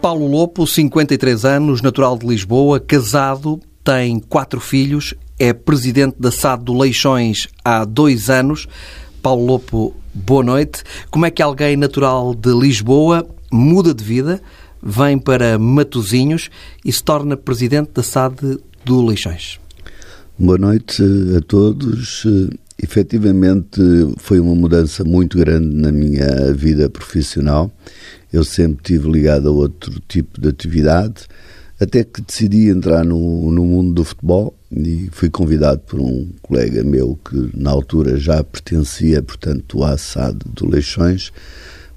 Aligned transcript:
Paulo 0.00 0.26
Lopo, 0.26 0.66
53 0.66 1.44
anos, 1.44 1.82
natural 1.82 2.16
de 2.16 2.26
Lisboa, 2.26 2.80
casado, 2.80 3.60
tem 3.84 4.18
quatro 4.18 4.58
filhos, 4.58 5.12
é 5.38 5.52
presidente 5.52 6.16
da 6.18 6.30
SAD 6.30 6.64
do 6.64 6.72
Leixões 6.72 7.48
há 7.62 7.84
dois 7.84 8.30
anos. 8.30 8.66
Paulo 9.20 9.44
Lopo, 9.44 9.94
boa 10.14 10.42
noite. 10.42 10.82
Como 11.10 11.26
é 11.26 11.30
que 11.30 11.42
alguém 11.42 11.76
natural 11.76 12.34
de 12.34 12.50
Lisboa 12.50 13.28
muda 13.52 13.92
de 13.92 14.02
vida, 14.02 14.40
vem 14.82 15.18
para 15.18 15.58
Matozinhos 15.58 16.48
e 16.82 16.90
se 16.90 17.04
torna 17.04 17.36
presidente 17.36 17.90
da 17.92 18.02
SAD 18.02 18.58
do 18.82 19.04
Leixões? 19.04 19.60
Boa 20.38 20.56
noite 20.56 21.02
a 21.36 21.42
todos. 21.42 22.26
Efetivamente, 22.82 23.78
foi 24.16 24.40
uma 24.40 24.54
mudança 24.54 25.04
muito 25.04 25.36
grande 25.36 25.76
na 25.76 25.92
minha 25.92 26.54
vida 26.54 26.88
profissional. 26.88 27.70
Eu 28.32 28.44
sempre 28.44 28.82
tive 28.82 29.10
ligado 29.10 29.48
a 29.48 29.52
outro 29.52 30.00
tipo 30.06 30.40
de 30.40 30.48
atividade, 30.48 31.26
até 31.80 32.04
que 32.04 32.20
decidi 32.20 32.68
entrar 32.68 33.04
no, 33.04 33.50
no 33.50 33.64
mundo 33.64 33.94
do 33.94 34.04
futebol 34.04 34.54
e 34.70 35.08
fui 35.10 35.30
convidado 35.30 35.80
por 35.80 35.98
um 35.98 36.28
colega 36.42 36.84
meu 36.84 37.18
que 37.24 37.50
na 37.54 37.70
altura 37.70 38.16
já 38.18 38.44
pertencia, 38.44 39.22
portanto, 39.22 39.82
à 39.82 39.96
SAD 39.96 40.38
do 40.46 40.68
Leixões, 40.68 41.32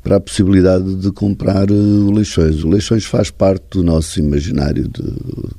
para 0.02 0.18
a 0.18 0.20
possibilidade 0.20 0.96
de 0.96 1.12
comprar 1.12 1.70
eh, 1.70 1.74
o 1.74 2.12
Leixões. 2.12 2.64
O 2.64 2.70
Leixões 2.70 3.06
faz 3.06 3.32
parte 3.32 3.64
do 3.72 3.84
nosso 3.84 4.20
imaginário 4.20 4.88
de 4.88 5.04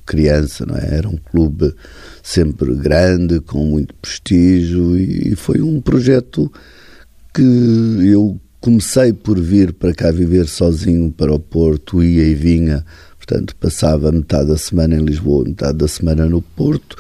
criança, 0.05 0.67
não 0.67 0.77
é? 0.77 0.97
Era 0.97 1.09
um 1.09 1.17
clube 1.17 1.75
sempre 2.23 2.75
grande, 2.75 3.41
com 3.41 3.65
muito 3.65 3.95
prestígio 3.95 4.99
e 4.99 5.35
foi 5.35 5.63
um 5.63 5.81
projeto 5.81 6.53
que 7.33 7.43
eu 7.43 8.39
Comecei 8.65 9.13
por 9.13 9.39
vir 9.39 9.75
para 9.75 9.93
cá 9.93 10.11
viver 10.11 10.49
sozinho 10.49 11.13
para 11.13 11.35
o 11.35 11.39
Porto, 11.39 12.03
ia 12.03 12.25
e 12.25 12.35
vinha, 12.35 12.83
portanto 13.19 13.55
passava 13.57 14.11
metade 14.11 14.49
da 14.49 14.57
semana 14.57 14.97
em 14.97 15.05
Lisboa, 15.05 15.45
metade 15.45 15.77
da 15.77 15.87
semana 15.87 16.25
no 16.25 16.41
Porto, 16.41 16.97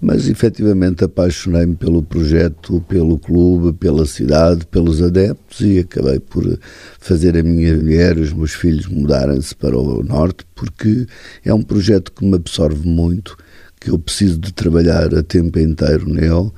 mas 0.00 0.28
efetivamente 0.28 1.02
apaixonei-me 1.02 1.74
pelo 1.74 2.04
projeto, 2.04 2.80
pelo 2.82 3.18
clube, 3.18 3.76
pela 3.76 4.06
cidade, 4.06 4.64
pelos 4.66 5.02
adeptos 5.02 5.60
e 5.60 5.80
acabei 5.80 6.20
por 6.20 6.56
fazer 7.00 7.36
a 7.36 7.42
minha 7.42 7.74
mulher 7.74 8.16
e 8.16 8.20
os 8.20 8.32
meus 8.32 8.52
filhos 8.52 8.86
mudarem-se 8.86 9.56
para 9.56 9.76
o 9.76 10.04
Norte, 10.04 10.46
porque 10.54 11.04
é 11.44 11.52
um 11.52 11.62
projeto 11.62 12.12
que 12.12 12.24
me 12.24 12.36
absorve 12.36 12.86
muito, 12.88 13.36
que 13.80 13.90
eu 13.90 13.98
preciso 13.98 14.38
de 14.38 14.52
trabalhar 14.52 15.12
a 15.12 15.24
tempo 15.24 15.58
inteiro 15.58 16.08
nele 16.08 16.52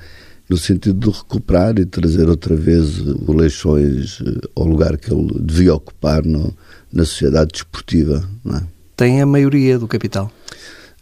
no 0.51 0.59
sentido 0.59 0.99
de 0.99 1.17
recuperar 1.17 1.79
e 1.79 1.87
trazer 1.87 2.29
outra 2.29 2.57
vez 2.57 2.99
o 2.99 3.33
Leixões 3.33 4.21
eh, 4.21 4.49
ao 4.57 4.67
lugar 4.67 4.99
que 4.99 5.15
ele 5.15 5.33
devia 5.41 5.73
ocupar 5.73 6.25
no, 6.25 6.53
na 6.93 7.05
sociedade 7.05 7.53
desportiva. 7.53 8.29
É? 8.53 8.61
Tem 8.97 9.23
a 9.23 9.27
maioria 9.27 9.79
do 9.79 9.87
capital? 9.87 10.31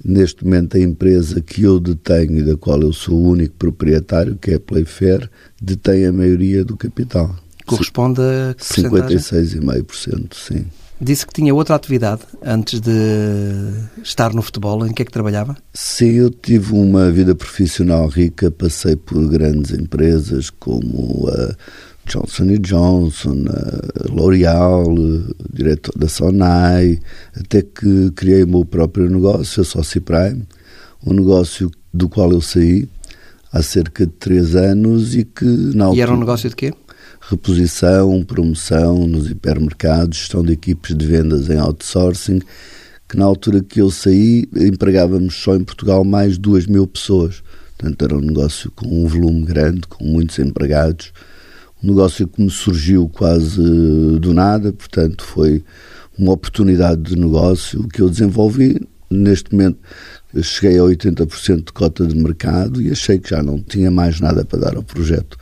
Neste 0.04 0.44
momento, 0.44 0.76
a 0.76 0.80
empresa 0.80 1.40
que 1.40 1.62
eu 1.62 1.80
detenho 1.80 2.38
e 2.38 2.42
da 2.42 2.58
qual 2.58 2.80
eu 2.82 2.92
sou 2.92 3.14
o 3.14 3.28
único 3.30 3.54
proprietário, 3.54 4.36
que 4.36 4.50
é 4.50 4.54
a 4.56 4.60
Playfair, 4.60 5.30
detém 5.60 6.04
a 6.04 6.12
maioria 6.12 6.62
do 6.62 6.76
capital. 6.76 7.34
Corresponde 7.64 8.20
a 8.20 8.54
que 8.54 8.62
56,5%, 8.62 10.34
sim. 10.34 10.66
Disse 11.00 11.26
que 11.26 11.32
tinha 11.32 11.54
outra 11.54 11.76
atividade 11.76 12.22
antes 12.42 12.80
de 12.80 12.90
estar 14.02 14.32
no 14.32 14.42
futebol. 14.42 14.84
Em 14.84 14.92
que 14.92 15.02
é 15.02 15.04
que 15.04 15.12
trabalhava? 15.12 15.56
Sim, 15.72 16.10
eu 16.10 16.30
tive 16.30 16.72
uma 16.72 17.10
vida 17.10 17.34
profissional 17.34 18.08
rica. 18.08 18.50
Passei 18.50 18.96
por 18.96 19.28
grandes 19.28 19.72
empresas 19.72 20.50
como 20.50 21.28
a 21.28 21.54
Johnson 22.08 22.56
Johnson, 22.58 23.44
a 23.48 24.12
L'Oréal, 24.12 24.94
diretor 25.52 25.96
da 25.96 26.08
Sonai, 26.08 26.98
até 27.36 27.62
que 27.62 28.10
criei 28.12 28.42
o 28.42 28.48
meu 28.48 28.64
próprio 28.64 29.08
negócio, 29.08 29.60
a 29.60 29.64
Soci 29.64 30.00
Prime, 30.00 30.46
um 31.06 31.12
negócio 31.12 31.70
do 31.92 32.08
qual 32.08 32.32
eu 32.32 32.40
saí 32.40 32.88
há 33.52 33.62
cerca 33.62 34.06
de 34.06 34.12
três 34.12 34.56
anos 34.56 35.14
e 35.14 35.24
que 35.24 35.44
na 35.44 35.86
altura... 35.86 35.98
E 35.98 36.02
era 36.02 36.12
um 36.12 36.18
negócio 36.18 36.48
de 36.48 36.56
quê? 36.56 36.72
Reposição, 37.28 38.22
promoção 38.24 39.06
nos 39.06 39.30
hipermercados, 39.30 40.16
gestão 40.16 40.42
de 40.42 40.52
equipes 40.52 40.96
de 40.96 41.06
vendas 41.06 41.50
em 41.50 41.58
outsourcing, 41.58 42.40
que 43.06 43.18
na 43.18 43.26
altura 43.26 43.62
que 43.62 43.82
eu 43.82 43.90
saí 43.90 44.48
empregávamos 44.56 45.34
só 45.34 45.54
em 45.54 45.62
Portugal 45.62 46.04
mais 46.04 46.34
de 46.34 46.40
2 46.40 46.66
mil 46.66 46.86
pessoas. 46.86 47.42
Portanto, 47.76 48.02
era 48.02 48.16
um 48.16 48.20
negócio 48.20 48.70
com 48.70 48.86
um 48.86 49.06
volume 49.06 49.44
grande, 49.44 49.82
com 49.88 50.04
muitos 50.04 50.38
empregados. 50.38 51.12
Um 51.82 51.88
negócio 51.88 52.26
que 52.26 52.42
me 52.42 52.50
surgiu 52.50 53.08
quase 53.08 53.60
do 54.18 54.32
nada, 54.32 54.72
portanto, 54.72 55.22
foi 55.22 55.62
uma 56.18 56.32
oportunidade 56.32 57.02
de 57.02 57.16
negócio 57.16 57.86
que 57.88 58.00
eu 58.00 58.08
desenvolvi. 58.08 58.80
Neste 59.10 59.52
momento, 59.52 59.78
cheguei 60.42 60.78
a 60.78 60.82
80% 60.82 61.66
de 61.66 61.72
cota 61.72 62.06
de 62.06 62.16
mercado 62.16 62.80
e 62.80 62.90
achei 62.90 63.18
que 63.18 63.30
já 63.30 63.42
não 63.42 63.60
tinha 63.60 63.90
mais 63.90 64.18
nada 64.18 64.44
para 64.44 64.58
dar 64.58 64.76
ao 64.76 64.82
projeto 64.82 65.36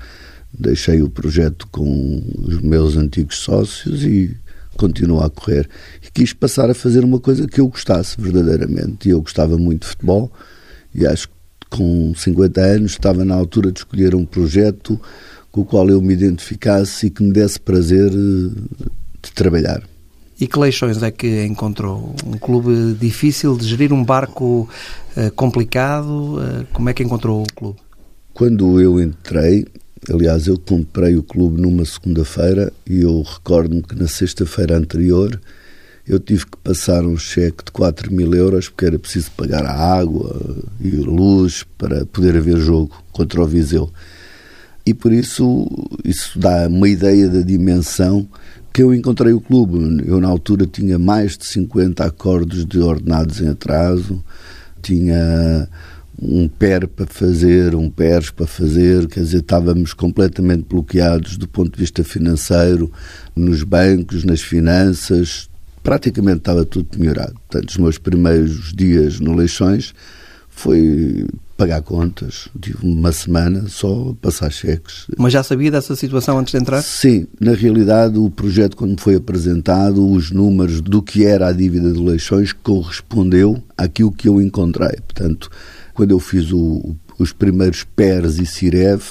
deixei 0.58 1.02
o 1.02 1.10
projeto 1.10 1.66
com 1.68 2.22
os 2.38 2.60
meus 2.60 2.96
antigos 2.96 3.38
sócios 3.38 4.04
e 4.04 4.36
continuo 4.76 5.20
a 5.20 5.30
correr. 5.30 5.68
E 6.02 6.10
quis 6.10 6.32
passar 6.32 6.70
a 6.70 6.74
fazer 6.74 7.04
uma 7.04 7.18
coisa 7.18 7.46
que 7.46 7.60
eu 7.60 7.68
gostasse 7.68 8.20
verdadeiramente. 8.20 9.08
E 9.08 9.12
eu 9.12 9.20
gostava 9.20 9.56
muito 9.56 9.82
de 9.82 9.88
futebol 9.88 10.30
e 10.94 11.06
acho 11.06 11.28
que 11.28 11.34
com 11.70 12.14
50 12.14 12.60
anos 12.60 12.92
estava 12.92 13.24
na 13.24 13.34
altura 13.34 13.72
de 13.72 13.80
escolher 13.80 14.14
um 14.14 14.24
projeto 14.24 15.00
com 15.50 15.62
o 15.62 15.64
qual 15.64 15.88
eu 15.88 16.00
me 16.00 16.12
identificasse 16.12 17.06
e 17.06 17.10
que 17.10 17.22
me 17.22 17.32
desse 17.32 17.58
prazer 17.58 18.12
eh, 18.12 18.60
de 19.22 19.32
trabalhar. 19.32 19.82
E 20.38 20.46
que 20.46 20.58
leixões 20.58 21.02
é 21.02 21.10
que 21.10 21.44
encontrou? 21.46 22.14
Um 22.26 22.36
clube 22.36 22.94
difícil 23.00 23.56
de 23.56 23.66
gerir, 23.66 23.90
um 23.90 24.04
barco 24.04 24.68
uh, 25.16 25.30
complicado? 25.34 26.36
Uh, 26.36 26.66
como 26.74 26.90
é 26.90 26.92
que 26.92 27.02
encontrou 27.02 27.42
o 27.42 27.46
clube? 27.54 27.78
Quando 28.34 28.78
eu 28.78 29.00
entrei, 29.00 29.66
Aliás, 30.08 30.46
eu 30.46 30.58
comprei 30.58 31.16
o 31.16 31.22
clube 31.22 31.60
numa 31.60 31.84
segunda-feira 31.84 32.72
e 32.88 33.00
eu 33.00 33.22
recordo-me 33.22 33.82
que 33.82 33.96
na 33.96 34.06
sexta-feira 34.06 34.76
anterior 34.76 35.40
eu 36.06 36.20
tive 36.20 36.46
que 36.46 36.56
passar 36.58 37.04
um 37.04 37.16
cheque 37.16 37.64
de 37.64 37.72
4 37.72 38.12
mil 38.12 38.32
euros 38.32 38.68
porque 38.68 38.84
era 38.84 38.98
preciso 38.98 39.32
pagar 39.32 39.64
a 39.66 39.72
água 39.72 40.40
e 40.80 40.90
luz 40.90 41.64
para 41.76 42.06
poder 42.06 42.36
haver 42.36 42.58
jogo 42.58 43.02
contra 43.10 43.42
o 43.42 43.46
Viseu. 43.46 43.90
E 44.84 44.94
por 44.94 45.12
isso, 45.12 45.66
isso 46.04 46.38
dá 46.38 46.68
uma 46.68 46.88
ideia 46.88 47.28
da 47.28 47.40
dimensão 47.40 48.28
que 48.72 48.82
eu 48.82 48.94
encontrei 48.94 49.32
o 49.32 49.40
clube. 49.40 50.04
Eu, 50.06 50.20
na 50.20 50.28
altura, 50.28 50.64
tinha 50.66 50.96
mais 50.96 51.36
de 51.36 51.44
50 51.46 52.04
acordos 52.04 52.64
de 52.64 52.78
ordenados 52.78 53.40
em 53.40 53.48
atraso, 53.48 54.22
tinha 54.80 55.68
um 56.20 56.48
PER 56.48 56.88
para 56.88 57.06
fazer, 57.06 57.74
um 57.74 57.90
PERS 57.90 58.30
para 58.30 58.46
fazer, 58.46 59.06
quer 59.06 59.20
dizer, 59.20 59.38
estávamos 59.38 59.92
completamente 59.92 60.64
bloqueados 60.68 61.36
do 61.36 61.46
ponto 61.46 61.72
de 61.72 61.80
vista 61.80 62.02
financeiro, 62.02 62.90
nos 63.34 63.62
bancos, 63.62 64.24
nas 64.24 64.40
finanças, 64.40 65.48
praticamente 65.82 66.38
estava 66.38 66.64
tudo 66.64 66.88
melhorado. 66.98 67.34
Portanto, 67.48 67.70
os 67.70 67.76
meus 67.76 67.98
primeiros 67.98 68.72
dias 68.72 69.20
no 69.20 69.34
Leixões 69.34 69.94
foi 70.48 71.26
pagar 71.56 71.82
contas. 71.82 72.48
Tive 72.60 72.78
uma 72.82 73.12
semana 73.12 73.68
só 73.68 74.10
a 74.10 74.14
passar 74.14 74.50
cheques. 74.50 75.06
Mas 75.16 75.32
já 75.32 75.42
sabia 75.42 75.70
dessa 75.70 75.94
situação 75.94 76.38
antes 76.38 76.52
de 76.52 76.58
entrar? 76.58 76.82
Sim. 76.82 77.26
Na 77.40 77.52
realidade, 77.52 78.18
o 78.18 78.30
projeto, 78.30 78.76
quando 78.76 78.92
me 78.92 79.00
foi 79.00 79.14
apresentado, 79.16 80.06
os 80.10 80.30
números 80.30 80.80
do 80.80 81.02
que 81.02 81.24
era 81.24 81.48
a 81.48 81.52
dívida 81.52 81.92
de 81.92 82.00
Leixões 82.00 82.52
correspondeu 82.52 83.62
àquilo 83.76 84.10
que 84.10 84.28
eu 84.28 84.40
encontrei. 84.40 84.96
Portanto, 85.06 85.50
quando 85.96 86.10
eu 86.10 86.20
fiz 86.20 86.52
o, 86.52 86.94
os 87.18 87.32
primeiros 87.32 87.82
PERS 87.82 88.38
e 88.38 88.44
CIREV, 88.44 89.02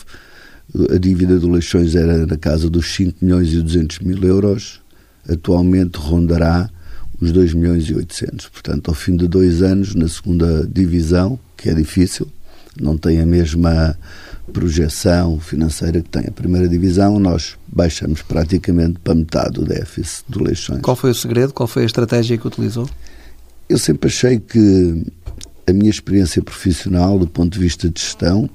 a 0.93 0.97
dívida 0.97 1.39
do 1.39 1.49
Leixões 1.49 1.95
era 1.95 2.25
na 2.27 2.37
casa 2.37 2.69
dos 2.69 2.93
5 2.93 3.17
milhões 3.21 3.51
e 3.51 3.61
200 3.61 3.99
mil 3.99 4.23
euros, 4.23 4.81
atualmente 5.27 5.97
rondará 5.97 6.69
os 7.19 7.31
2 7.31 7.55
milhões 7.55 7.85
e 7.85 7.95
800. 7.95 8.49
Portanto, 8.49 8.89
ao 8.89 8.93
fim 8.93 9.15
de 9.15 9.27
dois 9.27 9.63
anos, 9.63 9.95
na 9.95 10.07
segunda 10.07 10.67
divisão, 10.67 11.39
que 11.57 11.69
é 11.69 11.73
difícil, 11.73 12.27
não 12.79 12.97
tem 12.97 13.19
a 13.19 13.25
mesma 13.25 13.97
projeção 14.53 15.39
financeira 15.39 16.01
que 16.01 16.09
tem 16.09 16.25
a 16.27 16.31
primeira 16.31 16.67
divisão, 16.67 17.17
nós 17.19 17.57
baixamos 17.67 18.21
praticamente 18.21 18.99
para 18.99 19.15
metade 19.15 19.53
do 19.53 19.65
déficit 19.65 20.23
do 20.29 20.43
Leixões. 20.43 20.81
Qual 20.81 20.95
foi 20.95 21.09
o 21.09 21.15
segredo? 21.15 21.51
Qual 21.51 21.67
foi 21.67 21.83
a 21.83 21.85
estratégia 21.85 22.37
que 22.37 22.45
utilizou? 22.45 22.87
Eu 23.67 23.79
sempre 23.79 24.09
achei 24.09 24.39
que 24.39 25.03
a 25.67 25.73
minha 25.73 25.89
experiência 25.89 26.41
profissional, 26.41 27.17
do 27.17 27.27
ponto 27.27 27.53
de 27.53 27.59
vista 27.59 27.89
de 27.89 27.99
gestão, 27.99 28.49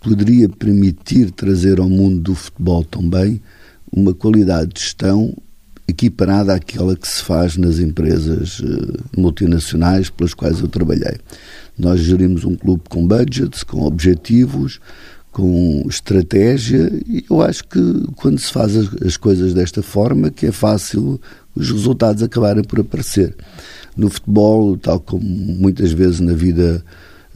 poderia 0.00 0.48
permitir 0.48 1.30
trazer 1.30 1.80
ao 1.80 1.88
mundo 1.88 2.20
do 2.20 2.34
futebol 2.34 2.84
também 2.84 3.40
uma 3.92 4.14
qualidade 4.14 4.72
de 4.74 4.80
gestão 4.80 5.34
equiparada 5.88 6.54
àquela 6.54 6.96
que 6.96 7.06
se 7.06 7.22
faz 7.22 7.56
nas 7.56 7.78
empresas 7.78 8.60
eh, 8.62 9.00
multinacionais 9.16 10.10
pelas 10.10 10.34
quais 10.34 10.60
eu 10.60 10.68
trabalhei. 10.68 11.16
Nós 11.78 12.00
gerimos 12.00 12.44
um 12.44 12.56
clube 12.56 12.82
com 12.88 13.06
budgets, 13.06 13.62
com 13.62 13.82
objetivos, 13.84 14.80
com 15.36 15.84
estratégia 15.86 16.90
e 17.06 17.22
eu 17.28 17.42
acho 17.42 17.62
que 17.64 17.78
quando 18.16 18.38
se 18.38 18.50
faz 18.50 18.74
as, 18.74 19.18
coisas 19.18 19.52
desta 19.52 19.82
forma 19.82 20.30
que 20.30 20.46
é 20.46 20.50
fácil 20.50 21.20
os 21.54 21.70
resultados 21.70 22.22
acabarem 22.22 22.64
por 22.64 22.80
aparecer. 22.80 23.36
No 23.94 24.08
futebol, 24.08 24.78
tal 24.78 24.98
como 24.98 25.22
muitas 25.22 25.92
vezes 25.92 26.20
na 26.20 26.32
vida 26.32 26.82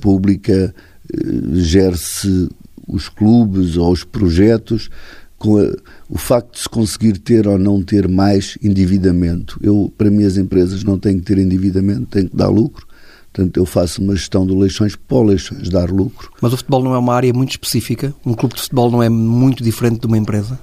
pública, 0.01 0.75
eh, 1.13 1.17
gere-se 1.57 2.49
os 2.89 3.11
clubes 3.11 3.77
ou 3.77 3.93
os 3.93 4.03
projetos 4.03 4.89
com 5.37 5.59
a, 5.59 5.71
o 6.09 6.17
facto 6.17 6.55
de 6.55 6.61
se 6.61 6.69
conseguir 6.71 7.19
ter 7.19 7.47
ou 7.47 7.59
não 7.59 7.83
ter 7.83 8.09
mais 8.09 8.57
endividamento. 8.63 9.61
Eu, 9.63 9.93
para 9.99 10.11
mim, 10.11 10.25
as 10.25 10.39
empresas 10.39 10.83
não 10.83 10.99
têm 10.99 11.19
que 11.19 11.27
ter 11.27 11.37
endividamento, 11.37 12.07
têm 12.07 12.27
que 12.27 12.35
dar 12.35 12.49
lucro. 12.49 12.87
Portanto, 13.33 13.57
eu 13.57 13.65
faço 13.65 14.03
uma 14.03 14.15
gestão 14.15 14.45
de 14.45 14.53
eleições 14.53 14.97
para 14.97 15.19
eleições 15.19 15.69
dar 15.69 15.91
lucro. 15.91 16.33
Mas 16.41 16.53
o 16.53 16.57
futebol 16.57 16.83
não 16.83 16.95
é 16.95 16.99
uma 16.99 17.15
área 17.15 17.33
muito 17.33 17.51
específica? 17.51 18.13
Um 18.27 18.35
clube 18.35 18.57
de 18.57 18.63
futebol 18.63 18.91
não 18.91 19.03
é 19.03 19.09
muito 19.09 19.63
diferente 19.63 20.01
de 20.01 20.07
uma 20.07 20.19
empresa? 20.19 20.59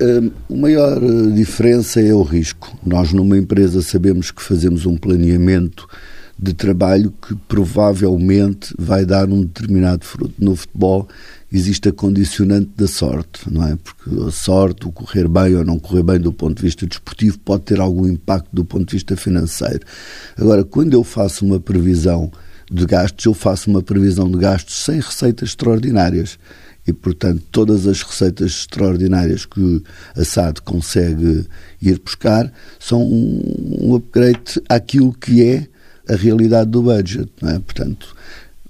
A 0.00 0.54
maior 0.54 0.96
eh, 1.02 1.30
diferença 1.34 2.00
é 2.00 2.12
o 2.12 2.22
risco. 2.22 2.76
Nós, 2.84 3.12
numa 3.12 3.36
empresa, 3.36 3.82
sabemos 3.82 4.30
que 4.30 4.42
fazemos 4.42 4.86
um 4.86 4.96
planeamento 4.96 5.86
de 6.38 6.54
trabalho 6.54 7.12
que 7.26 7.34
provavelmente 7.46 8.74
vai 8.78 9.04
dar 9.04 9.28
um 9.28 9.42
determinado 9.42 10.04
fruto. 10.04 10.34
No 10.38 10.56
futebol 10.56 11.06
existe 11.52 11.88
a 11.88 11.92
condicionante 11.92 12.70
da 12.76 12.86
sorte, 12.86 13.50
não 13.50 13.66
é? 13.66 13.76
Porque 13.76 14.28
a 14.28 14.30
sorte, 14.30 14.86
o 14.86 14.92
correr 14.92 15.28
bem 15.28 15.56
ou 15.56 15.64
não 15.64 15.78
correr 15.78 16.02
bem 16.02 16.20
do 16.20 16.32
ponto 16.32 16.56
de 16.56 16.62
vista 16.62 16.86
desportivo 16.86 17.38
pode 17.40 17.64
ter 17.64 17.80
algum 17.80 18.06
impacto 18.06 18.48
do 18.52 18.64
ponto 18.64 18.86
de 18.86 18.96
vista 18.96 19.16
financeiro. 19.16 19.80
Agora, 20.36 20.64
quando 20.64 20.94
eu 20.94 21.02
faço 21.02 21.44
uma 21.44 21.58
previsão 21.58 22.30
de 22.70 22.86
gastos, 22.86 23.24
eu 23.24 23.34
faço 23.34 23.68
uma 23.68 23.82
previsão 23.82 24.30
de 24.30 24.38
gastos 24.38 24.84
sem 24.84 25.00
receitas 25.00 25.50
extraordinárias. 25.50 26.38
E, 26.86 26.92
portanto, 26.92 27.42
todas 27.50 27.86
as 27.86 28.02
receitas 28.02 28.52
extraordinárias 28.52 29.44
que 29.44 29.82
a 30.16 30.24
SAD 30.24 30.62
consegue 30.62 31.46
ir 31.82 32.00
buscar 32.00 32.50
são 32.78 33.02
um 33.02 33.94
upgrade 33.94 34.60
àquilo 34.68 35.12
que 35.12 35.44
é 35.44 35.68
a 36.08 36.16
realidade 36.16 36.70
do 36.70 36.82
budget, 36.82 37.30
não 37.40 37.50
é? 37.50 37.58
Portanto, 37.58 38.16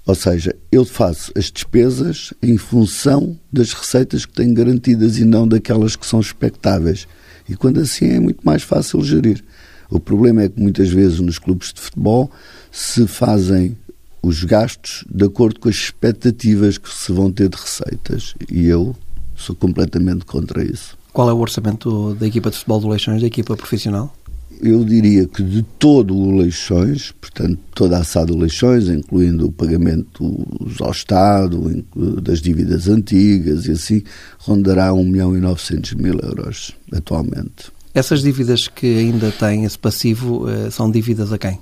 ou 0.05 0.15
seja, 0.15 0.55
eu 0.71 0.83
faço 0.83 1.31
as 1.35 1.51
despesas 1.51 2.33
em 2.41 2.57
função 2.57 3.37
das 3.51 3.71
receitas 3.73 4.25
que 4.25 4.33
tenho 4.33 4.53
garantidas 4.53 5.17
e 5.17 5.25
não 5.25 5.47
daquelas 5.47 5.95
que 5.95 6.05
são 6.05 6.19
expectáveis. 6.19 7.07
E 7.47 7.55
quando 7.55 7.79
assim 7.79 8.05
é 8.09 8.19
muito 8.19 8.41
mais 8.43 8.63
fácil 8.63 9.03
gerir. 9.03 9.43
O 9.89 9.99
problema 9.99 10.43
é 10.43 10.49
que 10.49 10.59
muitas 10.59 10.89
vezes 10.89 11.19
nos 11.19 11.37
clubes 11.37 11.73
de 11.73 11.81
futebol 11.81 12.31
se 12.71 13.05
fazem 13.05 13.77
os 14.23 14.43
gastos 14.43 15.03
de 15.09 15.25
acordo 15.25 15.59
com 15.59 15.67
as 15.67 15.75
expectativas 15.75 16.77
que 16.77 16.89
se 16.89 17.11
vão 17.11 17.31
ter 17.31 17.49
de 17.49 17.57
receitas. 17.57 18.33
E 18.49 18.67
eu 18.67 18.95
sou 19.35 19.55
completamente 19.55 20.25
contra 20.25 20.63
isso. 20.63 20.97
Qual 21.11 21.29
é 21.29 21.33
o 21.33 21.39
orçamento 21.39 22.15
da 22.15 22.25
equipa 22.25 22.49
de 22.49 22.55
futebol 22.57 22.79
do 22.79 22.87
Leixões, 22.87 23.21
da 23.21 23.27
equipa 23.27 23.55
profissional? 23.57 24.15
Eu 24.61 24.83
diria 24.85 25.27
que 25.27 25.41
de 25.41 25.63
todo 25.63 26.15
o 26.15 26.37
Leixões, 26.37 27.11
portanto, 27.19 27.59
toda 27.73 27.97
a 27.97 28.03
SAD 28.03 28.27
do 28.27 28.37
Leixões, 28.37 28.87
incluindo 28.87 29.47
o 29.47 29.51
pagamento 29.51 30.47
ao 30.79 30.91
Estado, 30.91 31.83
das 32.21 32.41
dívidas 32.41 32.87
antigas 32.87 33.65
e 33.65 33.71
assim, 33.71 34.03
rondará 34.37 34.93
1 34.93 35.03
milhão 35.03 35.35
e 35.35 35.39
900 35.39 35.93
mil 35.93 36.19
euros 36.19 36.75
atualmente. 36.91 37.71
Essas 37.93 38.21
dívidas 38.21 38.67
que 38.67 38.99
ainda 38.99 39.31
têm 39.31 39.65
esse 39.65 39.77
passivo 39.77 40.49
eh, 40.49 40.69
são 40.69 40.89
dívidas 40.89 41.33
a 41.33 41.37
quem? 41.37 41.59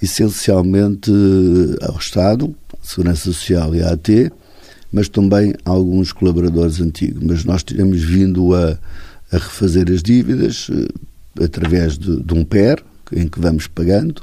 Essencialmente 0.00 1.10
eh, 1.10 1.84
ao 1.84 1.98
Estado, 1.98 2.54
Segurança 2.80 3.24
Social 3.24 3.74
e 3.74 3.82
à 3.82 3.92
AT, 3.92 4.30
mas 4.92 5.08
também 5.08 5.54
a 5.64 5.70
alguns 5.70 6.12
colaboradores 6.12 6.80
antigos. 6.80 7.22
Mas 7.24 7.44
nós 7.44 7.64
temos 7.64 8.02
vindo 8.02 8.54
a, 8.54 8.78
a 9.32 9.38
refazer 9.38 9.90
as 9.90 10.02
dívidas, 10.02 10.68
eh, 10.70 10.86
através 11.42 11.98
de, 11.98 12.22
de 12.22 12.34
um 12.34 12.44
PER, 12.44 12.82
em 13.12 13.26
que 13.26 13.40
vamos 13.40 13.66
pagando 13.66 14.22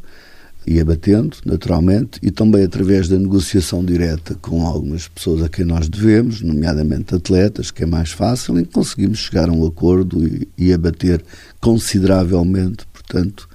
e 0.68 0.80
abatendo, 0.80 1.38
naturalmente, 1.46 2.20
e 2.24 2.32
também 2.32 2.64
através 2.64 3.08
da 3.08 3.18
negociação 3.20 3.86
direta 3.86 4.36
com 4.42 4.66
algumas 4.66 5.08
pessoas 5.08 5.44
a 5.44 5.50
quem 5.50 5.64
nós 5.64 5.88
devemos, 5.88 6.42
nomeadamente 6.42 7.14
atletas, 7.14 7.70
que 7.70 7.84
é 7.84 7.86
mais 7.86 8.12
fácil, 8.12 8.60
em 8.60 8.66
que 8.66 8.72
conseguimos 8.72 9.20
chegar 9.20 9.48
a 9.48 9.52
um 9.52 9.66
acordo 9.66 10.26
e, 10.26 10.48
e 10.58 10.74
abater 10.74 11.24
consideravelmente, 11.62 12.86
portanto, 12.92 13.48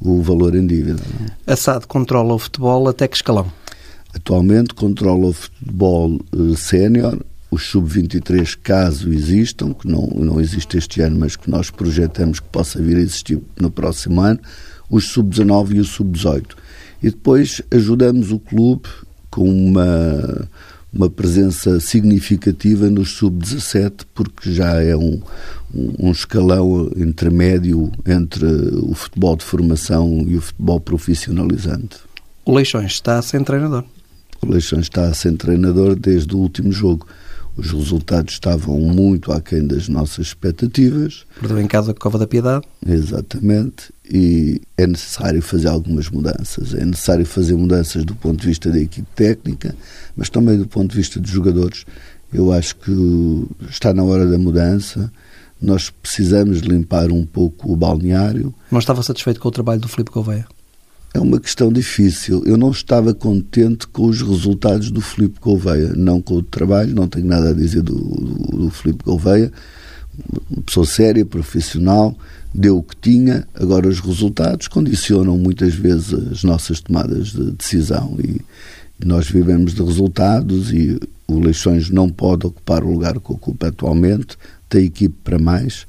o 0.00 0.20
valor 0.20 0.54
em 0.54 0.66
dívida. 0.66 1.02
É? 1.46 1.52
A 1.52 1.56
SAD 1.56 1.86
controla 1.86 2.34
o 2.34 2.38
futebol 2.38 2.86
até 2.88 3.08
que 3.08 3.16
escalão? 3.16 3.50
Atualmente 4.14 4.74
controla 4.74 5.28
o 5.28 5.32
futebol 5.32 6.20
uh, 6.32 6.56
sénior 6.56 7.18
os 7.50 7.66
sub-23, 7.68 8.58
caso 8.62 9.12
existam, 9.12 9.72
que 9.72 9.88
não, 9.88 10.06
não 10.14 10.40
existe 10.40 10.76
este 10.76 11.00
ano, 11.00 11.18
mas 11.18 11.34
que 11.34 11.50
nós 11.50 11.70
projetamos 11.70 12.40
que 12.40 12.48
possa 12.48 12.80
vir 12.80 12.96
a 12.96 13.00
existir 13.00 13.40
no 13.58 13.70
próximo 13.70 14.20
ano, 14.20 14.38
os 14.90 15.08
sub-19 15.08 15.76
e 15.76 15.80
os 15.80 15.88
sub-18. 15.88 16.56
E 17.02 17.10
depois 17.10 17.62
ajudamos 17.70 18.32
o 18.32 18.38
clube 18.38 18.88
com 19.30 19.48
uma, 19.48 20.48
uma 20.92 21.08
presença 21.08 21.80
significativa 21.80 22.90
nos 22.90 23.12
sub-17, 23.12 24.02
porque 24.14 24.52
já 24.52 24.82
é 24.82 24.96
um, 24.96 25.20
um, 25.74 26.08
um 26.08 26.10
escalão 26.10 26.90
intermédio 26.96 27.90
entre 28.06 28.44
o 28.82 28.94
futebol 28.94 29.36
de 29.36 29.44
formação 29.44 30.24
e 30.26 30.36
o 30.36 30.40
futebol 30.40 30.80
profissionalizante. 30.80 31.98
O 32.44 32.54
Leixões 32.54 32.92
está 32.92 33.20
sem 33.22 33.42
treinador. 33.44 33.84
O 34.42 34.50
Leixões 34.50 34.82
está 34.82 35.12
sem 35.14 35.36
treinador 35.36 35.94
desde 35.94 36.34
o 36.34 36.38
último 36.38 36.72
jogo. 36.72 37.06
Os 37.58 37.72
resultados 37.72 38.34
estavam 38.34 38.78
muito 38.78 39.32
aquém 39.32 39.66
das 39.66 39.88
nossas 39.88 40.28
expectativas. 40.28 41.24
Perdeu 41.40 41.60
em 41.60 41.66
casa 41.66 41.90
a 41.90 41.94
Cova 41.94 42.16
da 42.16 42.24
Piedade. 42.24 42.64
Exatamente. 42.86 43.92
E 44.08 44.62
é 44.76 44.86
necessário 44.86 45.42
fazer 45.42 45.66
algumas 45.66 46.08
mudanças. 46.08 46.72
É 46.72 46.84
necessário 46.84 47.26
fazer 47.26 47.56
mudanças 47.56 48.04
do 48.04 48.14
ponto 48.14 48.40
de 48.40 48.46
vista 48.46 48.70
da 48.70 48.78
equipe 48.78 49.08
técnica, 49.12 49.74
mas 50.16 50.30
também 50.30 50.56
do 50.56 50.68
ponto 50.68 50.92
de 50.92 50.96
vista 50.96 51.18
dos 51.18 51.32
jogadores. 51.32 51.84
Eu 52.32 52.52
acho 52.52 52.76
que 52.76 53.46
está 53.68 53.92
na 53.92 54.04
hora 54.04 54.24
da 54.24 54.38
mudança. 54.38 55.12
Nós 55.60 55.90
precisamos 55.90 56.60
limpar 56.60 57.10
um 57.10 57.26
pouco 57.26 57.72
o 57.72 57.76
balneário. 57.76 58.54
Não 58.70 58.78
estava 58.78 59.02
satisfeito 59.02 59.40
com 59.40 59.48
o 59.48 59.52
trabalho 59.52 59.80
do 59.80 59.88
Filipe 59.88 60.12
Gouveia? 60.12 60.46
É 61.14 61.18
uma 61.18 61.40
questão 61.40 61.72
difícil. 61.72 62.42
Eu 62.44 62.56
não 62.56 62.70
estava 62.70 63.14
contente 63.14 63.86
com 63.86 64.06
os 64.06 64.20
resultados 64.20 64.90
do 64.90 65.00
Filipe 65.00 65.40
Gouveia, 65.40 65.92
não 65.96 66.20
com 66.20 66.34
o 66.34 66.42
trabalho, 66.42 66.94
não 66.94 67.08
tenho 67.08 67.26
nada 67.26 67.50
a 67.50 67.54
dizer 67.54 67.82
do, 67.82 67.94
do, 67.94 68.56
do 68.56 68.70
Filipe 68.70 69.04
Gouveia. 69.04 69.50
Uma 70.50 70.62
pessoa 70.62 70.84
séria, 70.84 71.24
profissional, 71.24 72.16
deu 72.54 72.78
o 72.78 72.82
que 72.82 72.96
tinha. 72.96 73.46
Agora, 73.54 73.88
os 73.88 74.00
resultados 74.00 74.68
condicionam 74.68 75.38
muitas 75.38 75.74
vezes 75.74 76.12
as 76.12 76.44
nossas 76.44 76.80
tomadas 76.80 77.28
de 77.28 77.52
decisão 77.52 78.16
e 78.18 78.40
nós 79.04 79.30
vivemos 79.30 79.74
de 79.74 79.82
resultados 79.82 80.72
e 80.72 80.98
o 81.26 81.38
Leixões 81.38 81.88
não 81.90 82.08
pode 82.08 82.46
ocupar 82.46 82.82
o 82.82 82.90
lugar 82.90 83.20
que 83.20 83.32
ocupa 83.32 83.68
atualmente, 83.68 84.36
tem 84.68 84.84
equipe 84.84 85.14
para 85.22 85.38
mais. 85.38 85.86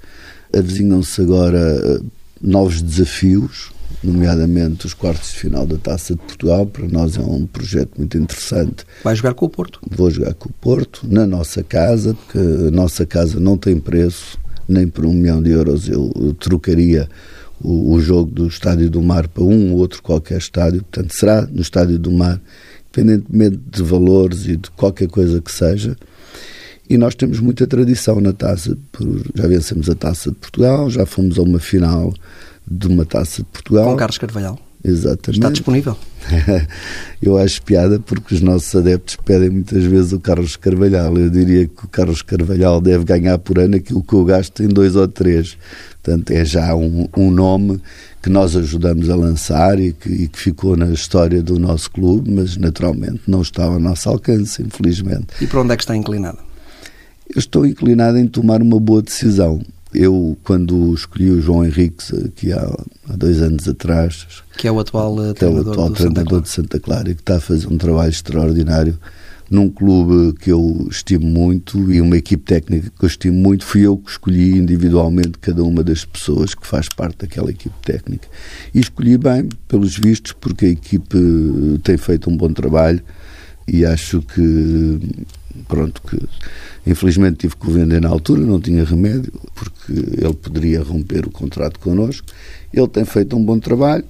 Avizinham-se 0.56 1.22
agora 1.22 1.60
eh, 1.60 2.00
novos 2.42 2.82
desafios, 2.82 3.72
nomeadamente 4.04 4.86
os 4.86 4.94
quartos 4.94 5.32
de 5.32 5.40
final 5.40 5.66
da 5.66 5.78
Taça 5.78 6.14
de 6.14 6.20
Portugal. 6.20 6.66
Para 6.66 6.88
nós 6.88 7.18
é 7.18 7.22
um 7.22 7.46
projeto 7.46 7.92
muito 7.98 8.18
interessante. 8.18 8.86
Vai 9.04 9.16
jogar 9.16 9.34
com 9.34 9.46
o 9.46 9.50
Porto? 9.50 9.80
Vou 9.90 10.10
jogar 10.10 10.34
com 10.34 10.50
o 10.50 10.54
Porto, 10.54 11.08
na 11.08 11.26
nossa 11.26 11.64
casa, 11.64 12.14
porque 12.14 12.38
a 12.38 12.72
nossa 12.72 13.06
casa 13.06 13.40
não 13.40 13.58
tem 13.58 13.80
preço, 13.80 14.38
nem 14.68 14.88
por 14.88 15.06
um 15.06 15.14
milhão 15.14 15.42
de 15.42 15.52
euros 15.52 15.88
eu, 15.88 16.12
eu 16.16 16.34
trocaria 16.34 17.10
o, 17.62 17.94
o, 17.94 18.00
jogo 18.00 18.32
do 18.32 18.48
Estádio 18.48 18.90
do 18.90 19.02
Mar 19.02 19.28
para 19.28 19.44
um 19.44 19.74
ou 19.74 19.80
outro 19.80 20.02
qualquer 20.02 20.38
estádio. 20.38 20.82
Portanto, 20.84 21.14
será 21.14 21.42
no 21.42 21.62
Estádio 21.62 22.00
do 22.00 22.12
Mar, 22.12 22.40
independentemente 22.88 23.60
de 23.70 23.84
valores 23.84 24.46
e 24.46 24.56
de 24.56 24.70
qualquer 24.72 25.08
coisa 25.08 25.42
que 25.42 25.52
seja. 25.52 25.96
E 26.90 26.98
nós 26.98 27.14
temos 27.14 27.40
muita 27.40 27.68
tradição 27.68 28.20
na 28.20 28.34
taça, 28.34 28.76
já 29.36 29.48
vencemos 29.48 29.90
a 29.90 29.96
taça 29.96 30.32
de 30.32 30.38
Portugal, 30.38 30.90
já 30.90 31.06
fomos 31.06 31.38
a 31.38 31.44
uma 31.44 31.60
final 31.60 32.14
de 32.70 32.88
uma 32.88 33.06
taça 33.06 33.42
de 33.42 33.50
Portugal. 33.50 33.86
Com 33.86 33.98
Carlos 33.98 34.18
Carvalhal. 34.18 34.60
Exatamente. 34.84 35.40
Está 35.40 35.50
disponível? 35.50 35.98
Eu 37.22 37.38
acho 37.38 37.62
piada 37.64 38.00
porque 38.00 38.36
os 38.36 38.42
nossos 38.42 38.74
adeptos 38.74 39.18
pedem 39.18 39.50
muitas 39.50 39.84
vezes 39.84 40.14
o 40.14 40.20
Carlos 40.20 40.56
Carvalhal. 40.56 41.18
Eu 41.18 41.30
diria 41.30 41.68
que 41.68 41.86
o 41.86 41.88
Carlos 41.88 42.22
Carvalhal 42.22 42.80
deve 42.80 43.04
ganhar 43.04 43.38
por 43.40 43.60
ano 43.60 43.76
aquilo 43.76 44.02
que 44.02 44.14
eu 44.14 44.24
gasto 44.24 44.64
em 44.64 44.70
dois 44.70 44.96
ou 44.96 45.08
três. 45.08 45.58
Portanto, 46.02 46.32
é 46.32 46.46
já 46.46 46.74
um, 46.76 47.10
um 47.16 47.30
nome 47.30 47.82
que 48.22 48.30
nós 48.30 48.56
ajudamos 48.56 49.10
a 49.10 49.16
lançar 49.16 49.80
e 49.80 49.92
que, 49.92 50.10
e 50.10 50.28
que, 50.30 50.40
ficou 50.40 50.78
na 50.78 50.88
história 50.88 51.44
do 51.44 51.60
nosso 51.60 51.92
clube, 51.92 52.32
mas 52.32 52.56
naturalmente 52.56 53.22
não 53.28 53.42
está 53.42 53.66
ao 53.66 53.80
nosso 53.80 54.10
alcance, 54.10 54.62
infelizmente. 54.62 55.28
E 55.42 55.48
para 55.48 55.62
onde 55.62 55.74
é 55.74 55.78
que 55.78 55.84
está 55.84 55.96
inclinado? 55.96 56.40
Eu 57.34 57.40
estou 57.40 57.66
inclinado 57.66 58.18
em 58.18 58.28
tomar 58.28 58.62
uma 58.62 58.80
boa 58.80 59.02
decisão. 59.02 59.62
Eu, 59.94 60.38
quando 60.44 60.94
escolhi 60.94 61.32
o 61.32 61.42
João 61.42 61.66
Henriques, 61.66 62.14
aqui 62.14 62.54
há, 62.54 62.64
há 63.10 63.16
dois 63.16 63.42
anos 63.42 63.68
atrás, 63.68 64.28
que 64.56 64.68
é 64.68 64.72
o 64.72 64.80
atual, 64.80 65.16
que 65.34 65.44
é 65.44 65.48
o 65.48 65.60
atual 65.62 65.90
treinador 65.90 66.42
de 66.42 66.50
Santa 66.50 66.80
Clara 66.80 67.10
e 67.10 67.16
que 67.16 67.22
está 67.22 67.38
a 67.38 67.40
fazer 67.40 67.68
um 67.68 67.78
trabalho 67.78 68.12
extraordinário, 68.12 69.00
num 69.50 69.68
clube 69.68 70.38
que 70.40 70.52
eu 70.52 70.88
estimo 70.92 71.26
muito 71.26 71.92
e 71.92 72.00
uma 72.00 72.16
equipe 72.16 72.44
técnica 72.44 72.92
que 72.96 73.04
eu 73.04 73.08
estimo 73.08 73.36
muito, 73.36 73.66
fui 73.66 73.82
eu 73.82 73.98
que 73.98 74.12
escolhi 74.12 74.56
individualmente 74.56 75.40
cada 75.40 75.64
uma 75.64 75.84
das 75.84 76.06
pessoas 76.06 76.54
que 76.54 76.68
faz 76.68 76.88
parte 76.88 77.20
daquela 77.20 77.50
equipe 77.50 77.76
técnica. 77.84 78.28
E 78.74 78.80
escolhi 78.80 79.18
bem, 79.18 79.50
pelos 79.68 79.98
vistos, 79.98 80.34
porque 80.34 80.68
a 80.68 80.70
equipe 80.70 81.18
tem 81.84 81.98
feito 81.98 82.30
um 82.30 82.38
bom 82.38 82.54
trabalho 82.54 83.02
e 83.68 83.86
acho 83.86 84.22
que 84.22 85.00
pronto 85.68 86.02
que 86.02 86.18
infelizmente 86.86 87.38
tive 87.38 87.56
que 87.56 87.68
o 87.68 87.72
vender 87.72 88.02
na 88.02 88.10
altura 88.10 88.42
não 88.42 88.60
tinha 88.60 88.84
remédio 88.84 89.32
porque 89.56 89.92
ele 89.92 90.34
poderia 90.34 90.82
romper 90.82 91.26
o 91.26 91.32
contrato 91.32 91.80
connosco 91.80 92.28
ele 92.74 92.88
tem 92.88 93.06
feito 93.06 93.36
um 93.36 93.44
bom 93.44 93.60
trabalho 93.60 94.06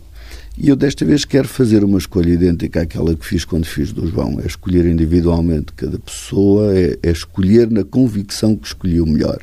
e 0.61 0.67
eu 0.67 0.75
desta 0.75 1.05
vez 1.05 1.23
quero 1.23 1.47
fazer 1.47 1.85
uma 1.85 1.97
escolha 1.97 2.31
idêntica 2.31 2.81
àquela 2.81 3.15
que 3.15 3.25
fiz 3.25 3.45
quando 3.45 3.63
fiz 3.65 3.93
do 3.93 4.05
João. 4.05 4.41
É 4.43 4.45
escolher 4.45 4.85
individualmente 4.85 5.71
cada 5.71 5.97
pessoa, 5.97 6.77
é, 6.77 6.99
é 7.01 7.11
escolher 7.11 7.71
na 7.71 7.85
convicção 7.85 8.57
que 8.57 8.67
escolhi 8.67 8.99
o 8.99 9.05
melhor. 9.05 9.39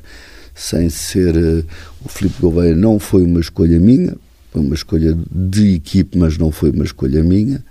Sem 0.55 0.91
ser. 0.91 1.35
Uh, 1.35 1.65
o 2.05 2.09
Filipe 2.11 2.37
Gouveia 2.39 2.77
não 2.77 2.99
foi 2.99 3.23
uma 3.23 3.41
escolha 3.41 3.81
minha, 3.81 4.15
foi 4.53 4.61
uma 4.61 4.75
escolha 4.75 5.17
de 5.31 5.77
equipe, 5.77 6.19
mas 6.19 6.37
não 6.37 6.53
foi 6.53 6.69
uma 6.69 6.85
escolha 6.85 7.25
minha. 7.25 7.65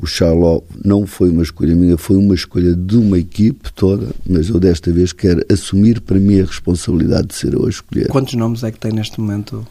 O 0.00 0.06
Charlot 0.06 0.64
não 0.84 1.06
foi 1.06 1.28
uma 1.28 1.42
escolha 1.42 1.74
minha, 1.74 1.96
foi 1.96 2.16
uma 2.16 2.34
escolha 2.34 2.74
de 2.74 2.96
uma 2.96 3.18
equipe 3.18 3.72
toda, 3.72 4.08
mas 4.28 4.48
eu 4.48 4.60
desta 4.60 4.92
vez 4.92 5.12
quero 5.12 5.44
assumir 5.50 6.00
para 6.00 6.18
mim 6.18 6.40
a 6.40 6.44
responsabilidade 6.44 7.28
de 7.28 7.34
ser 7.34 7.54
eu 7.54 7.66
a 7.66 7.68
escolher. 7.68 8.08
Quantos 8.08 8.34
nomes 8.34 8.62
é 8.62 8.70
que 8.70 8.78
tem 8.78 8.92
neste 8.92 9.20
momento? 9.20 9.66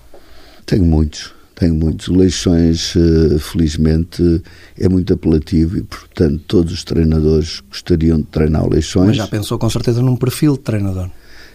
Tenho 0.66 0.84
muitos 0.84 1.38
tenho 1.58 1.74
muitos. 1.74 2.08
Leixões, 2.08 2.94
eh, 2.96 3.40
felizmente, 3.40 4.42
é 4.80 4.88
muito 4.88 5.12
apelativo 5.14 5.78
e, 5.78 5.84
portanto, 5.84 6.40
todos 6.48 6.72
os 6.72 6.84
treinadores 6.84 7.62
gostariam 7.68 8.20
de 8.20 8.26
treinar 8.26 8.64
o 8.64 8.70
Leixões. 8.70 9.08
Mas 9.08 9.18
já 9.18 9.28
pensou 9.28 9.58
com 9.58 9.70
certeza 9.70 10.02
num 10.02 10.16
perfil 10.16 10.54
de 10.54 10.60
treinador? 10.60 11.10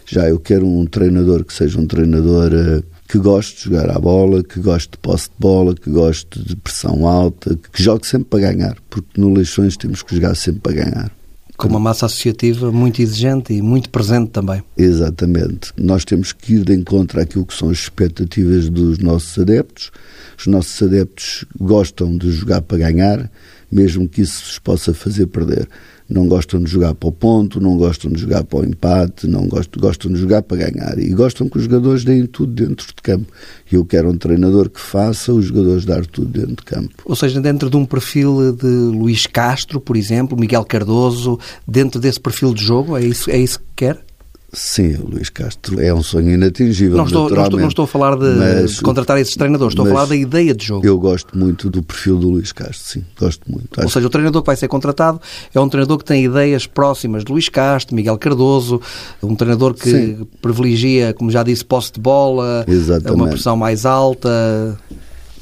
Já, 0.05 0.29
eu 0.29 0.41
quero 0.41 0.67
um 0.67 0.85
treinador 0.85 1.45
que 1.45 1.55
seja 1.55 1.79
um 1.79 1.87
treinador 1.87 2.51
eh, 2.53 2.83
que 3.13 3.19
goste 3.19 3.57
de 3.57 3.65
jogar 3.65 3.91
à 3.95 3.99
bola, 3.99 4.43
que 4.43 4.59
goste 4.59 4.93
de 4.93 4.97
posse 4.97 5.29
de 5.29 5.35
bola, 5.39 5.75
que 5.75 5.91
goste 5.91 6.43
de 6.43 6.57
pressão 6.57 7.07
alta, 7.07 7.59
que 7.71 7.83
jogue 7.83 8.07
sempre 8.07 8.29
para 8.31 8.51
ganhar, 8.51 8.79
porque 8.89 9.21
no 9.21 9.29
Leixões 9.35 9.77
temos 9.77 10.03
que 10.03 10.15
jogar 10.15 10.35
sempre 10.35 10.61
para 10.61 10.73
ganhar 10.73 11.13
com 11.59 11.69
uma 11.69 11.79
massa 11.79 12.07
associativa 12.07 12.73
muito 12.73 13.01
exigente 13.01 13.53
e 13.53 13.63
muito 13.63 13.89
presente 13.89 14.31
também. 14.31 14.65
Exatamente. 14.77 15.73
Nós 15.77 16.05
temos 16.05 16.33
que 16.33 16.55
ir 16.55 16.65
de 16.65 16.75
encontro 16.75 17.21
àquilo 17.21 17.47
que 17.47 17.55
são 17.55 17.71
as 17.71 17.79
expectativas 17.79 18.69
dos 18.69 18.99
nossos 18.99 19.39
adeptos. 19.39 19.93
Os 20.37 20.49
nossos 20.49 20.83
adeptos 20.83 21.45
gostam 21.57 22.17
de 22.17 22.33
jogar 22.33 22.63
para 22.63 22.79
ganhar, 22.79 23.31
mesmo 23.73 24.09
que 24.09 24.21
isso 24.21 24.45
os 24.45 24.59
possa 24.59 24.93
fazer 24.93 25.27
perder 25.27 25.67
não 26.13 26.29
gostam 26.29 26.63
de 26.63 26.71
jogar 26.71 26.95
para 26.95 27.09
o 27.09 27.13
ponto, 27.13 27.61
não 27.61 27.77
gostam 27.77 28.11
de 28.11 28.21
jogar 28.21 28.45
para 28.45 28.61
o 28.61 28.65
empate, 28.65 29.27
não 29.27 29.49
gostam, 29.49 29.81
gostam 29.81 30.13
de 30.13 30.19
jogar 30.19 30.43
para 30.43 30.69
ganhar 30.69 30.99
e 30.99 31.09
gostam 31.11 31.49
que 31.49 31.57
os 31.57 31.65
jogadores 31.65 32.05
deem 32.05 32.27
tudo 32.27 32.53
dentro 32.53 32.87
de 32.87 33.03
campo. 33.03 33.33
E 33.71 33.75
eu 33.75 33.85
quero 33.85 34.11
um 34.11 34.17
treinador 34.17 34.69
que 34.69 34.81
faça 34.81 35.33
os 35.33 35.47
jogadores 35.47 35.85
dar 35.85 36.05
tudo 36.07 36.29
dentro 36.29 36.57
de 36.57 36.63
campo. 36.63 37.03
Ou 37.05 37.17
seja, 37.17 37.41
dentro 37.41 37.71
de 37.71 37.77
um 37.77 37.87
perfil 37.87 38.53
de 38.53 38.67
Luís 38.67 39.27
Castro, 39.27 39.81
por 39.81 39.97
exemplo, 39.97 40.39
Miguel 40.39 40.65
Cardoso, 40.65 41.39
dentro 41.67 42.01
desse 42.01 42.21
perfil 42.21 42.53
de 42.53 42.63
jogo, 42.63 42.97
é 42.97 43.05
isso, 43.05 43.31
é 43.31 43.39
isso 43.39 43.59
que 43.59 43.65
quer? 43.77 44.05
Sim, 44.55 44.97
o 44.97 45.09
Luís 45.09 45.31
Castro 45.31 45.81
é 45.81 45.95
um 45.95 46.03
sonho 46.03 46.33
inatingível. 46.33 46.99
Não 46.99 47.07
estou, 47.07 47.31
não 47.31 47.43
estou, 47.45 47.59
não 47.59 47.69
estou 47.69 47.85
a 47.85 47.89
falar 47.89 48.17
de, 48.17 48.27
mas, 48.37 48.73
de, 48.73 48.83
contratar 48.83 49.19
esses 49.19 49.35
treinadores, 49.35 49.73
estou 49.73 49.87
a 49.87 49.89
falar 49.89 50.05
da 50.05 50.15
ideia 50.15 50.55
de 50.55 50.67
jogo. 50.67 50.87
Eu 50.87 50.99
gosto 50.99 51.39
muito 51.39 51.71
do 51.71 51.83
perfil 51.83 52.19
do 52.19 52.29
Luís 52.29 52.53
Castro, 52.53 52.87
sim, 52.87 53.05
gosto 53.19 53.51
muito. 53.51 53.81
Ou 53.83 53.89
seja, 53.89 54.07
o 54.07 54.11
treinador 54.11 54.43
que 54.43 54.47
vai 54.47 54.57
ser 54.57 54.69
contratado 54.69 55.19
é 55.55 55.59
um 55.59 55.71
treinador 55.71 55.97
que 55.97 56.05
tem 56.05 56.27
ideias 56.27 56.67
próximas 56.67 57.25
de 57.25 57.33
Luís 57.33 57.49
Castro, 57.49 57.97
Miguel 57.97 58.19
Cardoso, 58.19 58.79
um 59.23 59.35
treinador 59.35 59.73
que 59.73 59.91
sim. 59.91 60.29
privilegia, 60.43 61.15
como 61.15 61.31
já 61.31 61.43
disse, 61.43 61.65
posse 61.65 61.93
de 61.93 62.01
bola, 62.01 62.67
Exatamente. 62.69 63.15
uma 63.15 63.29
pressão 63.29 63.57
mais 63.57 63.87
alta. 63.87 64.79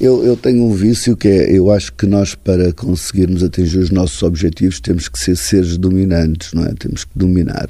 Eu, 0.03 0.25
eu 0.25 0.35
tenho 0.35 0.63
um 0.63 0.73
vício 0.73 1.15
que 1.15 1.27
é, 1.27 1.55
eu 1.55 1.69
acho 1.69 1.93
que 1.93 2.07
nós 2.07 2.33
para 2.33 2.73
conseguirmos 2.73 3.43
atingir 3.43 3.77
os 3.77 3.91
nossos 3.91 4.23
objetivos 4.23 4.79
temos 4.79 5.07
que 5.07 5.19
ser 5.19 5.37
seres 5.37 5.77
dominantes, 5.77 6.53
não 6.53 6.65
é? 6.65 6.73
Temos 6.73 7.03
que 7.03 7.11
dominar. 7.15 7.67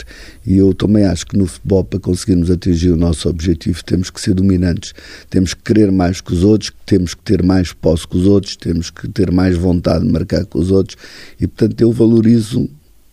E 0.48 0.56
eu 0.56 0.74
também 0.74 1.04
acho 1.04 1.28
que 1.28 1.38
no 1.38 1.46
futebol 1.46 1.84
para 1.84 2.00
conseguirmos 2.00 2.50
atingir 2.50 2.90
o 2.92 2.96
nosso 2.96 3.28
objetivo 3.28 3.84
temos 3.84 4.10
que 4.10 4.22
ser 4.22 4.34
dominantes. 4.34 4.94
Temos 5.30 5.54
que 5.54 5.62
querer 5.62 5.92
mais 5.92 6.22
que 6.22 6.32
os 6.32 6.46
outros, 6.46 6.72
temos 6.86 7.14
que 7.14 7.22
ter 7.22 7.44
mais 7.44 7.74
posse 7.74 8.08
que 8.08 8.16
os 8.16 8.26
outros, 8.26 8.56
temos 8.56 8.90
que 8.90 9.10
ter 9.10 9.30
mais 9.30 9.58
vontade 9.58 10.06
de 10.06 10.10
marcar 10.14 10.46
que 10.46 10.58
os 10.58 10.72
outros 10.72 10.96
e 11.38 11.46
portanto 11.46 11.82
eu 11.82 11.92
valorizo 11.92 12.70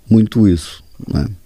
muito 0.08 0.46
isso, 0.46 0.80
não 1.08 1.22
é? 1.22 1.38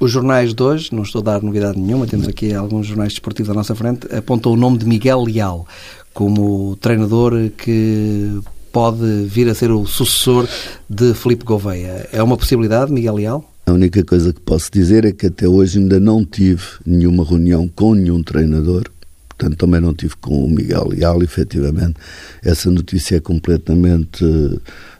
Os 0.00 0.12
jornais 0.12 0.54
de 0.54 0.62
hoje, 0.62 0.94
não 0.94 1.02
estou 1.02 1.20
a 1.20 1.24
dar 1.24 1.42
novidade 1.42 1.76
nenhuma, 1.76 2.06
temos 2.06 2.28
aqui 2.28 2.54
alguns 2.54 2.86
jornais 2.86 3.12
desportivos 3.12 3.50
à 3.50 3.54
nossa 3.54 3.74
frente, 3.74 4.06
apontam 4.14 4.52
o 4.52 4.56
nome 4.56 4.78
de 4.78 4.86
Miguel 4.86 5.24
Leal 5.24 5.66
como 6.14 6.76
treinador 6.76 7.50
que 7.56 8.38
pode 8.72 9.24
vir 9.24 9.48
a 9.48 9.54
ser 9.54 9.72
o 9.72 9.86
sucessor 9.86 10.48
de 10.88 11.14
Felipe 11.14 11.44
Gouveia. 11.44 12.08
É 12.12 12.22
uma 12.22 12.36
possibilidade, 12.36 12.92
Miguel 12.92 13.16
Leal? 13.16 13.52
A 13.66 13.72
única 13.72 14.04
coisa 14.04 14.32
que 14.32 14.40
posso 14.40 14.70
dizer 14.70 15.04
é 15.04 15.10
que 15.10 15.26
até 15.26 15.48
hoje 15.48 15.80
ainda 15.80 15.98
não 15.98 16.24
tive 16.24 16.62
nenhuma 16.86 17.24
reunião 17.24 17.68
com 17.68 17.92
nenhum 17.94 18.22
treinador, 18.22 18.84
portanto 19.28 19.56
também 19.56 19.80
não 19.80 19.92
tive 19.92 20.14
com 20.16 20.44
o 20.44 20.48
Miguel 20.48 20.88
Leal, 20.88 21.22
efetivamente. 21.24 21.96
Essa 22.42 22.70
notícia 22.70 23.16
é 23.16 23.20
completamente 23.20 24.24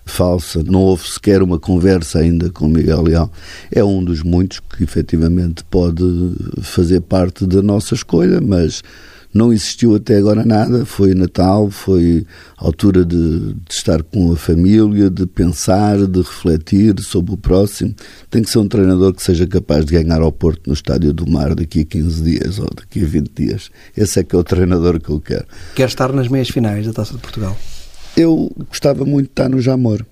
falsa, 0.08 0.62
não 0.64 0.80
houve 0.80 1.08
sequer 1.08 1.42
uma 1.42 1.58
conversa 1.58 2.18
ainda 2.18 2.50
com 2.50 2.68
Miguel 2.68 3.02
Leal. 3.02 3.32
É 3.70 3.84
um 3.84 4.02
dos 4.02 4.22
muitos 4.22 4.60
que 4.60 4.82
efetivamente 4.82 5.64
pode 5.64 6.02
fazer 6.62 7.00
parte 7.00 7.46
da 7.46 7.62
nossa 7.62 7.94
escolha, 7.94 8.40
mas 8.40 8.82
não 9.32 9.52
existiu 9.52 9.94
até 9.94 10.16
agora 10.16 10.44
nada. 10.44 10.84
Foi 10.84 11.14
Natal, 11.14 11.70
foi 11.70 12.26
altura 12.56 13.04
de, 13.04 13.52
de, 13.52 13.56
estar 13.70 14.02
com 14.02 14.32
a 14.32 14.36
família, 14.36 15.10
de 15.10 15.26
pensar, 15.26 15.98
de 16.06 16.18
refletir 16.18 16.98
sobre 17.00 17.34
o 17.34 17.36
próximo. 17.36 17.94
Tem 18.30 18.42
que 18.42 18.50
ser 18.50 18.58
um 18.58 18.68
treinador 18.68 19.12
que 19.12 19.22
seja 19.22 19.46
capaz 19.46 19.84
de 19.84 19.92
ganhar 19.92 20.20
ao 20.20 20.32
Porto 20.32 20.66
no 20.66 20.72
Estádio 20.72 21.12
do 21.12 21.30
Mar 21.30 21.54
daqui 21.54 21.80
a 21.80 21.84
15 21.84 22.22
dias 22.22 22.58
ou 22.58 22.68
daqui 22.74 23.02
a 23.02 23.06
20 23.06 23.30
dias. 23.34 23.70
Esse 23.96 24.20
é 24.20 24.24
que 24.24 24.34
é 24.34 24.38
o 24.38 24.44
treinador 24.44 25.00
que 25.00 25.10
eu 25.10 25.20
quero. 25.20 25.46
Quer 25.74 25.88
estar 25.88 26.12
nas 26.12 26.28
meias 26.28 26.48
finais 26.48 26.86
da 26.86 26.92
Taça 26.92 27.14
de 27.14 27.20
Portugal? 27.20 27.56
Eu 28.16 28.50
gostava 28.68 29.04
muito 29.04 29.26
de 29.26 29.32
estar 29.32 29.48
no 29.48 29.60
Jamor 29.60 30.04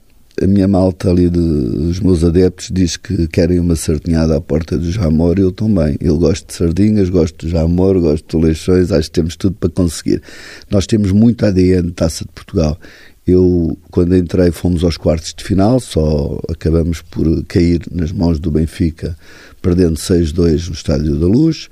a 0.43 0.47
minha 0.47 0.69
malta 0.69 1.11
ali, 1.11 1.31
de, 1.31 1.39
os 1.39 1.99
meus 2.01 2.23
adeptos, 2.23 2.69
diz 2.71 2.97
que 2.97 3.27
querem 3.29 3.59
uma 3.59 3.75
sardinhada 3.75 4.37
à 4.37 4.41
porta 4.41 4.77
do 4.77 4.91
Jamor, 4.91 5.39
eu 5.39 5.51
também. 5.51 5.97
Eu 6.01 6.19
gosto 6.19 6.47
de 6.49 6.55
sardinhas, 6.55 7.09
gosto 7.09 7.47
do 7.47 7.51
Jamor, 7.51 7.99
gosto 8.01 8.39
de 8.39 8.45
leixões, 8.45 8.93
acho 8.93 9.09
que 9.09 9.15
temos 9.15 9.37
tudo 9.37 9.57
para 9.59 9.71
conseguir. 9.71 10.23
Nós 10.71 10.87
temos 10.87 11.11
muito 11.11 11.47
ADN 11.47 11.87
de 11.87 11.93
Taça 11.93 12.25
de 12.25 12.33
Portugal. 12.33 12.79
Eu, 13.27 13.77
quando 13.91 14.15
entrei, 14.15 14.51
fomos 14.51 14.85
aos 14.85 14.97
quartos 14.97 15.35
de 15.35 15.43
final, 15.43 15.81
só 15.81 16.39
acabamos 16.51 17.03
por 17.03 17.27
cair 17.47 17.81
nas 17.91 18.13
mãos 18.13 18.39
do 18.39 18.51
Benfica, 18.51 19.17
perdendo 19.63 19.95
6-2 19.95 20.69
no 20.69 20.75
Estádio 20.75 21.17
da 21.17 21.27
Luz. 21.27 21.69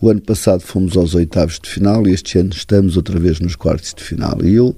O 0.00 0.10
ano 0.10 0.20
passado 0.20 0.60
fomos 0.60 0.96
aos 0.96 1.14
oitavos 1.14 1.58
de 1.60 1.68
final 1.68 2.06
e 2.06 2.12
este 2.12 2.38
ano 2.38 2.50
estamos 2.50 2.96
outra 2.96 3.18
vez 3.18 3.40
nos 3.40 3.56
quartos 3.56 3.94
de 3.94 4.02
final. 4.02 4.38
E 4.44 4.54
eu 4.54 4.76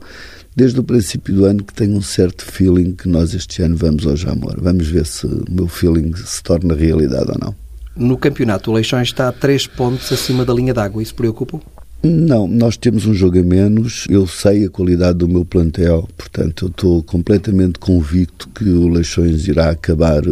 desde 0.60 0.78
o 0.78 0.84
princípio 0.84 1.34
do 1.34 1.46
ano 1.46 1.64
que 1.64 1.72
tenho 1.72 1.96
um 1.96 2.02
certo 2.02 2.44
feeling 2.44 2.92
que 2.92 3.08
nós 3.08 3.32
este 3.32 3.62
ano 3.62 3.74
vamos 3.74 4.06
ao 4.06 4.14
Jamor. 4.14 4.56
Vamos 4.60 4.88
ver 4.88 5.06
se 5.06 5.24
o 5.24 5.42
meu 5.48 5.66
feeling 5.66 6.12
se 6.14 6.42
torna 6.42 6.74
realidade 6.74 7.30
ou 7.30 7.38
não. 7.40 7.54
No 7.96 8.18
campeonato, 8.18 8.70
o 8.70 8.74
Leixões 8.74 9.08
está 9.08 9.28
a 9.28 9.32
3 9.32 9.66
pontos 9.68 10.12
acima 10.12 10.44
da 10.44 10.52
linha 10.52 10.74
d'água. 10.74 11.02
Isso 11.02 11.14
preocupa? 11.14 11.58
Não, 12.02 12.46
nós 12.46 12.76
temos 12.76 13.06
um 13.06 13.14
jogo 13.14 13.38
a 13.38 13.42
menos. 13.42 14.04
Eu 14.10 14.26
sei 14.26 14.66
a 14.66 14.68
qualidade 14.68 15.16
do 15.16 15.28
meu 15.28 15.46
plantel, 15.46 16.06
portanto, 16.14 16.66
eu 16.66 16.68
estou 16.68 17.02
completamente 17.04 17.78
convicto 17.78 18.46
que 18.50 18.64
o 18.64 18.86
Leixões 18.88 19.48
irá 19.48 19.70
acabar 19.70 20.22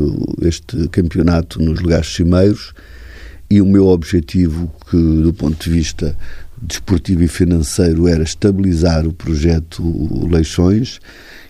este 0.43 0.89
campeonato 0.89 1.59
nos 1.59 1.81
lugares 1.81 2.15
cimeiros. 2.15 2.75
E 3.51 3.63
o 3.63 3.67
meu 3.67 3.87
objetivo, 3.87 4.71
que 4.91 4.97
do 5.23 5.33
ponto 5.33 5.65
de 5.65 5.71
vista 5.71 6.15
desportivo 6.63 7.23
e 7.23 7.29
financeiro 7.29 8.09
era 8.09 8.23
estabilizar 8.23 9.07
o 9.07 9.13
projeto 9.13 9.83
Leixões. 10.29 11.01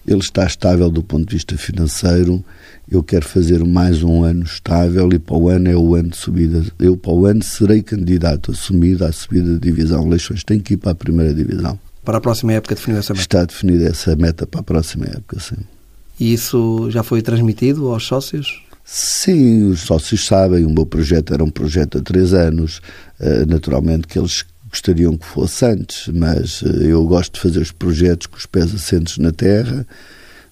Ele 0.07 0.21
está 0.21 0.47
estável 0.47 0.91
do 0.91 1.03
ponto 1.03 1.29
de 1.29 1.35
vista 1.35 1.57
financeiro. 1.57 2.43
Eu 2.91 3.03
quero 3.03 3.27
fazer 3.27 3.63
mais 3.65 4.03
um 4.03 4.25
ano 4.25 4.45
estável 4.45 5.09
e 5.13 5.19
para 5.19 5.37
o 5.37 5.49
ano 5.49 5.71
é 5.71 5.77
o 5.77 5.95
ano 5.95 6.09
de 6.09 6.17
subida. 6.17 6.65
Eu 6.79 6.97
para 6.97 7.13
o 7.13 7.27
ano 7.27 7.43
serei 7.43 7.83
candidato 7.83 8.51
assumido 8.51 9.05
à 9.05 9.13
subida 9.13 9.53
da 9.55 9.59
divisão. 9.59 10.09
Leixões 10.09 10.43
tem 10.43 10.59
que 10.59 10.75
ir 10.75 10.77
para 10.79 10.93
a 10.93 10.95
primeira 10.95 11.35
divisão. 11.35 11.79
Para 12.05 12.19
a 12.19 12.21
próxima 12.21 12.55
época 12.55 12.75
definiu 12.75 12.99
essa 12.99 13.13
meta? 13.13 13.23
Está 13.23 13.45
definida 13.45 13.87
essa 13.87 14.17
meta 14.17 14.47
para 14.47 14.61
a 14.61 14.63
próxima 14.63 15.05
época, 15.05 15.39
sim. 15.41 15.57
E 16.19 16.33
isso 16.33 16.91
já 16.91 17.03
foi 17.03 17.21
transmitido 17.21 17.93
aos 17.93 18.07
sócios? 18.07 18.63
Sim, 18.83 19.65
os 19.65 19.81
sócios 19.81 20.25
sabem. 20.25 20.65
O 20.65 20.71
meu 20.71 20.87
projeto 20.87 21.35
era 21.35 21.45
um 21.45 21.51
projeto 21.51 21.99
há 21.99 22.01
três 22.01 22.33
anos. 22.33 22.81
Eh, 23.21 23.45
naturalmente 23.47 24.07
que 24.07 24.19
eles 24.19 24.45
gostariam 24.71 25.17
que 25.17 25.27
fosse 25.27 25.65
antes, 25.65 26.09
mas 26.09 26.63
eh, 26.63 26.87
eu 26.93 27.05
gosto 27.05 27.35
de 27.35 27.41
fazer 27.41 27.61
os 27.61 27.73
projetos 27.73 28.27
com 28.27 28.37
os 28.37 28.47
pés 28.47 28.75
assentos 28.75 29.19
na 29.19 29.33
terra, 29.33 29.87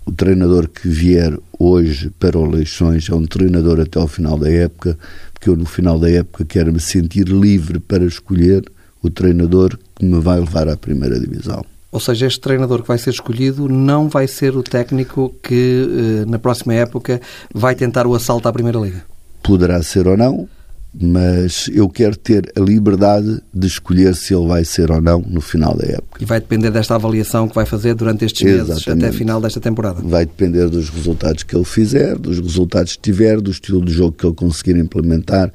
o 0.04 0.12
treinador 0.12 0.68
que 0.68 0.88
vier 0.88 1.36
hoje 1.58 2.10
para 2.10 2.38
o 2.38 2.48
Leixões 2.48 3.08
é 3.10 3.14
um 3.14 3.26
treinador 3.26 3.80
até 3.80 3.98
ao 3.98 4.06
final 4.06 4.38
da 4.38 4.50
época, 4.50 4.96
porque 5.32 5.50
eu 5.50 5.56
no 5.56 5.66
final 5.66 5.98
da 5.98 6.08
época 6.08 6.44
quero 6.44 6.72
me 6.72 6.80
sentir 6.80 7.28
livre 7.28 7.80
para 7.80 8.04
escolher 8.04 8.64
o 9.02 9.10
treinador 9.10 9.76
que 9.96 10.04
me 10.04 10.20
vai 10.20 10.38
levar 10.38 10.68
à 10.68 10.76
primeira 10.76 11.18
divisão. 11.18 11.64
Ou 11.90 12.00
seja, 12.00 12.26
este 12.26 12.40
treinador 12.40 12.82
que 12.82 12.88
vai 12.88 12.98
ser 12.98 13.10
escolhido 13.10 13.68
não 13.68 14.08
vai 14.08 14.28
ser 14.28 14.56
o 14.56 14.62
técnico 14.62 15.34
que 15.42 16.22
eh, 16.22 16.30
na 16.30 16.38
próxima 16.38 16.74
época 16.74 17.20
vai 17.52 17.74
tentar 17.74 18.06
o 18.06 18.14
assalto 18.14 18.48
à 18.48 18.52
Primeira 18.52 18.78
Liga. 18.78 19.02
Poderá 19.42 19.82
ser 19.82 20.06
ou 20.06 20.16
não, 20.16 20.48
mas 20.98 21.68
eu 21.72 21.88
quero 21.88 22.16
ter 22.16 22.50
a 22.56 22.60
liberdade 22.60 23.42
de 23.52 23.66
escolher 23.66 24.14
se 24.14 24.34
ele 24.34 24.46
vai 24.46 24.64
ser 24.64 24.90
ou 24.90 25.00
não 25.00 25.20
no 25.20 25.40
final 25.40 25.76
da 25.76 25.86
época. 25.86 26.22
E 26.22 26.24
vai 26.24 26.40
depender 26.40 26.70
desta 26.70 26.94
avaliação 26.94 27.48
que 27.48 27.54
vai 27.54 27.66
fazer 27.66 27.94
durante 27.94 28.24
estes 28.24 28.42
meses 28.42 28.68
Exatamente. 28.70 29.04
até 29.04 29.14
a 29.14 29.18
final 29.18 29.40
desta 29.40 29.60
temporada. 29.60 30.00
Vai 30.02 30.24
depender 30.24 30.68
dos 30.68 30.88
resultados 30.88 31.42
que 31.42 31.54
ele 31.54 31.64
fizer, 31.64 32.16
dos 32.16 32.38
resultados 32.38 32.96
que 32.96 33.02
tiver, 33.02 33.40
do 33.40 33.50
estilo 33.50 33.84
de 33.84 33.92
jogo 33.92 34.12
que 34.12 34.26
ele 34.26 34.34
conseguir 34.34 34.76
implementar 34.76 35.52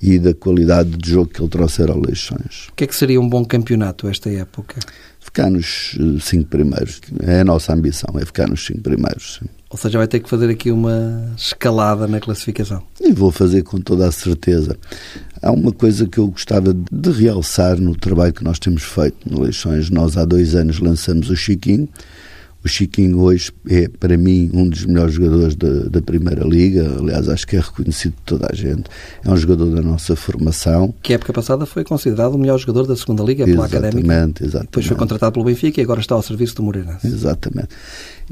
e 0.00 0.18
da 0.18 0.34
qualidade 0.34 0.90
de 0.90 1.10
jogo 1.10 1.28
que 1.28 1.40
ele 1.40 1.48
trouxer 1.48 1.90
ao 1.90 1.98
Leixões. 1.98 2.68
O 2.68 2.74
que 2.76 2.84
é 2.84 2.86
que 2.86 2.94
seria 2.94 3.20
um 3.20 3.28
bom 3.28 3.44
campeonato 3.44 4.06
esta 4.06 4.30
época? 4.30 4.78
Ficar 5.18 5.50
nos 5.50 5.96
eh, 5.98 6.20
cinco 6.20 6.50
primeiros. 6.50 7.00
É 7.22 7.40
a 7.40 7.44
nossa 7.44 7.72
ambição, 7.72 8.14
é 8.20 8.24
ficar 8.24 8.46
nos 8.46 8.64
cinco 8.64 8.82
primeiros. 8.82 9.40
Sim. 9.40 9.48
Ou 9.74 9.78
seja, 9.78 9.98
vai 9.98 10.06
ter 10.06 10.20
que 10.20 10.30
fazer 10.30 10.48
aqui 10.48 10.70
uma 10.70 11.32
escalada 11.36 12.06
na 12.06 12.20
classificação. 12.20 12.80
E 13.00 13.12
vou 13.12 13.32
fazer 13.32 13.64
com 13.64 13.80
toda 13.80 14.06
a 14.06 14.12
certeza. 14.12 14.78
Há 15.42 15.50
uma 15.50 15.72
coisa 15.72 16.06
que 16.06 16.18
eu 16.18 16.28
gostava 16.28 16.72
de 16.72 17.10
realçar 17.10 17.80
no 17.80 17.96
trabalho 17.96 18.32
que 18.32 18.44
nós 18.44 18.60
temos 18.60 18.84
feito 18.84 19.28
no 19.28 19.40
Leixões. 19.40 19.90
Nós 19.90 20.16
há 20.16 20.24
dois 20.24 20.54
anos 20.54 20.78
lançamos 20.78 21.28
o 21.28 21.34
Chiquinho, 21.34 21.88
o 22.64 22.68
Chiquinho 22.68 23.20
hoje 23.20 23.52
é, 23.68 23.88
para 23.88 24.16
mim, 24.16 24.50
um 24.54 24.66
dos 24.66 24.86
melhores 24.86 25.12
jogadores 25.12 25.54
da, 25.54 25.68
da 25.90 26.00
Primeira 26.00 26.44
Liga. 26.44 26.96
Aliás, 26.98 27.28
acho 27.28 27.46
que 27.46 27.56
é 27.56 27.60
reconhecido 27.60 28.12
de 28.12 28.22
toda 28.24 28.48
a 28.50 28.54
gente. 28.54 28.84
É 29.22 29.30
um 29.30 29.36
jogador 29.36 29.66
da 29.66 29.82
nossa 29.82 30.16
formação. 30.16 30.94
Que 31.02 31.12
época 31.12 31.30
passada 31.32 31.66
foi 31.66 31.84
considerado 31.84 32.34
o 32.34 32.38
melhor 32.38 32.58
jogador 32.58 32.86
da 32.86 32.96
Segunda 32.96 33.22
Liga 33.22 33.44
pela 33.44 33.66
exatamente, 33.66 33.98
Académica. 33.98 34.44
Exatamente, 34.44 34.70
Depois 34.70 34.86
foi 34.86 34.96
contratado 34.96 35.32
pelo 35.32 35.44
Benfica 35.44 35.78
e 35.78 35.84
agora 35.84 36.00
está 36.00 36.14
ao 36.14 36.22
serviço 36.22 36.54
do 36.54 36.62
Moreirense. 36.62 37.06
Exatamente. 37.06 37.68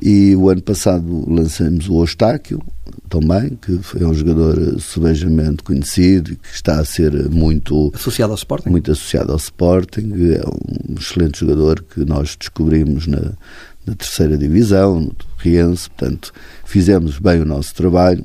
E 0.01 0.35
o 0.37 0.49
ano 0.49 0.63
passado 0.63 1.25
lançamos 1.29 1.89
o 1.89 1.97
Ostáquio, 1.97 2.63
também, 3.09 3.59
que 3.61 3.79
foi 3.83 4.05
um 4.05 4.15
jogador 4.15 4.81
subejamente 4.81 5.63
conhecido 5.63 6.33
e 6.33 6.37
que 6.37 6.49
está 6.49 6.81
a 6.81 6.85
ser 6.85 7.29
muito 7.29 7.93
associado 7.95 8.33
ao 8.33 8.37
Sporting. 8.37 8.71
Muito 8.71 8.91
associado 8.91 9.33
ao 9.33 9.37
Sporting. 9.37 10.13
É 10.35 10.43
um 10.49 10.95
excelente 10.99 11.41
jogador 11.41 11.83
que 11.83 12.05
nós 12.05 12.37
descobrimos 12.37 13.07
na 13.07 13.33
na 13.87 13.95
terceira 13.95 14.39
divisão, 14.39 15.01
no 15.01 15.15
Torriense, 15.15 15.91
portanto, 15.91 16.33
fizemos 16.65 17.19
bem 17.19 17.41
o 17.41 17.45
nosso 17.45 17.75
trabalho. 17.75 18.25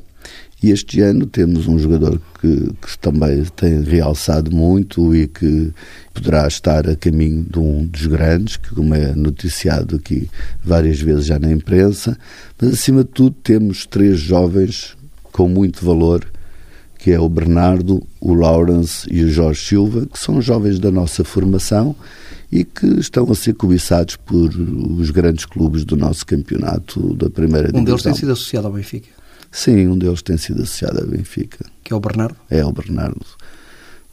E 0.62 0.72
este 0.72 1.02
ano 1.02 1.28
temos 1.28 1.68
um 1.68 1.78
jogador 1.78 2.20
que, 2.42 2.72
que, 2.82 2.98
também 3.00 3.44
tem 3.56 3.84
realçado 3.84 4.52
muito 4.52 5.16
e 5.16 5.28
que 5.28 5.72
poderá 6.14 6.48
estar 6.48 6.90
a 6.90 6.96
caminho 6.96 7.46
de 7.48 7.60
um 7.60 7.86
dos 7.86 8.08
grandes, 8.08 8.58
que 8.58 8.74
como 8.74 8.96
é 8.96 9.14
noticiado 9.14 9.98
aqui 9.98 10.28
várias 10.64 11.00
vezes 11.00 11.28
já 11.28 11.38
na 11.38 11.52
imprensa, 11.52 12.18
mas 12.60 12.74
acima 12.74 13.04
de 13.04 13.12
tudo 13.12 13.36
temos 13.44 13.86
três 13.86 14.20
jovens 14.20 14.98
com 15.32 15.48
muito 15.48 15.86
valor, 15.86 16.26
que 16.98 17.12
é 17.12 17.20
o 17.20 17.30
Bernardo, 17.30 18.02
o 18.20 18.34
Lawrence 18.34 19.08
e 19.12 19.24
o 19.24 19.30
Jorge 19.30 19.64
Silva, 19.64 20.08
que 20.08 20.18
são 20.18 20.42
jovens 20.42 20.80
da 20.80 20.90
nossa 20.90 21.24
formação 21.24 21.96
e 22.52 22.64
que 22.64 22.88
estão 23.00 23.30
a 23.30 23.36
ser 23.36 23.54
cobiçados 23.54 24.16
por 24.16 24.50
os 24.50 25.12
grandes 25.12 25.46
clubes 25.46 25.86
do 25.86 25.96
nosso 25.96 26.26
campeonato 26.26 27.14
da 27.14 27.30
primeira 27.30 27.68
divisão. 27.68 27.82
Um 27.82 27.86
deles 27.86 28.02
tem 28.02 28.16
sido 28.16 28.32
associado 28.32 28.66
ao 28.66 28.74
Benfica? 28.74 29.10
Sim, 29.51 29.88
um 29.88 29.98
deles 29.98 30.22
tem 30.22 30.38
sido 30.38 30.63
associado 30.63 31.00
ao 31.00 31.08
Benfica. 31.08 31.66
Que 31.84 31.94
é 31.94 31.96
o 31.96 32.00
Bernardo? 32.00 32.36
É 32.50 32.66
o 32.66 32.72
Bernardo. 32.72 33.25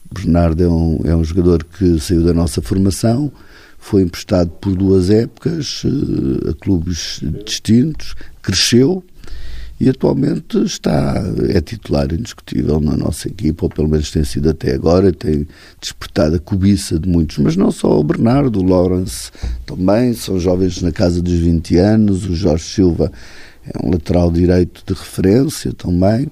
O 0.09 0.13
Bernardo 0.13 0.63
é 0.63 0.67
um, 0.67 1.01
é 1.03 1.15
um 1.15 1.23
jogador 1.23 1.63
que 1.63 1.99
saiu 1.99 2.23
da 2.23 2.33
nossa 2.33 2.61
formação, 2.61 3.31
foi 3.77 4.01
emprestado 4.01 4.49
por 4.49 4.75
duas 4.75 5.09
épocas 5.09 5.83
eh, 5.85 6.49
a 6.49 6.53
clubes 6.53 7.19
distintos, 7.45 8.15
cresceu 8.41 9.03
e 9.79 9.89
atualmente 9.89 10.57
está 10.63 11.21
é 11.49 11.59
titular 11.59 12.11
indiscutível 12.13 12.79
na 12.79 12.95
nossa 12.95 13.27
equipa, 13.27 13.65
ou 13.65 13.69
pelo 13.69 13.89
menos 13.89 14.09
tem 14.09 14.23
sido 14.23 14.49
até 14.49 14.73
agora, 14.73 15.11
tem 15.11 15.45
despertado 15.81 16.35
a 16.35 16.39
cobiça 16.39 16.97
de 16.97 17.09
muitos, 17.09 17.37
mas 17.39 17.55
não 17.55 17.71
só 17.71 17.99
o 17.99 18.03
Bernardo, 18.03 18.59
o 18.59 18.63
Lawrence 18.63 19.31
também, 19.65 20.13
são 20.13 20.39
jovens 20.39 20.81
na 20.81 20.91
casa 20.91 21.21
dos 21.21 21.33
20 21.33 21.77
anos, 21.77 22.25
o 22.25 22.35
Jorge 22.35 22.63
Silva 22.63 23.11
é 23.73 23.85
um 23.85 23.91
lateral 23.91 24.31
direito 24.31 24.83
de 24.85 24.93
referência 24.93 25.73
também. 25.73 26.29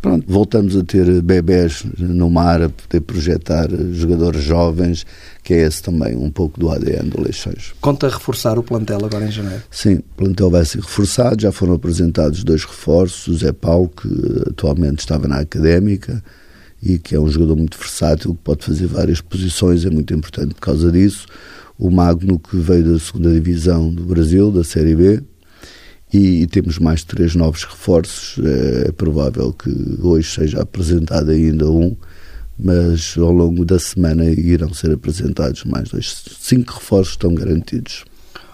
Pronto, 0.00 0.24
voltamos 0.28 0.76
a 0.76 0.84
ter 0.84 1.20
bebés 1.22 1.84
no 1.98 2.30
mar 2.30 2.62
a 2.62 2.68
poder 2.68 3.00
projetar 3.00 3.68
jogadores 3.92 4.44
jovens, 4.44 5.04
que 5.42 5.54
é 5.54 5.66
esse 5.66 5.82
também 5.82 6.16
um 6.16 6.30
pouco 6.30 6.58
do 6.60 6.70
ADN 6.70 7.10
do 7.10 7.20
Leixões. 7.20 7.74
Conta 7.80 8.08
reforçar 8.08 8.58
o 8.58 8.62
plantel 8.62 9.04
agora 9.04 9.26
em 9.26 9.32
janeiro? 9.32 9.60
Sim, 9.68 9.96
o 9.96 10.16
plantel 10.16 10.50
vai 10.50 10.64
ser 10.64 10.78
reforçado, 10.78 11.42
já 11.42 11.50
foram 11.50 11.74
apresentados 11.74 12.44
dois 12.44 12.64
reforços, 12.64 13.26
o 13.26 13.38
Zé 13.38 13.50
Paulo, 13.50 13.88
que 13.88 14.08
atualmente 14.48 15.00
estava 15.00 15.26
na 15.26 15.40
Académica, 15.40 16.22
e 16.80 16.96
que 16.96 17.16
é 17.16 17.20
um 17.20 17.28
jogador 17.28 17.56
muito 17.56 17.76
versátil, 17.76 18.34
que 18.34 18.40
pode 18.44 18.64
fazer 18.64 18.86
várias 18.86 19.20
posições, 19.20 19.84
é 19.84 19.90
muito 19.90 20.14
importante 20.14 20.54
por 20.54 20.60
causa 20.60 20.92
disso. 20.92 21.26
O 21.76 21.90
Magno, 21.90 22.38
que 22.38 22.56
veio 22.56 22.92
da 22.92 22.98
segunda 23.00 23.32
divisão 23.32 23.92
do 23.92 24.04
Brasil, 24.04 24.52
da 24.52 24.62
Série 24.62 24.94
B, 24.94 25.22
e, 26.12 26.42
e, 26.42 26.46
temos 26.46 26.78
mais 26.78 27.04
três 27.04 27.34
novos 27.34 27.64
reforços. 27.64 28.42
É, 28.44 28.88
é, 28.88 28.92
provável 28.92 29.52
que 29.52 29.70
hoje 30.02 30.30
seja 30.30 30.62
apresentado 30.62 31.30
ainda 31.30 31.70
um, 31.70 31.94
mas 32.58 33.14
ao 33.16 33.30
longo 33.30 33.64
da 33.64 33.78
semana 33.78 34.24
irão 34.24 34.72
ser 34.72 34.92
apresentados 34.92 35.64
mais 35.64 35.90
dois. 35.90 36.24
Cinco 36.40 36.74
reforços 36.74 37.12
estão 37.12 37.34
garantidos 37.34 38.04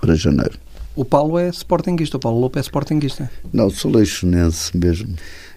para 0.00 0.14
janeiro. 0.14 0.58
O 0.96 1.04
Paulo 1.04 1.38
é 1.38 1.48
sportinguista, 1.48 2.16
o 2.16 2.20
Paulo 2.20 2.40
Lopes 2.40 2.58
é 2.58 2.60
sportinguista? 2.60 3.30
Não, 3.52 3.68
sou 3.68 3.90
leixonense 3.90 4.76
mesmo. 4.76 5.14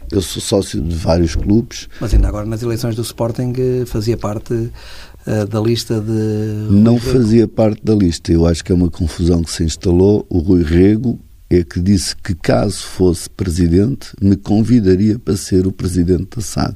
Eu 0.10 0.22
sou 0.22 0.42
sócio 0.42 0.82
de 0.82 0.96
vários 0.96 1.36
clubes. 1.36 1.90
Mas 2.00 2.14
ainda 2.14 2.28
agora 2.28 2.46
nas 2.46 2.64
eleições 2.64 2.96
do 2.96 3.02
Sporting 3.02 3.54
eh, 3.58 3.86
fazia 3.86 4.16
parte 4.16 4.54
uh, 4.54 5.46
da 5.50 5.60
lista 5.60 6.00
de. 6.00 6.72
Não 6.72 6.98
fazia 6.98 7.46
parte 7.46 7.84
da 7.84 7.94
lista. 7.94 8.32
Eu 8.32 8.48
acho 8.48 8.64
que 8.64 8.72
é 8.72 8.76
uma 8.76 8.90
confusão 8.90 9.44
que 9.44 9.52
se 9.52 9.64
instalou. 9.64 10.26
O 10.30 10.40
Rui 10.40 10.64
Rego 10.64 11.20
é 11.50 11.64
que 11.64 11.80
disse 11.80 12.16
que 12.16 12.36
caso 12.36 12.80
fosse 12.80 13.30
presidente, 13.30 14.10
me 14.22 14.36
convidaria 14.36 15.18
para 15.18 15.38
ser 15.38 15.66
o 15.66 15.72
presidente 15.72 16.36
da 16.36 16.42
SAD. 16.42 16.76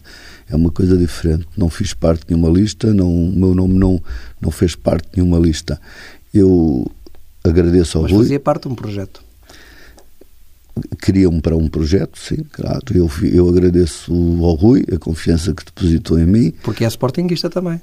É 0.49 0.55
uma 0.55 0.71
coisa 0.71 0.97
diferente. 0.97 1.45
Não 1.57 1.69
fiz 1.69 1.93
parte 1.93 2.25
de 2.25 2.33
nenhuma 2.33 2.49
lista, 2.49 2.93
não, 2.93 3.09
o 3.11 3.31
meu 3.35 3.53
nome 3.53 3.77
não, 3.77 4.01
não 4.39 4.49
fez 4.51 4.75
parte 4.75 5.09
de 5.11 5.17
nenhuma 5.21 5.39
lista. 5.39 5.79
Eu 6.33 6.89
agradeço 7.43 7.97
ao 7.97 8.03
Mas 8.03 8.11
Rui. 8.11 8.23
fazia 8.23 8.39
parte 8.39 8.63
de 8.63 8.69
um 8.69 8.75
projeto? 8.75 9.21
Queria-me 11.01 11.41
para 11.41 11.55
um 11.55 11.67
projeto, 11.67 12.17
sim, 12.17 12.45
claro. 12.49 12.81
Eu, 12.95 13.09
eu 13.23 13.49
agradeço 13.49 14.11
ao 14.13 14.55
Rui 14.55 14.85
a 14.93 14.97
confiança 14.97 15.53
que 15.53 15.65
depositou 15.65 16.17
em 16.17 16.25
mim. 16.25 16.53
Porque 16.63 16.85
é 16.85 16.87
sportinguista 16.87 17.49
também. 17.49 17.81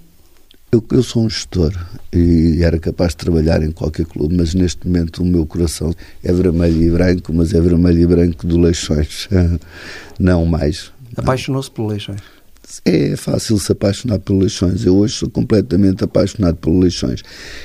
Eu, 0.71 0.85
eu, 0.93 1.03
sou 1.03 1.25
um 1.25 1.31
gestor 1.31 1.73
e 2.13 2.63
era 2.63 2.79
capaz 2.79 3.13
de 3.13 3.17
trabalhar 3.17 3.63
em 3.63 3.71
qualquer 3.71 4.05
clube, 4.05 4.37
mas 4.37 4.53
neste 4.53 4.87
momento 4.87 5.23
o 5.23 5.25
meu 5.25 5.47
coração 5.47 5.95
é 6.23 6.31
vermelho 6.31 6.83
e 6.83 6.91
branco, 6.91 7.33
mas 7.33 7.55
é 7.55 7.61
vermelho 7.61 8.01
e 8.01 8.07
branco 8.07 8.47
do 8.47 8.61
Leixões, 8.61 9.29
não 10.21 10.45
mais. 10.45 10.93
Apaixonou-se 11.17 11.71
pelo 11.71 11.89
Leixões? 11.89 12.21
É 12.85 13.17
fácil 13.17 13.59
se 13.59 13.73
apaixonar 13.73 14.19
pelo 14.19 14.41
Leixões. 14.41 14.85
Eu 14.85 14.95
hoje 14.99 15.15
sou 15.15 15.31
completamente 15.31 16.05
apaixonado 16.05 16.59
pelo 16.59 16.79
Leixões. 16.79 17.23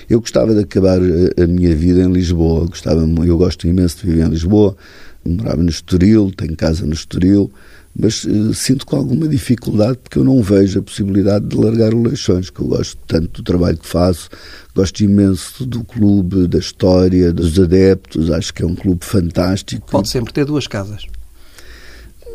Eu 0.09 0.21
gostava 0.21 0.53
de 0.53 0.61
acabar 0.61 0.97
a, 0.97 1.43
a 1.43 1.45
minha 1.45 1.75
vida 1.75 2.01
em 2.01 2.09
Lisboa. 2.09 2.65
Gostava, 2.67 3.01
eu 3.01 3.37
gosto 3.37 3.67
imenso 3.67 3.97
de 3.97 4.07
viver 4.07 4.27
em 4.27 4.29
Lisboa. 4.29 4.77
Morava 5.25 5.61
no 5.61 5.69
Estoril, 5.69 6.31
tenho 6.31 6.55
casa 6.55 6.85
no 6.85 6.93
Estoril 6.93 7.51
mas 7.95 8.23
uh, 8.23 8.53
sinto 8.53 8.85
com 8.85 8.95
alguma 8.95 9.27
dificuldade 9.27 9.99
porque 10.03 10.17
eu 10.17 10.23
não 10.23 10.41
vejo 10.41 10.79
a 10.79 10.81
possibilidade 10.81 11.45
de 11.45 11.55
largar 11.55 11.93
o 11.93 12.01
Leixões, 12.01 12.49
que 12.49 12.59
eu 12.59 12.67
gosto 12.67 12.97
tanto 13.07 13.41
do 13.41 13.43
trabalho 13.43 13.77
que 13.77 13.87
faço, 13.87 14.29
gosto 14.75 15.03
imenso 15.03 15.65
do 15.65 15.83
clube, 15.83 16.47
da 16.47 16.57
história, 16.57 17.31
dos 17.31 17.59
adeptos, 17.59 18.31
acho 18.31 18.53
que 18.53 18.63
é 18.63 18.65
um 18.65 18.75
clube 18.75 19.05
fantástico. 19.05 19.89
Pode 19.91 20.09
sempre 20.09 20.33
ter 20.33 20.45
duas 20.45 20.65
casas. 20.65 21.05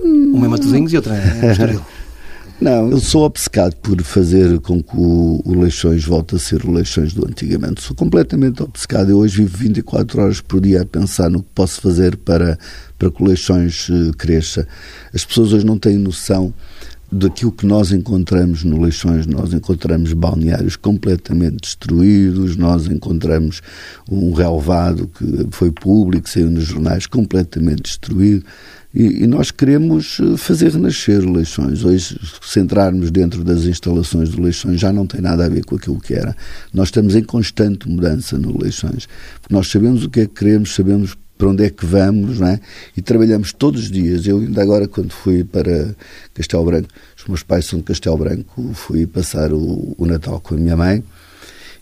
Uma 0.01 0.47
em 0.47 0.51
Matosinhos 0.51 0.93
e 0.93 0.97
outra 0.97 1.15
em 1.17 1.51
Estoril. 1.51 1.85
Não, 2.61 2.91
eu 2.91 2.99
sou 2.99 3.23
obcecado 3.23 3.77
por 3.77 4.03
fazer 4.03 4.59
com 4.59 4.83
que 4.83 4.97
o, 4.97 5.41
Leixões 5.47 6.05
volte 6.05 6.35
a 6.35 6.39
ser 6.41 6.65
o 6.65 6.73
Leixões 6.73 7.13
do 7.13 7.25
antigamente. 7.25 7.81
Sou 7.81 7.95
completamente 7.95 8.61
obcecado. 8.61 9.11
Eu 9.13 9.19
hoje 9.19 9.43
vivo 9.45 9.57
24 9.59 10.21
horas 10.21 10.41
por 10.41 10.61
dia 10.61 10.83
a 10.83 10.87
pensar 10.87 11.31
no 11.31 11.41
que 11.41 11.49
posso 11.55 11.81
fazer 11.81 12.17
para, 12.17 12.59
para 12.99 13.11
que 13.13 13.23
o 13.23 13.27
Leixões 13.27 13.89
uh, 13.89 14.13
cresça. 14.19 14.67
As 15.15 15.25
pessoas 15.25 15.53
hoje 15.53 15.65
não 15.65 15.79
têm 15.79 15.97
noção 15.97 16.53
daquilo 17.11 17.53
que 17.53 17.65
nós 17.65 17.93
encontramos 17.93 18.65
no 18.65 18.83
Leixões, 18.83 19.25
nós 19.25 19.55
encontramos 19.55 20.13
balneários 20.13 20.75
completamente 20.75 21.61
destruídos, 21.61 22.57
nós 22.57 22.87
encontramos 22.87 23.63
um 24.11 24.33
relevado 24.33 25.09
que 25.17 25.47
foi 25.53 25.71
público, 25.71 26.29
saiu 26.29 26.51
nos 26.51 26.65
jornais 26.65 27.07
completamente 27.07 27.83
destruído. 27.83 28.45
E, 28.95 29.25
e, 29.25 29.27
nós 29.27 29.51
queremos 29.51 30.19
eh, 30.19 30.37
fazer 30.39 30.73
renascer 30.73 31.21
Leixões. 31.21 31.85
Hoje, 31.85 32.19
se 32.43 32.59
entrarmos 32.59 33.11
dentro 33.11 33.45
das 33.45 33.65
instalações 33.65 34.31
do 34.31 34.41
Leixões, 34.41 34.81
já 34.81 34.93
não 34.93 35.07
tem 35.07 35.21
nada 35.21 35.45
a 35.45 35.49
ver 35.49 35.65
com 35.65 35.77
aquilo 35.77 36.01
que 36.01 36.15
era. 36.15 36.35
Nós 36.73 36.89
estamos 36.89 37.15
em 37.15 37.23
constante 37.23 37.87
mudança 37.89 38.39
no 38.39 38.59
Leixões. 38.59 39.07
Porque 39.41 39.55
nós 39.55 39.69
sabemos 39.69 40.05
o 40.05 40.11
que 40.11 40.21
é 40.21 40.27
que 40.27 40.35
queremos, 40.35 40.75
sabemos 40.75 41.17
para 41.37 41.49
onde 41.49 41.65
é 41.65 41.71
que 41.71 41.87
vamos, 41.87 42.41
não 42.41 42.49
é? 42.49 42.61
E 42.97 43.01
trabalhamos 43.01 43.53
todos 43.53 43.85
os 43.85 43.91
dias. 43.91 44.27
Eu 44.27 44.39
ainda 44.39 44.61
agora, 44.61 44.89
quando 44.89 45.13
fui 45.13 45.45
para 45.45 45.95
Castelo 46.35 46.65
Branco, 46.65 46.89
os 47.17 47.25
meus 47.27 47.43
pais 47.43 47.67
são 47.67 47.79
de 47.79 47.85
Castelo 47.85 48.17
Branco, 48.17 48.73
fui 48.75 49.07
passar 49.07 49.53
o, 49.53 49.95
o 49.97 50.07
Natal 50.07 50.41
com 50.41 50.55
a 50.55 50.59
minha 50.59 50.77
mãe, 50.77 51.05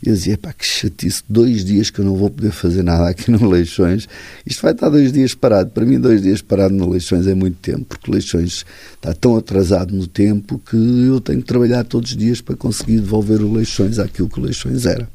e 0.02 0.08
eu 0.08 0.14
dizia, 0.14 0.36
pá, 0.36 0.52
que 0.52 0.66
chatice, 0.66 1.22
dois 1.28 1.64
dias 1.64 1.90
que 1.90 2.00
eu 2.00 2.04
não 2.04 2.16
vou 2.16 2.30
poder 2.30 2.50
fazer 2.50 2.82
nada 2.82 3.08
aqui 3.08 3.30
no 3.30 3.48
Leixões. 3.48 4.08
Isto 4.44 4.62
vai 4.62 4.72
estar 4.72 4.88
dois 4.88 5.12
dias 5.12 5.34
parado. 5.34 5.70
Para 5.70 5.84
mim, 5.84 5.98
dois 5.98 6.22
dias 6.22 6.42
parado 6.42 6.74
no 6.74 6.90
Leixões 6.90 7.26
é 7.26 7.34
muito 7.34 7.56
tempo, 7.58 7.84
porque 7.84 8.10
Leixões 8.10 8.64
está 8.94 9.14
tão 9.14 9.36
atrasado 9.36 9.94
no 9.94 10.06
tempo 10.06 10.58
que 10.58 10.76
eu 10.76 11.20
tenho 11.20 11.40
que 11.40 11.46
trabalhar 11.46 11.84
todos 11.84 12.10
os 12.10 12.16
dias 12.16 12.40
para 12.40 12.56
conseguir 12.56 13.00
devolver 13.00 13.40
o 13.40 13.52
Leixões 13.52 13.98
àquilo 13.98 14.28
que 14.28 14.38
o 14.38 14.42
Leixões 14.42 14.86
era. 14.86 15.08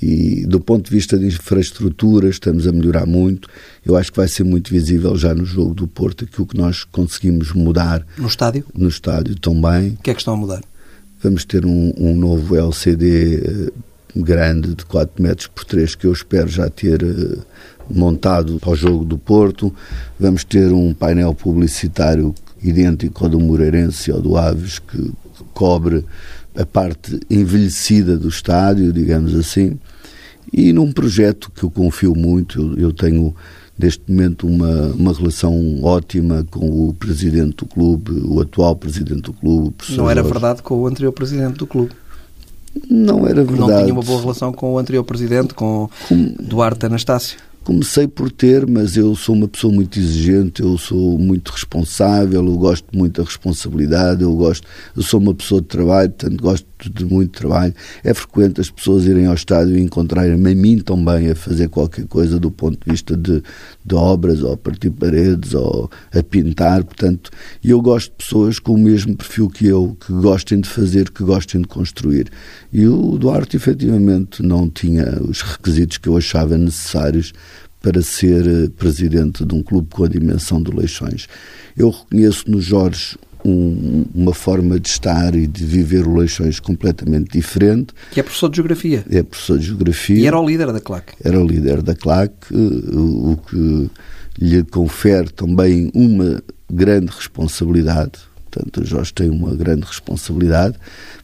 E 0.00 0.46
do 0.46 0.60
ponto 0.60 0.84
de 0.84 0.90
vista 0.94 1.18
de 1.18 1.26
infraestrutura, 1.26 2.28
estamos 2.28 2.68
a 2.68 2.72
melhorar 2.72 3.04
muito. 3.04 3.48
Eu 3.84 3.96
acho 3.96 4.12
que 4.12 4.16
vai 4.16 4.28
ser 4.28 4.44
muito 4.44 4.70
visível 4.70 5.16
já 5.16 5.34
no 5.34 5.44
jogo 5.44 5.74
do 5.74 5.88
Porto 5.88 6.24
aquilo 6.24 6.46
que 6.46 6.56
nós 6.56 6.84
conseguimos 6.84 7.52
mudar. 7.52 8.06
No 8.16 8.28
estádio? 8.28 8.64
No 8.72 8.88
estádio 8.88 9.34
também. 9.36 9.90
O 9.90 10.02
que 10.02 10.10
é 10.10 10.14
que 10.14 10.20
estão 10.20 10.34
a 10.34 10.36
mudar? 10.36 10.62
Vamos 11.20 11.44
ter 11.44 11.66
um, 11.66 11.92
um 11.98 12.14
novo 12.14 12.54
LCD 12.54 13.42
eh, 13.44 13.72
grande 14.16 14.74
de 14.74 14.84
4 14.84 15.22
metros 15.22 15.46
por 15.46 15.64
3 15.64 15.94
que 15.94 16.06
eu 16.06 16.12
espero 16.12 16.48
já 16.48 16.68
ter 16.68 17.02
uh, 17.02 17.42
montado 17.90 18.58
para 18.58 18.70
o 18.70 18.76
jogo 18.76 19.04
do 19.04 19.18
Porto. 19.18 19.74
Vamos 20.18 20.44
ter 20.44 20.72
um 20.72 20.92
painel 20.92 21.34
publicitário 21.34 22.34
idêntico 22.62 23.24
ao 23.24 23.30
do 23.30 23.40
Moreirense 23.40 24.10
ao 24.10 24.20
do 24.20 24.36
Aves 24.36 24.78
que 24.78 25.12
cobre 25.54 26.04
a 26.56 26.66
parte 26.66 27.20
envelhecida 27.30 28.16
do 28.16 28.28
estádio, 28.28 28.92
digamos 28.92 29.34
assim, 29.34 29.78
e 30.52 30.72
num 30.72 30.92
projeto 30.92 31.50
que 31.54 31.62
eu 31.62 31.70
confio 31.70 32.14
muito, 32.14 32.74
eu, 32.78 32.92
tenho 32.92 33.34
neste 33.78 34.02
momento 34.08 34.46
uma, 34.46 34.86
uma 34.88 35.12
relação 35.12 35.82
ótima 35.82 36.44
com 36.50 36.88
o 36.88 36.94
presidente 36.94 37.58
do 37.58 37.66
clube, 37.66 38.12
o 38.24 38.40
atual 38.40 38.74
presidente 38.74 39.22
do 39.22 39.32
clube. 39.32 39.76
Não 39.90 40.10
era 40.10 40.22
Jorge. 40.22 40.32
verdade 40.32 40.62
com 40.62 40.74
o 40.80 40.86
anterior 40.86 41.12
presidente 41.12 41.58
do 41.58 41.66
clube? 41.66 41.92
Não 42.88 43.26
era 43.26 43.44
verdade. 43.44 43.70
Não 43.70 43.80
tinha 43.82 43.92
uma 43.92 44.02
boa 44.02 44.20
relação 44.20 44.52
com 44.52 44.74
o 44.74 44.78
anterior 44.78 45.04
presidente, 45.04 45.54
com 45.54 45.88
com... 46.08 46.34
Duarte 46.40 46.86
Anastácio? 46.86 47.38
Comecei 47.64 48.08
por 48.08 48.32
ter, 48.32 48.66
mas 48.66 48.96
eu 48.96 49.14
sou 49.14 49.34
uma 49.34 49.46
pessoa 49.46 49.70
muito 49.70 49.98
exigente, 49.98 50.62
eu 50.62 50.78
sou 50.78 51.18
muito 51.18 51.50
responsável, 51.50 52.42
eu 52.42 52.56
gosto 52.56 52.86
muito 52.94 53.20
da 53.20 53.24
responsabilidade, 53.28 54.22
eu 54.22 54.34
gosto, 54.34 54.66
eu 54.96 55.02
sou 55.02 55.20
uma 55.20 55.34
pessoa 55.34 55.60
de 55.60 55.66
trabalho, 55.66 56.08
portanto 56.08 56.40
gosto 56.40 56.66
de 56.86 57.04
muito 57.04 57.38
trabalho. 57.38 57.74
É 58.04 58.12
frequente 58.12 58.60
as 58.60 58.70
pessoas 58.70 59.06
irem 59.06 59.26
ao 59.26 59.34
estádio 59.34 59.78
e 59.78 59.80
encontrarem-me 59.80 60.52
a 60.52 60.54
mim 60.54 60.78
também 60.78 61.30
a 61.30 61.34
fazer 61.34 61.68
qualquer 61.68 62.06
coisa 62.06 62.38
do 62.38 62.50
ponto 62.50 62.78
de 62.84 62.92
vista 62.92 63.16
de, 63.16 63.42
de 63.84 63.94
obras, 63.94 64.42
ou 64.42 64.52
a 64.52 64.56
partir 64.56 64.90
paredes, 64.90 65.54
ou 65.54 65.90
a 66.14 66.22
pintar, 66.22 66.84
portanto, 66.84 67.30
e 67.64 67.70
eu 67.70 67.80
gosto 67.80 68.10
de 68.10 68.24
pessoas 68.24 68.58
com 68.58 68.74
o 68.74 68.78
mesmo 68.78 69.16
perfil 69.16 69.48
que 69.48 69.66
eu, 69.66 69.96
que 69.98 70.12
gostem 70.12 70.60
de 70.60 70.68
fazer, 70.68 71.10
que 71.10 71.24
gostem 71.24 71.62
de 71.62 71.66
construir. 71.68 72.30
E 72.72 72.86
o 72.86 73.16
Duarte, 73.16 73.56
efetivamente, 73.56 74.42
não 74.42 74.68
tinha 74.68 75.20
os 75.22 75.40
requisitos 75.40 75.96
que 75.96 76.08
eu 76.08 76.16
achava 76.16 76.58
necessários 76.58 77.32
para 77.80 78.02
ser 78.02 78.46
eh, 78.46 78.68
presidente 78.76 79.44
de 79.44 79.54
um 79.54 79.62
clube 79.62 79.88
com 79.90 80.04
a 80.04 80.08
dimensão 80.08 80.60
do 80.60 80.76
Leixões. 80.76 81.28
Eu 81.76 81.90
reconheço 81.90 82.50
no 82.50 82.60
Jorge 82.60 83.16
um, 83.44 84.04
uma 84.14 84.34
forma 84.34 84.78
de 84.78 84.88
estar 84.88 85.34
e 85.34 85.46
de 85.46 85.64
viver 85.64 86.06
o 86.06 86.16
Leixões 86.16 86.60
completamente 86.60 87.30
diferente. 87.30 87.94
Que 88.10 88.20
é 88.20 88.22
professor 88.22 88.48
de 88.48 88.56
Geografia. 88.56 89.04
É 89.10 89.22
professor 89.22 89.58
de 89.58 89.66
Geografia. 89.66 90.18
E 90.18 90.26
era 90.26 90.38
o 90.38 90.46
líder 90.46 90.72
da 90.72 90.80
CLAC. 90.80 91.14
Era 91.22 91.40
o 91.40 91.46
líder 91.46 91.82
da 91.82 91.94
CLAC, 91.94 92.32
eh, 92.52 92.56
o 92.56 93.38
que 93.48 93.90
lhe 94.40 94.62
confere 94.64 95.30
também 95.30 95.90
uma 95.94 96.42
grande 96.70 97.12
responsabilidade. 97.12 98.12
Portanto, 98.50 98.80
o 98.80 98.84
Jorge 98.84 99.12
tem 99.12 99.28
uma 99.28 99.54
grande 99.54 99.84
responsabilidade, 99.84 100.76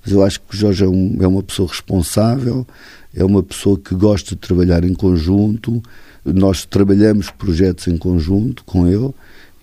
mas 0.05 0.13
eu 0.13 0.23
acho 0.23 0.41
que 0.41 0.55
o 0.55 0.59
Jorge 0.59 0.85
é, 0.85 0.89
um, 0.89 1.17
é 1.21 1.27
uma 1.27 1.43
pessoa 1.43 1.69
responsável, 1.69 2.67
é 3.15 3.25
uma 3.25 3.43
pessoa 3.43 3.79
que 3.79 3.95
gosta 3.95 4.35
de 4.35 4.41
trabalhar 4.41 4.85
em 4.85 4.95
conjunto, 4.95 5.83
nós 6.25 6.65
trabalhamos 6.65 7.31
projetos 7.31 7.87
em 7.87 7.97
conjunto 7.97 8.65
com 8.65 8.87
ele 8.87 9.13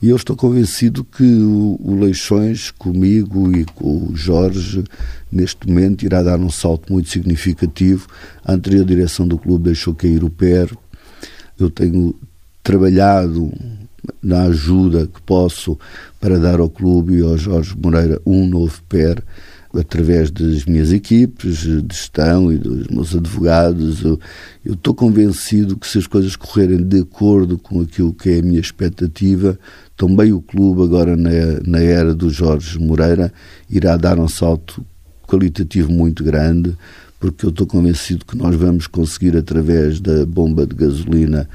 e 0.02 0.10
eu 0.10 0.16
estou 0.16 0.36
convencido 0.36 1.04
que 1.04 1.24
o, 1.24 1.96
Leixões, 2.00 2.72
comigo 2.72 3.56
e 3.56 3.64
com 3.66 4.08
o 4.08 4.16
Jorge, 4.16 4.84
neste 5.32 5.68
momento 5.68 6.04
irá 6.04 6.24
dar 6.24 6.40
um 6.40 6.50
salto 6.50 6.92
muito 6.92 7.10
significativo. 7.10 8.08
A 8.44 8.54
anterior 8.54 8.84
direção 8.84 9.28
do 9.28 9.38
clube 9.38 9.66
deixou 9.66 9.94
cair 9.94 10.24
o 10.24 10.30
pé. 10.30 10.68
Eu 11.60 11.70
tenho 11.70 12.16
trabalhado 12.64 13.54
na 14.24 14.46
ajuda 14.46 15.06
que 15.06 15.22
posso 15.22 15.78
para 16.20 16.40
dar 16.40 16.60
ao 16.60 16.70
clube 16.70 17.20
e 17.20 17.22
ao 17.22 17.38
Jorge 17.38 17.76
Moreira 17.78 18.20
um 18.26 18.48
novo 18.48 18.82
pé 18.90 19.16
através 19.74 20.30
das 20.30 20.66
minhas 20.66 20.92
equipes 20.92 21.60
de 21.60 21.86
gestão 21.90 22.52
e 22.52 22.58
dos 22.58 22.88
meus 22.88 23.16
advogados. 23.16 24.04
Eu, 24.04 24.20
eu 24.66 24.74
estou 24.74 24.94
convencido 24.94 25.78
que 25.78 25.88
se 25.88 25.98
as 25.98 26.08
coisas 26.08 26.36
correrem 26.36 26.84
de 26.84 27.00
acordo 27.00 27.58
com 27.58 27.82
aquilo 27.82 28.14
que 28.14 28.30
é 28.30 28.40
a 28.40 28.44
minha 28.44 28.60
expectativa, 28.60 29.58
também 30.02 30.34
o 30.34 30.42
clube, 30.42 30.82
agora 30.82 31.16
na, 31.16 31.30
na 31.64 31.80
era 31.80 32.16
do 32.16 32.28
Jorge 32.28 32.80
Moreira, 32.80 33.32
irá 33.70 33.96
dar 33.98 34.18
um 34.18 34.28
salto 34.28 34.84
qualitativo 35.28 35.92
muito 35.92 36.24
grande, 36.24 36.76
porque 37.20 37.46
eu 37.46 37.52
estou 37.52 37.68
convencido 37.68 38.26
que 38.26 38.36
nós 38.36 38.56
vamos 38.56 38.88
conseguir, 38.88 39.38
através 39.38 40.00
da 40.00 40.26
bomba 40.26 40.66
de 40.66 40.74
gasolina 40.74 41.48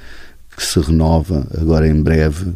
que 0.57 0.65
se 0.65 0.79
renova 0.79 1.45
agora 1.61 1.89
em 1.89 2.01
breve, 2.01 2.53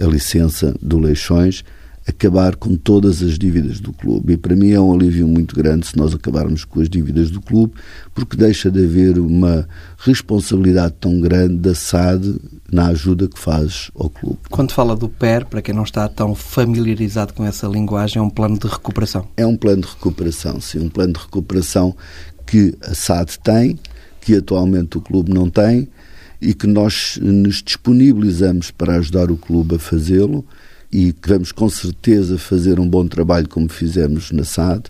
a 0.00 0.06
licença 0.06 0.72
do 0.80 0.96
Leixões, 0.96 1.64
acabar 2.06 2.54
com 2.54 2.76
todas 2.76 3.20
as 3.22 3.36
dívidas 3.36 3.80
do 3.80 3.92
clube. 3.92 4.34
E 4.34 4.36
para 4.36 4.54
mim 4.54 4.70
é 4.70 4.80
um 4.80 4.94
alívio 4.94 5.26
muito 5.26 5.56
grande 5.56 5.86
se 5.86 5.96
nós 5.96 6.14
acabarmos 6.14 6.64
com 6.64 6.80
as 6.80 6.88
dívidas 6.88 7.30
do 7.30 7.40
clube, 7.40 7.74
porque 8.14 8.36
deixa 8.36 8.70
de 8.70 8.84
haver 8.84 9.18
uma 9.18 9.68
responsabilidade 9.98 10.94
tão 11.00 11.20
grande 11.20 11.56
da 11.56 11.74
SAD 11.74 12.36
na 12.70 12.88
ajuda 12.88 13.28
que 13.28 13.38
faz 13.38 13.90
ao 13.94 14.08
clube. 14.08 14.38
Quando 14.50 14.72
fala 14.72 14.94
do 14.94 15.08
PER, 15.08 15.46
para 15.46 15.60
quem 15.60 15.74
não 15.74 15.82
está 15.82 16.08
tão 16.08 16.34
familiarizado 16.34 17.34
com 17.34 17.44
essa 17.44 17.66
linguagem, 17.66 18.20
é 18.20 18.22
um 18.22 18.30
plano 18.30 18.58
de 18.58 18.68
recuperação? 18.68 19.26
É 19.36 19.46
um 19.46 19.56
plano 19.56 19.82
de 19.82 19.88
recuperação, 19.88 20.60
sim. 20.60 20.78
Um 20.78 20.88
plano 20.88 21.12
de 21.12 21.20
recuperação 21.20 21.94
que 22.46 22.76
a 22.82 22.94
SAD 22.94 23.38
tem, 23.42 23.78
que 24.20 24.36
atualmente 24.36 24.96
o 24.96 25.00
clube 25.00 25.32
não 25.32 25.50
tem 25.50 25.88
e 26.40 26.54
que 26.54 26.66
nós 26.66 27.18
nos 27.20 27.62
disponibilizamos 27.62 28.70
para 28.70 28.96
ajudar 28.96 29.30
o 29.30 29.36
clube 29.36 29.76
a 29.76 29.78
fazê-lo 29.78 30.44
e 30.96 31.14
vamos 31.26 31.52
com 31.52 31.68
certeza 31.68 32.38
fazer 32.38 32.80
um 32.80 32.88
bom 32.88 33.06
trabalho 33.06 33.46
como 33.50 33.68
fizemos 33.68 34.30
na 34.30 34.44
SAD 34.44 34.84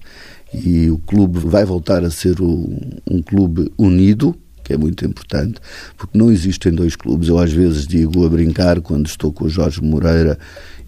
e 0.55 0.89
o 0.89 0.99
clube 0.99 1.41
vai 1.41 1.65
voltar 1.65 2.05
a 2.05 2.11
ser 2.13 2.41
um, 2.41 2.79
um 3.11 3.21
clube 3.21 3.73
unido, 3.77 4.33
que 4.63 4.73
é 4.73 4.77
muito 4.77 5.05
importante, 5.05 5.61
porque 5.97 6.17
não 6.17 6.31
existem 6.31 6.71
dois 6.73 6.95
clubes. 6.95 7.29
Eu 7.29 7.41
às 7.41 7.53
vezes 7.53 7.89
digo 7.89 8.25
a 8.25 8.29
brincar 8.29 8.81
quando 8.81 9.09
estou 9.09 9.33
com 9.33 9.47
o 9.47 9.49
Jorge 9.49 9.83
Moreira 9.83 10.39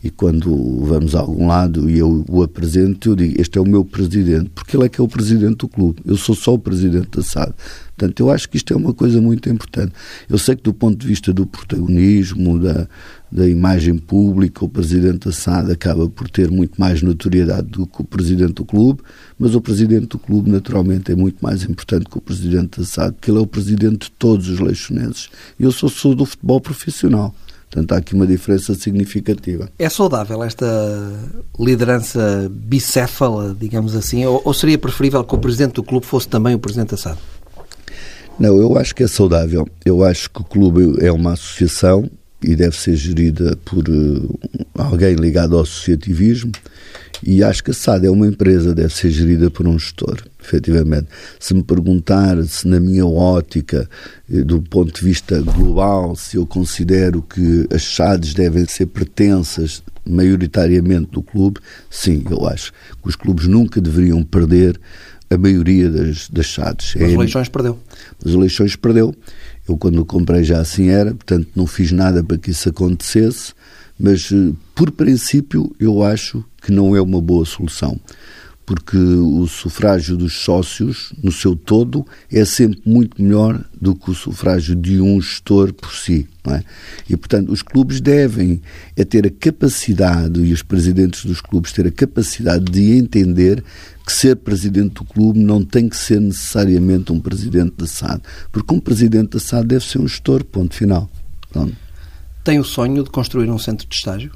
e 0.02 0.10
quando 0.10 0.84
vamos 0.84 1.14
a 1.14 1.20
algum 1.20 1.46
lado 1.46 1.90
e 1.90 1.98
eu 1.98 2.24
o 2.28 2.42
apresento, 2.42 3.10
eu 3.10 3.16
digo, 3.16 3.40
este 3.40 3.58
é 3.58 3.60
o 3.60 3.66
meu 3.66 3.84
presidente, 3.84 4.50
porque 4.54 4.76
ele 4.76 4.84
é 4.84 4.88
que 4.88 5.00
é 5.00 5.04
o 5.04 5.08
presidente 5.08 5.56
do 5.56 5.68
clube. 5.68 6.00
Eu 6.06 6.16
sou 6.16 6.34
só 6.34 6.54
o 6.54 6.58
presidente 6.58 7.08
da 7.10 7.22
SAD. 7.22 7.52
Portanto, 7.96 8.20
eu 8.20 8.30
acho 8.30 8.48
que 8.48 8.56
isto 8.56 8.72
é 8.72 8.76
uma 8.76 8.94
coisa 8.94 9.20
muito 9.20 9.48
importante. 9.50 9.92
Eu 10.28 10.38
sei 10.38 10.54
que 10.54 10.62
do 10.62 10.72
ponto 10.72 10.96
de 10.96 11.04
vista 11.04 11.32
do 11.32 11.44
protagonismo, 11.44 12.56
da, 12.60 12.86
da 13.30 13.48
imagem 13.48 13.98
pública, 13.98 14.64
o 14.64 14.68
presidente 14.68 15.26
da 15.26 15.32
SAD 15.32 15.72
acaba 15.72 16.08
por 16.08 16.30
ter 16.30 16.48
muito 16.48 16.80
mais 16.80 17.02
notoriedade 17.02 17.66
do 17.66 17.86
que 17.88 18.00
o 18.00 18.04
presidente 18.04 18.52
do 18.52 18.64
clube, 18.64 19.02
mas 19.36 19.56
o 19.56 19.60
presidente 19.60 20.06
do 20.06 20.18
clube, 20.18 20.48
naturalmente, 20.48 21.10
é 21.10 21.16
muito 21.16 21.40
mais 21.40 21.64
importante 21.64 22.06
que 22.08 22.16
o 22.16 22.20
presidente 22.20 22.78
da 22.78 22.86
SAD, 22.86 23.14
porque 23.14 23.32
ele 23.32 23.38
é 23.38 23.42
o 23.42 23.46
presidente 23.48 24.04
de 24.06 24.10
todos 24.12 24.48
os 24.48 24.60
leixonenses. 24.60 25.28
Eu 25.58 25.72
sou, 25.72 25.88
sou 25.88 26.14
do 26.14 26.24
futebol 26.24 26.60
profissional. 26.60 27.34
Portanto, 27.70 27.92
há 27.92 27.96
aqui 27.98 28.14
uma 28.14 28.26
diferença 28.26 28.74
significativa. 28.74 29.70
É 29.78 29.88
saudável 29.88 30.42
esta 30.42 30.66
liderança 31.58 32.50
bicéfala, 32.50 33.54
digamos 33.58 33.94
assim, 33.94 34.24
ou, 34.24 34.40
ou 34.44 34.54
seria 34.54 34.78
preferível 34.78 35.22
que 35.22 35.34
o 35.34 35.38
presidente 35.38 35.74
do 35.74 35.82
clube 35.82 36.06
fosse 36.06 36.26
também 36.28 36.54
o 36.54 36.58
presidente 36.58 36.90
da 36.90 36.96
SAD? 36.96 37.18
Não, 38.38 38.56
eu 38.56 38.78
acho 38.78 38.94
que 38.94 39.02
é 39.02 39.08
saudável. 39.08 39.68
Eu 39.84 40.04
acho 40.04 40.30
que 40.30 40.40
o 40.40 40.44
clube 40.44 41.04
é 41.04 41.10
uma 41.10 41.32
associação 41.32 42.08
e 42.42 42.54
deve 42.54 42.76
ser 42.76 42.94
gerida 42.94 43.56
por 43.64 43.88
uh, 43.88 44.38
alguém 44.74 45.14
ligado 45.14 45.56
ao 45.56 45.62
associativismo. 45.62 46.52
E 47.22 47.42
acho 47.42 47.64
que 47.64 47.70
a 47.70 47.74
SAD 47.74 48.06
é 48.06 48.10
uma 48.10 48.26
empresa, 48.26 48.74
deve 48.74 48.94
ser 48.94 49.10
gerida 49.10 49.50
por 49.50 49.66
um 49.66 49.78
gestor, 49.78 50.22
efetivamente. 50.42 51.08
Se 51.38 51.54
me 51.54 51.62
perguntar 51.62 52.42
se 52.44 52.66
na 52.66 52.78
minha 52.78 53.06
ótica, 53.06 53.88
eh, 54.32 54.42
do 54.42 54.62
ponto 54.62 54.94
de 54.94 55.04
vista 55.04 55.40
global, 55.40 56.14
se 56.14 56.36
eu 56.36 56.46
considero 56.46 57.22
que 57.22 57.66
as 57.72 57.82
SADs 57.82 58.34
devem 58.34 58.66
ser 58.66 58.86
pertensas 58.86 59.82
maioritariamente 60.06 61.10
do 61.10 61.22
clube, 61.22 61.60
sim, 61.90 62.24
eu 62.30 62.46
acho 62.46 62.72
que 63.02 63.08
os 63.08 63.16
clubes 63.16 63.46
nunca 63.46 63.80
deveriam 63.80 64.22
perder 64.22 64.80
a 65.30 65.36
maioria 65.36 65.90
das, 65.90 66.28
das 66.28 66.46
SADs. 66.52 66.94
Mas 66.98 67.10
é, 67.10 67.12
eleições 67.12 67.48
perdeu. 67.48 67.78
As 68.24 68.32
eleições 68.32 68.76
perdeu. 68.76 69.14
Eu, 69.68 69.76
quando 69.76 70.02
comprei, 70.04 70.42
já 70.42 70.60
assim 70.60 70.88
era, 70.88 71.14
portanto, 71.14 71.48
não 71.54 71.66
fiz 71.66 71.92
nada 71.92 72.24
para 72.24 72.38
que 72.38 72.50
isso 72.50 72.68
acontecesse, 72.68 73.52
mas, 73.98 74.30
eh, 74.32 74.52
por 74.74 74.90
princípio, 74.90 75.74
eu 75.78 76.02
acho 76.02 76.44
que 76.62 76.70
não 76.70 76.94
é 76.94 77.00
uma 77.00 77.20
boa 77.20 77.44
solução. 77.44 77.98
Porque 78.64 78.98
o 78.98 79.46
sufrágio 79.46 80.14
dos 80.14 80.34
sócios, 80.34 81.14
no 81.22 81.32
seu 81.32 81.56
todo, 81.56 82.06
é 82.30 82.44
sempre 82.44 82.82
muito 82.84 83.20
melhor 83.20 83.64
do 83.80 83.94
que 83.94 84.10
o 84.10 84.14
sufrágio 84.14 84.76
de 84.76 85.00
um 85.00 85.18
gestor 85.20 85.72
por 85.72 85.90
si. 85.90 86.28
É? 86.46 86.62
E, 87.08 87.16
portanto, 87.16 87.50
os 87.50 87.62
clubes 87.62 88.00
devem 88.00 88.60
é 88.94 89.04
ter 89.04 89.26
a 89.26 89.30
capacidade, 89.30 90.38
e 90.40 90.52
os 90.52 90.62
presidentes 90.62 91.24
dos 91.24 91.40
clubes 91.40 91.72
ter 91.72 91.86
a 91.86 91.90
capacidade 91.90 92.66
de 92.66 92.92
entender 92.92 93.64
que 94.04 94.12
ser 94.12 94.36
presidente 94.36 94.94
do 94.94 95.04
clube 95.04 95.38
não 95.38 95.64
tem 95.64 95.88
que 95.88 95.96
ser 95.96 96.20
necessariamente 96.20 97.10
um 97.12 97.20
presidente 97.20 97.74
da 97.76 97.86
SAD, 97.86 98.22
porque 98.52 98.74
um 98.74 98.80
presidente 98.80 99.30
da 99.32 99.40
SAD 99.40 99.66
deve 99.66 99.84
ser 99.84 99.98
um 99.98 100.08
gestor, 100.08 100.44
ponto 100.44 100.74
final. 100.74 101.10
Pronto. 101.50 101.87
Tem 102.48 102.58
o 102.58 102.64
sonho 102.64 103.04
de 103.04 103.10
construir 103.10 103.50
um 103.50 103.58
centro 103.58 103.86
de 103.86 103.94
estágio? 103.94 104.30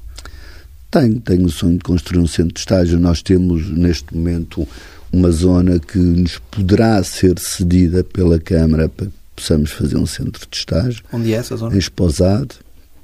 Tenho, 0.90 1.18
tenho 1.18 1.46
o 1.46 1.50
sonho 1.50 1.78
de 1.78 1.82
construir 1.82 2.20
um 2.20 2.26
centro 2.26 2.52
de 2.52 2.60
estágio. 2.60 3.00
Nós 3.00 3.22
temos, 3.22 3.70
neste 3.70 4.14
momento, 4.14 4.68
uma 5.10 5.30
zona 5.30 5.78
que 5.78 5.96
nos 5.96 6.36
poderá 6.50 7.02
ser 7.02 7.38
cedida 7.38 8.04
pela 8.04 8.38
Câmara 8.38 8.86
para 8.86 9.06
que 9.06 9.12
possamos 9.34 9.70
fazer 9.70 9.96
um 9.96 10.04
centro 10.04 10.46
de 10.46 10.54
estágio. 10.54 11.02
Onde 11.10 11.32
é 11.32 11.36
essa 11.36 11.56
zona? 11.56 11.74
Em 11.74 11.78
Esposado. 11.78 12.56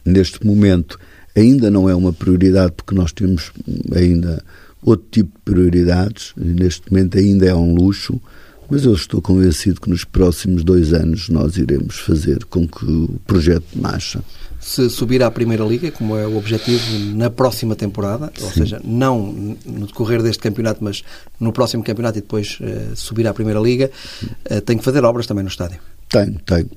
Neste 0.04 0.46
momento 0.46 1.00
ainda 1.34 1.70
não 1.70 1.88
é 1.88 1.94
uma 1.94 2.12
prioridade 2.12 2.72
porque 2.72 2.94
nós 2.94 3.10
temos 3.10 3.50
ainda 3.96 4.44
outro 4.82 5.06
tipo 5.10 5.30
de 5.38 5.54
prioridades. 5.54 6.34
Neste 6.36 6.92
momento 6.92 7.16
ainda 7.16 7.46
é 7.46 7.54
um 7.54 7.74
luxo, 7.74 8.20
mas 8.68 8.84
eu 8.84 8.92
estou 8.92 9.22
convencido 9.22 9.80
que 9.80 9.88
nos 9.88 10.04
próximos 10.04 10.62
dois 10.62 10.92
anos 10.92 11.30
nós 11.30 11.56
iremos 11.56 11.98
fazer 11.98 12.44
com 12.44 12.68
que 12.68 12.84
o 12.84 13.18
projeto 13.26 13.68
nasça. 13.74 14.22
Se 14.68 14.90
subir 14.90 15.22
à 15.22 15.30
Primeira 15.30 15.64
Liga, 15.64 15.90
como 15.90 16.14
é 16.14 16.26
o 16.26 16.36
objetivo 16.36 16.82
na 17.14 17.30
próxima 17.30 17.74
temporada, 17.74 18.30
Sim. 18.36 18.44
ou 18.44 18.52
seja, 18.52 18.80
não 18.84 19.56
no 19.64 19.86
decorrer 19.86 20.22
deste 20.22 20.42
campeonato, 20.42 20.84
mas 20.84 21.02
no 21.40 21.54
próximo 21.54 21.82
campeonato 21.82 22.18
e 22.18 22.20
depois 22.20 22.58
uh, 22.60 22.94
subir 22.94 23.26
à 23.26 23.32
Primeira 23.32 23.60
Liga, 23.60 23.90
uh, 24.22 24.60
tem 24.60 24.76
que 24.76 24.84
fazer 24.84 25.02
obras 25.06 25.26
também 25.26 25.42
no 25.42 25.48
estádio. 25.48 25.78
Tenho, 26.06 26.38
tenho. 26.44 26.68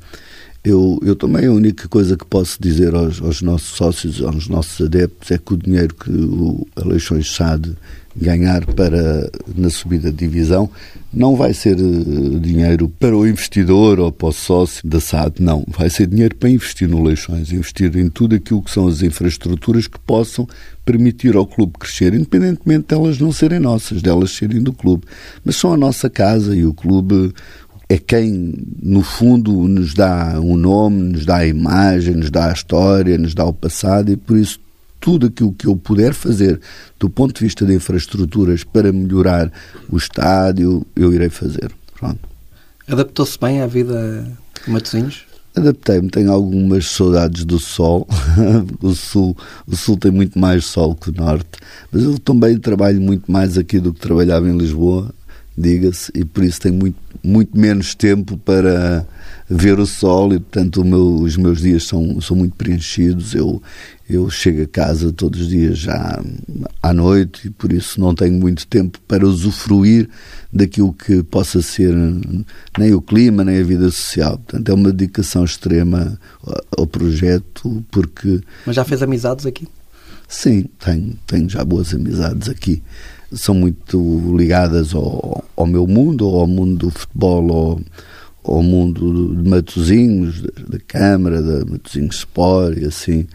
Eu, 0.63 0.99
eu 1.03 1.15
também 1.15 1.47
a 1.47 1.51
única 1.51 1.87
coisa 1.87 2.15
que 2.15 2.25
posso 2.25 2.61
dizer 2.61 2.93
aos, 2.93 3.19
aos 3.19 3.41
nossos 3.41 3.69
sócios, 3.69 4.21
aos 4.21 4.47
nossos 4.47 4.85
adeptos, 4.85 5.31
é 5.31 5.37
que 5.37 5.53
o 5.53 5.57
dinheiro 5.57 5.95
que 5.95 6.11
o 6.11 6.67
Aleixões 6.75 7.33
SAD 7.33 7.75
ganhar 8.15 8.65
para 8.65 9.31
na 9.55 9.69
subida 9.69 10.11
de 10.11 10.17
divisão 10.17 10.69
não 11.13 11.35
vai 11.35 11.53
ser 11.53 11.77
uh, 11.77 12.39
dinheiro 12.39 12.89
para 12.99 13.15
o 13.15 13.27
investidor 13.27 13.99
ou 13.99 14.11
para 14.11 14.29
o 14.29 14.31
sócio 14.31 14.87
da 14.87 14.99
SAD, 14.99 15.41
não. 15.41 15.65
Vai 15.67 15.89
ser 15.89 16.07
dinheiro 16.07 16.35
para 16.35 16.49
investir 16.49 16.87
no 16.87 17.03
Leixões, 17.03 17.51
investir 17.51 17.95
em 17.97 18.09
tudo 18.09 18.35
aquilo 18.35 18.61
que 18.61 18.71
são 18.71 18.87
as 18.87 19.01
infraestruturas 19.01 19.87
que 19.87 19.99
possam 19.99 20.47
permitir 20.85 21.35
ao 21.35 21.45
clube 21.45 21.73
crescer, 21.77 22.13
independentemente 22.13 22.87
delas 22.87 23.19
não 23.19 23.31
serem 23.31 23.59
nossas, 23.59 24.01
delas 24.01 24.31
serem 24.31 24.61
do 24.61 24.73
clube. 24.73 25.03
Mas 25.43 25.57
são 25.57 25.73
a 25.73 25.77
nossa 25.77 26.09
casa 26.09 26.55
e 26.55 26.65
o 26.65 26.73
clube, 26.73 27.33
é 27.91 27.97
quem, 27.97 28.53
no 28.81 29.01
fundo, 29.01 29.51
nos 29.67 29.93
dá 29.93 30.39
um 30.39 30.55
nome, 30.55 31.11
nos 31.11 31.25
dá 31.25 31.37
a 31.37 31.45
imagem, 31.45 32.15
nos 32.15 32.31
dá 32.31 32.49
a 32.49 32.53
história, 32.53 33.17
nos 33.17 33.35
dá 33.35 33.43
o 33.43 33.51
passado 33.51 34.09
e 34.09 34.15
por 34.15 34.37
isso 34.37 34.59
tudo 34.97 35.27
aquilo 35.27 35.51
que 35.51 35.67
eu 35.67 35.75
puder 35.75 36.13
fazer 36.13 36.61
do 36.97 37.09
ponto 37.09 37.33
de 37.33 37.43
vista 37.43 37.65
de 37.65 37.73
infraestruturas 37.73 38.63
para 38.63 38.93
melhorar 38.93 39.51
o 39.89 39.97
estádio, 39.97 40.85
eu 40.95 41.11
irei 41.11 41.27
fazer. 41.27 41.69
Pronto. 41.99 42.19
Adaptou-se 42.87 43.37
bem 43.37 43.61
à 43.61 43.67
vida 43.67 44.25
de 44.63 44.71
Matosinhos? 44.71 45.25
Adaptei-me, 45.53 46.09
tenho 46.09 46.31
algumas 46.31 46.87
saudades 46.87 47.43
do 47.43 47.59
sol. 47.59 48.07
o, 48.81 48.95
sul, 48.95 49.35
o 49.67 49.75
sul 49.75 49.97
tem 49.97 50.11
muito 50.11 50.39
mais 50.39 50.63
sol 50.63 50.95
que 50.95 51.09
o 51.09 51.13
norte, 51.13 51.59
mas 51.91 52.03
eu 52.03 52.17
também 52.19 52.57
trabalho 52.57 53.01
muito 53.01 53.29
mais 53.29 53.57
aqui 53.57 53.81
do 53.81 53.93
que 53.93 53.99
trabalhava 53.99 54.47
em 54.47 54.57
Lisboa 54.57 55.13
diga-se, 55.57 56.11
e 56.15 56.23
por 56.23 56.43
isso 56.43 56.61
tenho 56.61 56.75
muito, 56.75 56.97
muito 57.23 57.57
menos 57.57 57.93
tempo 57.93 58.37
para 58.37 59.05
ver 59.49 59.79
o 59.79 59.85
sol 59.85 60.33
e, 60.33 60.39
portanto, 60.39 60.83
meu, 60.83 61.15
os 61.15 61.35
meus 61.35 61.59
dias 61.59 61.83
são, 61.83 62.21
são 62.21 62.37
muito 62.37 62.55
preenchidos. 62.55 63.35
Eu, 63.35 63.61
eu 64.09 64.29
chego 64.29 64.63
a 64.63 64.67
casa 64.67 65.11
todos 65.11 65.41
os 65.41 65.49
dias 65.49 65.77
já 65.77 66.23
à 66.81 66.93
noite 66.93 67.47
e, 67.47 67.49
por 67.49 67.73
isso, 67.73 67.99
não 67.99 68.15
tenho 68.15 68.33
muito 68.33 68.65
tempo 68.65 68.97
para 69.07 69.27
usufruir 69.27 70.09
daquilo 70.53 70.93
que 70.93 71.21
possa 71.23 71.61
ser 71.61 71.93
nem 72.77 72.93
o 72.93 73.01
clima, 73.01 73.43
nem 73.43 73.59
a 73.59 73.63
vida 73.63 73.91
social. 73.91 74.37
Portanto, 74.37 74.69
é 74.69 74.73
uma 74.73 74.91
dedicação 74.91 75.43
extrema 75.43 76.17
ao 76.77 76.87
projeto, 76.87 77.83
porque... 77.91 78.41
Mas 78.65 78.77
já 78.77 78.85
fez 78.85 79.03
amizades 79.03 79.45
aqui? 79.45 79.67
Sim, 80.29 80.65
tenho, 80.79 81.19
tenho 81.27 81.49
já 81.49 81.63
boas 81.65 81.93
amizades 81.93 82.47
aqui 82.47 82.81
são 83.31 83.55
muito 83.55 84.35
ligadas 84.35 84.93
ao, 84.93 85.43
ao 85.55 85.65
meu 85.65 85.87
mundo, 85.87 86.25
ao 86.25 86.47
mundo 86.47 86.87
do 86.87 86.89
futebol, 86.89 87.51
ou 87.51 87.81
ao 88.43 88.63
mundo 88.63 89.35
de 89.35 89.49
Matozinhos, 89.49 90.41
da, 90.41 90.79
Câmara, 90.87 91.41
da 91.41 91.65
Matozinhos 91.65 92.17
Sport 92.17 92.77
e 92.77 92.85
assim, 92.85 93.27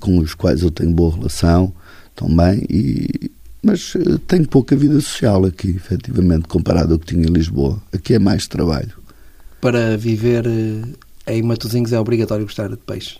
com 0.00 0.18
os 0.18 0.34
quais 0.34 0.62
eu 0.62 0.70
tenho 0.70 0.92
boa 0.92 1.14
relação 1.14 1.72
também, 2.14 2.64
e, 2.68 3.30
mas 3.62 3.94
eh, 3.96 4.18
tenho 4.26 4.46
pouca 4.46 4.76
vida 4.76 5.00
social 5.00 5.44
aqui, 5.44 5.70
efetivamente, 5.70 6.46
comparado 6.46 6.92
ao 6.92 6.98
que 6.98 7.06
tinha 7.06 7.26
em 7.26 7.32
Lisboa. 7.32 7.82
Aqui 7.92 8.14
é 8.14 8.18
mais 8.18 8.46
trabalho. 8.46 8.92
Para 9.60 9.96
viver 9.96 10.46
eh, 10.46 11.34
em 11.34 11.42
Matozinhos 11.42 11.92
é 11.92 11.98
obrigatório 11.98 12.44
gostar 12.44 12.68
de 12.68 12.76
peixe, 12.76 13.16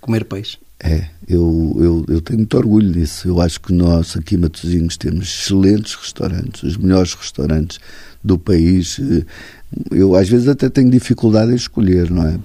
comer 0.00 0.24
peixe? 0.24 0.58
É, 0.82 1.06
eu, 1.28 1.76
eu, 1.78 2.14
eu 2.16 2.20
tenho 2.20 2.40
muito 2.40 2.56
orgulho 2.56 2.92
disso. 2.92 3.28
Eu 3.28 3.40
acho 3.40 3.60
que 3.60 3.72
nós 3.72 4.16
aqui 4.16 4.34
em 4.34 4.38
Matosinhos 4.38 4.96
temos 4.96 5.26
excelentes 5.28 5.94
restaurantes, 5.94 6.62
os 6.62 6.76
melhores 6.76 7.14
restaurantes 7.14 7.78
do 8.22 8.38
país. 8.38 9.00
Eu 9.90 10.14
às 10.14 10.28
vezes 10.28 10.48
até 10.48 10.68
tenho 10.68 10.90
dificuldade 10.90 11.52
em 11.52 11.56
escolher, 11.56 12.10
não 12.10 12.26
é? 12.26 12.38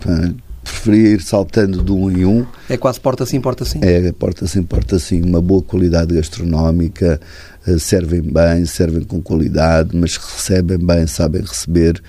Preferia 0.64 1.10
ir 1.10 1.22
saltando 1.22 1.84
de 1.84 1.92
um 1.92 2.12
em 2.12 2.26
um. 2.26 2.46
É 2.70 2.78
quase 2.78 3.00
porta 3.00 3.26
sim, 3.26 3.42
porta 3.42 3.66
sim. 3.66 3.80
É, 3.82 4.12
porta 4.12 4.46
sim, 4.46 4.62
porta 4.62 5.00
sim. 5.00 5.22
Uma 5.22 5.42
boa 5.42 5.64
qualidade 5.64 6.14
gastronómica, 6.14 7.20
eh, 7.66 7.78
servem 7.80 8.22
bem, 8.22 8.66
servem 8.66 9.04
com 9.04 9.22
qualidade, 9.22 9.96
mas 9.98 10.16
recebem 10.18 10.78
bem, 10.78 11.08
sabem 11.08 11.42
receber. 11.42 12.02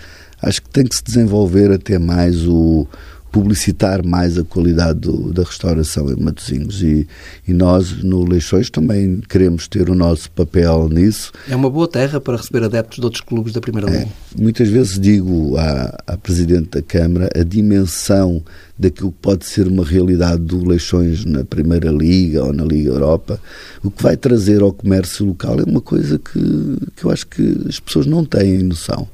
Acho 0.43 0.63
que 0.63 0.71
tem 0.71 0.85
que 0.85 0.95
se 0.95 1.03
desenvolver 1.03 1.71
até 1.71 1.99
mais 1.99 2.47
o, 2.47 2.87
publicitar 3.31 4.05
mais 4.05 4.37
a 4.37 4.45
qualidade 4.45 5.01
do, 5.01 5.33
da 5.33 5.43
restauração 5.43 6.11
em 6.11 6.17
Matosinhos 6.17 6.83
e, 6.83 7.07
e 7.47 7.53
nós 7.53 8.03
no 8.03 8.25
Leixões 8.29 8.71
também 8.71 9.21
queremos 9.29 9.69
ter 9.69 9.89
o 9.89 9.95
nosso 9.95 10.31
papel 10.33 10.89
nisso. 10.89 11.33
É 11.49 11.55
uma 11.55 11.71
boa 11.71 11.89
terra 11.89 12.21
para 12.21 12.37
receber 12.37 12.65
adeptos 12.65 12.99
de 12.99 13.05
outros 13.05 13.23
clubes 13.23 13.53
da 13.53 13.61
Primeira 13.61 13.89
Liga. 13.89 14.03
É, 14.03 14.09
muitas 14.41 14.69
vezes 14.69 14.99
digo 14.99 15.57
à, 15.57 15.97
à 16.07 16.17
Presidente 16.17 16.71
da 16.71 16.83
Câmara 16.83 17.31
a 17.35 17.43
dimensão 17.43 18.43
daquilo 18.79 19.13
que 19.13 19.19
pode 19.21 19.45
ser 19.45 19.69
uma 19.69 19.85
realidade 19.85 20.43
do 20.43 20.67
Leixões 20.67 21.25
na 21.25 21.45
Primeira 21.45 21.91
Liga 21.91 22.45
ou 22.45 22.53
na 22.53 22.65
Liga 22.65 22.91
Europa, 22.91 23.41
o 23.83 23.91
que 23.91 24.03
vai 24.03 24.17
trazer 24.17 24.63
ao 24.63 24.73
comércio 24.73 25.27
local 25.27 25.61
é 25.61 25.65
uma 25.65 25.83
coisa 25.83 26.19
que, 26.19 26.79
que 26.97 27.05
eu 27.05 27.11
acho 27.11 27.27
que 27.27 27.67
as 27.69 27.79
pessoas 27.79 28.07
não 28.07 28.25
têm 28.25 28.63
noção, 28.63 29.07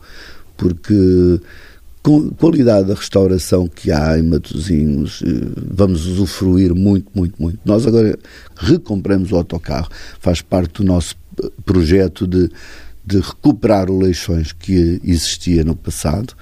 porque 0.56 1.40
qualidade 2.38 2.88
da 2.88 2.94
restauração 2.94 3.66
que 3.66 3.90
há 3.90 4.18
em 4.18 4.22
Matosinhos, 4.22 5.22
eh, 5.26 5.60
vamos 5.72 6.06
usufruir 6.06 6.74
muito, 6.74 7.08
muito, 7.14 7.34
muito. 7.40 7.58
Nós 7.64 7.86
agora 7.86 8.16
recompramos 8.56 9.32
o 9.32 9.36
autocarro, 9.36 9.88
faz 10.20 10.40
parte 10.40 10.82
do 10.82 10.84
nosso 10.84 11.16
eh, 11.42 11.50
projeto 11.64 12.26
de, 12.26 12.48
de 13.04 13.18
recuperar 13.18 13.90
o 13.90 13.98
Leixões 13.98 14.52
que 14.52 15.00
existia 15.02 15.64
no 15.64 15.74
passado. 15.74 16.34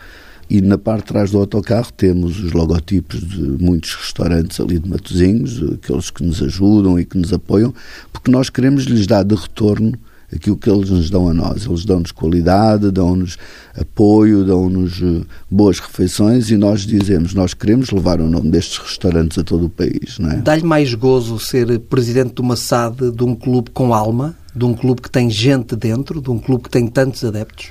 E 0.51 0.61
na 0.61 0.77
parte 0.77 1.07
de 1.07 1.13
trás 1.13 1.31
do 1.31 1.39
autocarro 1.39 1.91
temos 1.97 2.39
os 2.39 2.53
logotipos 2.53 3.27
de 3.27 3.41
muitos 3.41 3.95
restaurantes 3.95 4.61
ali 4.61 4.79
de 4.79 4.89
Matosinhos, 4.89 5.63
aqueles 5.73 6.11
que 6.11 6.23
nos 6.23 6.43
ajudam 6.43 7.01
e 7.01 7.07
que 7.07 7.17
nos 7.17 7.33
apoiam, 7.33 7.75
porque 8.13 8.31
nós 8.31 8.51
queremos 8.51 8.85
lhes 8.85 9.07
dar 9.07 9.25
de 9.25 9.35
retorno 9.35 9.95
aquilo 10.35 10.57
que 10.57 10.69
eles 10.69 10.91
nos 10.91 11.11
dão 11.11 11.29
a 11.29 11.35
nós. 11.35 11.67
Eles 11.67 11.85
dão-nos 11.85 12.11
qualidade, 12.11 12.91
dão-nos 12.91 13.37
apoio, 13.79 14.45
dão-nos 14.45 15.01
eh, 15.03 15.23
boas 15.51 15.79
refeições 15.79 16.51
e 16.51 16.57
nós 16.57 16.83
dizemos, 16.83 17.35
nós 17.35 17.55
queremos 17.55 17.91
levar 17.91 18.21
o 18.21 18.29
nome 18.29 18.51
destes 18.51 18.79
restaurantes 18.79 19.39
a 19.39 19.45
todo 19.45 19.67
o 19.67 19.71
país. 19.71 20.19
É? 20.21 20.37
Dá-lhe 20.37 20.65
mais 20.65 20.93
gozo 20.95 21.39
ser 21.39 21.79
presidente 21.81 22.35
de 22.35 22.41
uma 22.41 22.57
SAD 22.57 23.11
de 23.13 23.25
um 23.25 23.35
clube 23.35 23.71
com 23.71 23.95
alma 23.95 24.35
de 24.55 24.65
um 24.65 24.73
clube 24.73 25.03
que 25.03 25.11
tem 25.11 25.29
gente 25.29 25.75
dentro, 25.75 26.21
de 26.21 26.31
um 26.31 26.39
clube 26.39 26.65
que 26.65 26.71
tem 26.71 26.87
tantos 26.87 27.25
adeptos? 27.25 27.71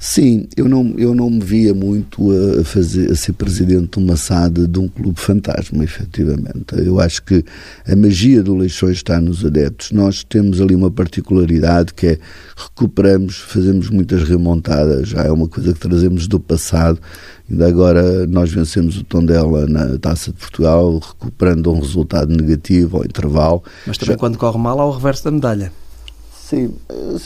Sim, 0.00 0.46
eu 0.56 0.68
não, 0.68 0.94
eu 0.96 1.12
não 1.12 1.28
me 1.28 1.40
via 1.40 1.74
muito 1.74 2.30
a, 2.30 2.64
fazer, 2.64 3.10
a 3.10 3.16
ser 3.16 3.32
presidente 3.32 3.98
de 3.98 4.04
uma 4.04 4.16
SAD 4.16 4.68
de 4.68 4.78
um 4.78 4.86
clube 4.86 5.18
fantasma, 5.18 5.82
efetivamente. 5.82 6.74
Eu 6.76 7.00
acho 7.00 7.20
que 7.24 7.44
a 7.84 7.96
magia 7.96 8.40
do 8.40 8.54
Leixões 8.54 8.98
está 8.98 9.20
nos 9.20 9.44
adeptos. 9.44 9.90
Nós 9.90 10.22
temos 10.22 10.60
ali 10.60 10.76
uma 10.76 10.90
particularidade 10.90 11.92
que 11.94 12.06
é 12.06 12.18
recuperamos, 12.56 13.38
fazemos 13.38 13.90
muitas 13.90 14.22
remontadas, 14.22 15.08
já 15.08 15.22
é 15.22 15.32
uma 15.32 15.48
coisa 15.48 15.72
que 15.72 15.80
trazemos 15.80 16.28
do 16.28 16.38
passado. 16.38 17.00
Ainda 17.50 17.66
agora 17.66 18.24
nós 18.28 18.52
vencemos 18.52 18.98
o 18.98 19.02
Tondela 19.02 19.66
na 19.66 19.98
Taça 19.98 20.30
de 20.30 20.38
Portugal, 20.38 21.00
recuperando 21.00 21.72
um 21.72 21.80
resultado 21.80 22.32
negativo 22.32 22.98
ao 22.98 23.04
intervalo. 23.04 23.64
Mas 23.84 23.98
também 23.98 24.14
já... 24.14 24.18
quando 24.18 24.38
corre 24.38 24.58
mal 24.58 24.80
há 24.80 24.86
o 24.86 24.92
reverso 24.92 25.24
da 25.24 25.32
medalha. 25.32 25.72
Sim, 26.48 26.72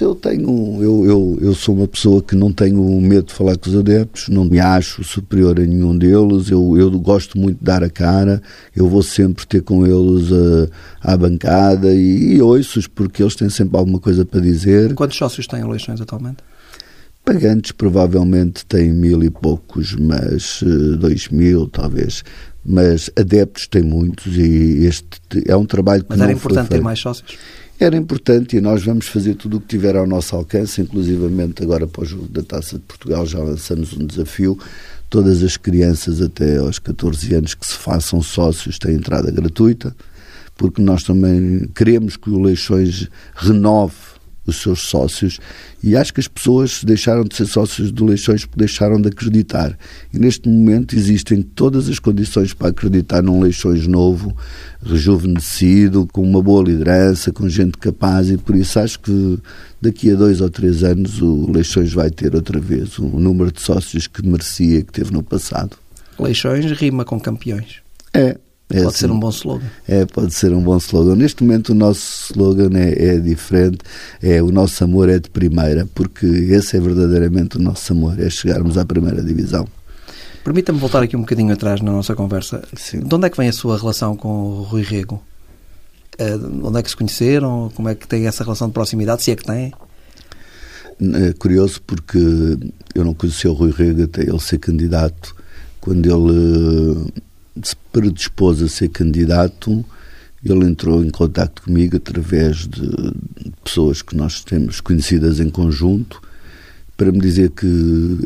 eu 0.01 0.17
tenho, 0.17 0.83
eu, 0.83 1.07
eu, 1.07 1.39
eu 1.41 1.55
sou 1.55 1.77
uma 1.77 1.87
pessoa 1.87 2.21
que 2.21 2.35
não 2.35 2.53
tenho 2.53 2.83
medo 3.01 3.27
de 3.27 3.33
falar 3.33 3.57
com 3.57 3.71
os 3.71 3.77
adeptos, 3.77 4.29
não 4.29 4.45
me 4.45 4.59
acho 4.59 5.05
superior 5.05 5.61
a 5.61 5.65
nenhum 5.65 5.97
deles, 5.97 6.51
eu, 6.51 6.77
eu 6.77 6.91
gosto 6.99 7.39
muito 7.39 7.57
de 7.57 7.65
dar 7.65 7.85
a 7.85 7.89
cara, 7.89 8.43
eu 8.75 8.89
vou 8.89 9.01
sempre 9.01 9.47
ter 9.47 9.63
com 9.63 9.87
eles 9.87 10.29
a, 11.03 11.13
à 11.13 11.17
bancada 11.17 11.95
e, 11.95 12.35
e 12.35 12.43
ouço-os 12.43 12.89
porque 12.89 13.23
eles 13.23 13.37
têm 13.37 13.49
sempre 13.49 13.79
alguma 13.79 14.01
coisa 14.01 14.25
para 14.25 14.41
dizer. 14.41 14.93
Quantos 14.95 15.17
sócios 15.17 15.47
têm 15.47 15.61
eleições 15.61 16.01
atualmente? 16.01 16.39
Pagantes 17.25 17.71
provavelmente 17.71 18.67
têm 18.67 18.93
mil 18.93 19.23
e 19.23 19.31
poucos, 19.31 19.95
mas 19.95 20.63
uh, 20.63 20.97
dois 20.97 21.29
mil 21.29 21.69
talvez. 21.69 22.25
Mas 22.65 23.09
adeptos 23.17 23.69
têm 23.69 23.85
muitos 23.85 24.37
e 24.37 24.85
este 24.85 25.21
é 25.47 25.57
um 25.57 25.65
trabalho 25.65 26.03
que 26.03 26.11
Mas 26.11 26.21
era 26.21 26.33
importante 26.33 26.71
ter 26.71 26.81
mais 26.81 26.99
sócios? 26.99 27.39
Era 27.83 27.97
importante 27.97 28.57
e 28.57 28.61
nós 28.61 28.85
vamos 28.85 29.09
fazer 29.09 29.35
tudo 29.35 29.57
o 29.57 29.61
que 29.61 29.67
tiver 29.67 29.97
ao 29.97 30.07
nosso 30.07 30.37
alcance, 30.37 30.81
inclusivamente 30.81 31.63
agora 31.63 31.87
para 31.87 32.03
o 32.03 32.05
jogo 32.05 32.29
da 32.29 32.43
Taça 32.43 32.77
de 32.77 32.83
Portugal 32.85 33.27
já 33.27 33.41
lançamos 33.41 33.93
um 33.93 34.07
desafio. 34.07 34.59
Todas 35.11 35.43
as 35.43 35.57
crianças 35.57 36.23
até 36.23 36.59
aos 36.59 36.79
14 36.79 37.35
anos 37.35 37.55
que 37.55 37.67
se 37.67 37.75
façam 37.75 38.23
sócios 38.23 38.79
têm 38.79 38.95
entrada 38.95 39.31
gratuita, 39.31 39.95
porque 40.57 40.81
nós 40.81 41.03
também 41.03 41.69
queremos 41.75 42.17
que 42.17 42.31
o 42.31 42.41
Leixões 42.41 43.09
renove 43.35 44.12
os 44.47 44.61
seus 44.61 44.81
sócios 44.81 45.39
e 45.83 45.97
acho 45.97 46.13
que 46.13 46.21
as 46.21 46.29
pessoas 46.29 46.83
deixaram 46.85 47.25
de 47.25 47.35
ser 47.37 47.47
sócios 47.47 47.93
do 47.93 48.05
Leixões 48.05 48.45
porque 48.45 48.59
deixaram 48.59 49.01
de 49.01 49.09
acreditar. 49.09 49.77
E 50.13 50.19
neste 50.19 50.49
momento 50.49 50.97
existem 50.97 51.43
todas 51.43 51.89
as 51.89 51.99
condições 51.99 52.53
para 52.53 52.69
acreditar 52.69 53.23
num 53.23 53.41
Leixões 53.41 53.87
novo, 53.87 54.37
rejuvenescido, 54.85 56.07
com 56.13 56.23
uma 56.23 56.43
boa 56.43 56.65
liderança, 56.65 57.33
com 57.33 57.49
gente 57.49 57.79
capaz 57.79 58.31
e 58.31 58.37
por 58.37 58.57
isso 58.57 58.79
acho 58.79 59.01
que 59.01 59.39
daqui 59.81 60.11
a 60.11 60.17
dois 60.17 60.41
ou 60.41 60.51
três 60.51 60.83
anos 60.83 61.21
o 61.21 61.51
Leixões 61.51 61.93
vai 61.93 62.11
ter 62.11 62.35
outra 62.35 62.61
vez 62.61 62.99
o 62.99 63.05
número 63.05 63.53
de 63.53 63.61
sócios 63.63 64.07
que 64.07 64.27
merecia 64.27 64.83
que 64.83 64.93
teve 64.93 65.13
no 65.13 65.23
passado. 65.23 65.77
Leixões 66.19 66.71
rima 66.73 67.05
com 67.05 67.19
campeões. 67.19 67.83
É, 68.15 68.37
é 68.71 68.77
pode 68.77 68.87
assim, 68.87 68.99
ser 68.99 69.11
um 69.11 69.21
bom 69.21 69.29
slogan. 69.29 69.67
É, 69.87 70.07
pode 70.07 70.35
ser 70.35 70.53
um 70.53 70.63
bom 70.63 70.77
slogan. 70.79 71.17
Neste 71.17 71.43
momento 71.43 71.71
o 71.71 71.75
nosso 71.75 72.33
slogan 72.33 72.71
é, 72.79 73.15
é, 73.15 73.19
diferente, 73.19 73.79
é 74.23 74.43
o 74.43 74.51
nosso 74.51 74.83
amor 74.83 75.09
é 75.09 75.19
de 75.19 75.29
primeira, 75.29 75.87
porque 75.95 76.27
esse 76.27 76.77
é 76.77 76.81
verdadeiramente 76.81 77.57
o 77.59 77.61
nosso 77.61 77.93
amor, 77.93 78.19
é 78.19 78.31
chegarmos 78.31 78.79
à 78.79 78.85
primeira 78.85 79.23
divisão. 79.23 79.69
Permita-me 80.43 80.79
voltar 80.79 81.03
aqui 81.03 81.17
um 81.17 81.21
bocadinho 81.21 81.53
atrás 81.53 81.81
na 81.81 81.93
nossa 81.93 82.17
conversa. 82.17 82.63
Sim. 82.75 83.01
De 83.01 83.15
onde 83.15 83.27
é 83.27 83.31
que 83.31 83.37
vem 83.37 83.49
a 83.49 83.53
sua 83.53 83.79
relação 83.79 84.17
com 84.17 84.29
o 84.29 84.63
Rui 84.63 84.83
Rego? 84.83 85.23
Uh, 86.21 86.67
onde 86.67 86.79
é 86.79 86.83
que 86.83 86.91
se 86.91 86.97
conheceram? 86.97 87.71
Como 87.75 87.89
é 87.89 87.95
que 87.95 88.09
tem 88.09 88.27
essa 88.27 88.43
relação 88.43 88.69
de 88.69 88.75
proximidade, 88.75 89.23
se 89.23 89.31
é 89.31 89.37
que 89.37 89.45
tem? 89.45 89.73
É 91.15 91.33
curioso 91.33 91.81
porque 91.87 92.19
eu 92.95 93.05
não 93.05 93.15
conheci 93.15 93.47
o 93.47 93.53
Rui 93.53 93.71
Rego 93.71 94.05
até 94.05 94.23
ele 94.23 94.41
ser 94.41 94.59
candidato. 94.59 95.35
Quando 95.81 96.07
ele 96.07 97.13
se 97.63 97.77
predispôs 97.93 98.63
a 98.63 98.69
ser 98.69 98.89
candidato, 98.89 99.85
ele 100.45 100.65
entrou 100.65 101.05
em 101.05 101.11
contato 101.11 101.63
comigo 101.63 101.97
através 101.97 102.67
de 102.67 102.91
pessoas 103.63 104.03
que 104.03 104.17
nós 104.17 104.43
temos 104.43 104.81
conhecidas 104.81 105.39
em 105.39 105.49
conjunto 105.49 106.21
para 106.97 107.13
me 107.13 107.21
dizer 107.21 107.51
que 107.51 108.19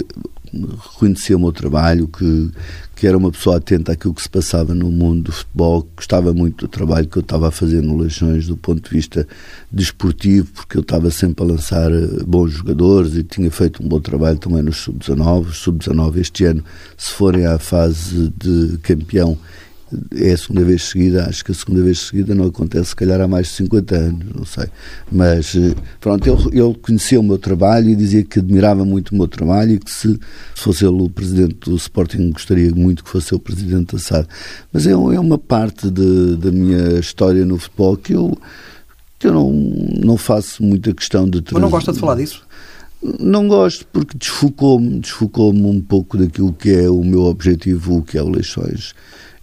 reconhecia 0.52 1.36
o 1.36 1.40
meu 1.40 1.52
trabalho, 1.52 2.08
que, 2.08 2.50
que 2.94 3.06
era 3.06 3.16
uma 3.16 3.30
pessoa 3.30 3.56
atenta 3.56 3.92
àquilo 3.92 4.14
que 4.14 4.22
se 4.22 4.28
passava 4.28 4.74
no 4.74 4.90
mundo 4.90 5.24
do 5.24 5.32
futebol, 5.32 5.82
que 5.82 5.88
gostava 5.96 6.32
muito 6.32 6.66
do 6.66 6.68
trabalho 6.68 7.06
que 7.06 7.16
eu 7.16 7.22
estava 7.22 7.48
a 7.48 7.50
fazer 7.50 7.82
no 7.82 7.96
Legiões 7.96 8.46
do 8.46 8.56
ponto 8.56 8.82
de 8.82 8.90
vista 8.90 9.26
desportivo, 9.70 10.48
porque 10.54 10.76
eu 10.76 10.82
estava 10.82 11.10
sempre 11.10 11.44
a 11.44 11.48
lançar 11.48 11.90
eh, 11.92 12.24
bons 12.26 12.52
jogadores 12.52 13.14
e 13.14 13.24
tinha 13.24 13.50
feito 13.50 13.82
um 13.82 13.88
bom 13.88 14.00
trabalho 14.00 14.38
também 14.38 14.62
nos 14.62 14.78
sub-19. 14.78 15.46
Os 15.46 15.58
sub-19 15.58 16.16
este 16.18 16.44
ano, 16.44 16.64
se 16.96 17.10
forem 17.10 17.46
à 17.46 17.58
fase 17.58 18.32
de 18.36 18.78
campeão, 18.78 19.36
é 20.16 20.32
a 20.32 20.36
segunda 20.36 20.64
vez 20.64 20.82
seguida, 20.82 21.26
acho 21.28 21.44
que 21.44 21.52
a 21.52 21.54
segunda 21.54 21.82
vez 21.82 22.00
seguida 22.00 22.34
não 22.34 22.46
acontece, 22.46 22.88
se 22.88 22.96
calhar 22.96 23.20
há 23.20 23.28
mais 23.28 23.46
de 23.46 23.52
50 23.54 23.96
anos, 23.96 24.26
não 24.34 24.44
sei. 24.44 24.66
Mas, 25.10 25.54
eh, 25.54 25.74
pronto, 26.00 26.28
ele, 26.28 26.60
ele 26.60 26.74
conhecia 26.74 27.20
o 27.20 27.22
meu 27.22 27.38
trabalho 27.38 27.88
e 27.90 27.94
dizia 27.94 28.24
que 28.24 28.40
admirava 28.40 28.84
muito 28.84 29.10
o 29.10 29.16
meu 29.16 29.28
trabalho 29.28 29.72
e 29.72 29.78
que 29.78 29.90
se 29.90 30.18
fosse 30.54 30.84
ele 30.84 31.00
o 31.00 31.08
presidente 31.08 31.70
do 31.70 31.76
Sporting, 31.76 32.30
gostaria 32.32 32.74
muito 32.74 33.04
que 33.04 33.10
fosse 33.10 33.34
o 33.34 33.38
presidente 33.38 33.94
da 33.94 33.98
SAD. 34.00 34.26
Mas 34.72 34.86
é, 34.86 34.90
é 34.90 34.96
uma 34.96 35.38
parte 35.38 35.88
de, 35.88 36.36
da 36.36 36.50
minha 36.50 36.98
história 36.98 37.44
no 37.44 37.56
futebol 37.56 37.96
que 37.96 38.12
eu, 38.12 38.36
que 39.20 39.28
eu 39.28 39.32
não, 39.32 39.52
não 39.52 40.16
faço 40.16 40.64
muita 40.64 40.92
questão 40.92 41.28
de... 41.28 41.44
Mas 41.52 41.62
não 41.62 41.70
gosta 41.70 41.92
de 41.92 42.00
falar 42.00 42.16
disso? 42.16 42.44
Não 43.20 43.46
gosto 43.46 43.86
porque 43.92 44.18
desfocou-me 44.18 44.98
desfocou 44.98 45.52
um 45.52 45.80
pouco 45.80 46.16
daquilo 46.16 46.52
que 46.52 46.70
é 46.70 46.90
o 46.90 47.04
meu 47.04 47.22
objetivo, 47.22 47.98
o 47.98 48.02
que 48.02 48.18
é 48.18 48.22
o 48.22 48.28
Leixões 48.28 48.94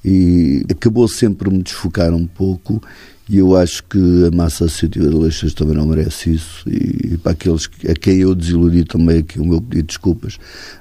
e 0.04 0.63
acabou 0.70 1.08
sempre 1.08 1.50
me 1.50 1.63
desfocar 1.63 2.13
um 2.13 2.26
pouco 2.28 2.82
e 3.30 3.38
eu 3.38 3.56
acho 3.56 3.84
que 3.86 3.98
a 4.28 4.36
massa 4.36 4.66
associativa 4.66 5.08
de 5.08 5.16
Leixões 5.16 5.54
também 5.54 5.76
não 5.76 5.86
merece 5.86 6.34
isso. 6.34 6.68
E, 6.68 7.13
e, 7.13 7.18
para 7.18 7.32
aqueles 7.32 7.70
a 7.89 7.94
quem 7.94 8.18
eu 8.18 8.36
desiludi 8.36 8.84
também 8.84 9.20
aqui 9.20 9.39
o 9.39 9.46
meu 9.46 9.62
pedido 9.62 9.88
de 9.88 9.88
desculpas. 9.88 10.38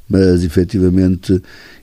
Mas 0.09 0.43
efetivamente 0.43 1.41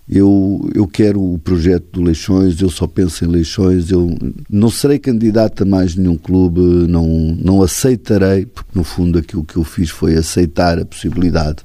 eu, 0.07 0.69
eu 0.75 0.85
quero 0.85 1.21
o 1.21 1.39
projeto 1.39 1.85
do 1.93 2.01
Leixões, 2.01 2.59
eu 2.59 2.69
só 2.69 2.87
penso 2.87 3.23
em 3.23 3.27
Leixões, 3.27 3.89
eu 3.89 4.17
não 4.49 4.69
serei 4.69 4.99
candidato 4.99 5.63
a 5.63 5.65
mais 5.65 5.95
nenhum 5.95 6.17
clube, 6.17 6.59
não, 6.59 7.07
não 7.41 7.61
aceitarei, 7.61 8.45
porque 8.45 8.71
no 8.75 8.83
fundo 8.83 9.17
aquilo 9.17 9.45
que 9.45 9.55
eu 9.55 9.63
fiz 9.63 9.89
foi 9.89 10.15
aceitar 10.15 10.77
a 10.77 10.85
possibilidade 10.85 11.63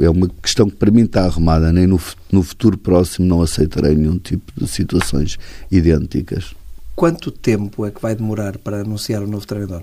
é 0.00 0.10
uma 0.10 0.28
questão 0.42 0.68
que 0.68 0.76
para 0.76 0.90
mim 0.90 1.02
está 1.02 1.24
arrumada, 1.24 1.72
nem 1.72 1.86
no, 1.86 2.00
no 2.30 2.42
futuro 2.42 2.78
próximo 2.78 3.26
não 3.26 3.42
aceitarei 3.42 3.94
nenhum 3.94 4.18
tipo 4.18 4.52
de 4.56 4.68
situações 4.68 5.38
idênticas. 5.70 6.54
Quanto 6.94 7.30
tempo 7.30 7.86
é 7.86 7.90
que 7.90 8.02
vai 8.02 8.14
demorar 8.14 8.58
para 8.58 8.80
anunciar 8.80 9.22
o 9.22 9.26
novo 9.26 9.46
treinador? 9.46 9.82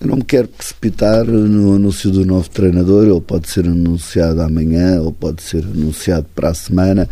Eu 0.00 0.08
não 0.08 0.16
me 0.16 0.24
quero 0.24 0.48
precipitar 0.48 1.24
no 1.24 1.74
anúncio 1.74 2.10
do 2.10 2.24
novo 2.26 2.48
treinador, 2.50 3.06
ele 3.06 3.20
pode 3.20 3.48
ser 3.48 3.66
anunciado 3.66 4.40
amanhã 4.42 5.00
ou 5.00 5.12
pode 5.12 5.42
ser 5.42 5.64
anunciado 5.64 6.26
para 6.34 6.50
a 6.50 6.54
semana. 6.54 7.08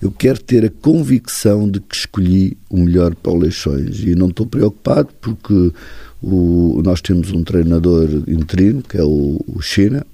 Eu 0.00 0.10
quero 0.10 0.40
ter 0.40 0.64
a 0.64 0.70
convicção 0.70 1.68
de 1.68 1.80
que 1.80 1.94
escolhi 1.94 2.56
o 2.70 2.78
melhor 2.78 3.14
para 3.14 3.32
o 3.32 3.38
Leixões 3.38 4.00
e 4.00 4.14
não 4.14 4.28
estou 4.28 4.46
preocupado 4.46 5.08
porque 5.20 5.72
o, 6.22 6.80
nós 6.84 7.00
temos 7.00 7.30
um 7.32 7.44
treinador 7.44 8.08
interino, 8.26 8.82
que 8.82 8.96
é 8.96 9.02
o, 9.02 9.38
o 9.46 9.60
China, 9.60 10.06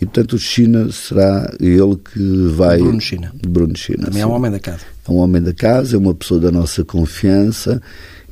e, 0.00 0.06
portanto, 0.06 0.34
o 0.34 0.38
China 0.38 0.90
será 0.92 1.52
ele 1.58 1.96
que 1.96 2.48
vai. 2.54 2.78
Bruno 2.78 3.00
China. 3.00 3.32
Bruno 3.46 3.76
China. 3.76 4.04
Também 4.04 4.14
sim. 4.14 4.20
é 4.20 4.26
um 4.26 4.32
homem 4.32 4.50
da 4.50 4.60
casa. 4.60 4.84
É 5.06 5.10
um 5.10 5.16
homem 5.16 5.42
da 5.42 5.52
casa, 5.52 5.96
é 5.96 5.98
uma 5.98 6.14
pessoa 6.14 6.38
da 6.38 6.52
nossa 6.52 6.84
confiança. 6.84 7.82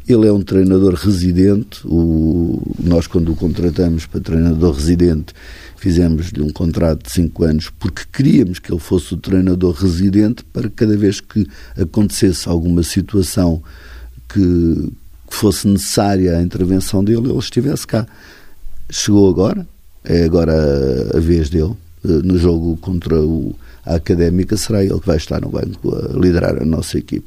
Ele 0.08 0.28
é 0.28 0.32
um 0.32 0.40
treinador 0.40 0.94
residente. 0.94 1.80
O, 1.84 2.62
nós, 2.78 3.08
quando 3.08 3.32
o 3.32 3.36
contratamos 3.36 4.06
para 4.06 4.20
treinador 4.20 4.74
residente, 4.74 5.34
fizemos-lhe 5.76 6.40
um 6.40 6.50
contrato 6.50 7.04
de 7.04 7.12
5 7.12 7.44
anos 7.44 7.70
porque 7.70 8.02
queríamos 8.12 8.60
que 8.60 8.72
ele 8.72 8.80
fosse 8.80 9.14
o 9.14 9.16
treinador 9.16 9.74
residente 9.74 10.44
para 10.44 10.70
cada 10.70 10.96
vez 10.96 11.20
que 11.20 11.46
acontecesse 11.76 12.48
alguma 12.48 12.84
situação 12.84 13.60
que, 14.28 14.92
que 15.28 15.36
fosse 15.36 15.66
necessária 15.66 16.38
a 16.38 16.42
intervenção 16.42 17.02
dele, 17.02 17.28
ele 17.28 17.38
estivesse 17.38 17.86
cá. 17.86 18.06
Chegou 18.88 19.28
agora, 19.28 19.66
é 20.06 20.24
agora 20.24 20.54
a 21.14 21.20
vez 21.20 21.50
dele. 21.50 21.74
Eh, 22.04 22.22
no 22.22 22.38
jogo 22.38 22.76
contra 22.78 23.20
o, 23.20 23.54
a 23.84 23.96
Académica, 23.96 24.56
será 24.56 24.82
ele 24.82 24.98
que 24.98 25.06
vai 25.06 25.16
estar 25.16 25.40
no 25.40 25.48
banco 25.48 25.94
a 25.94 26.18
liderar 26.18 26.60
a 26.60 26.64
nossa 26.64 26.98
equipe. 26.98 27.26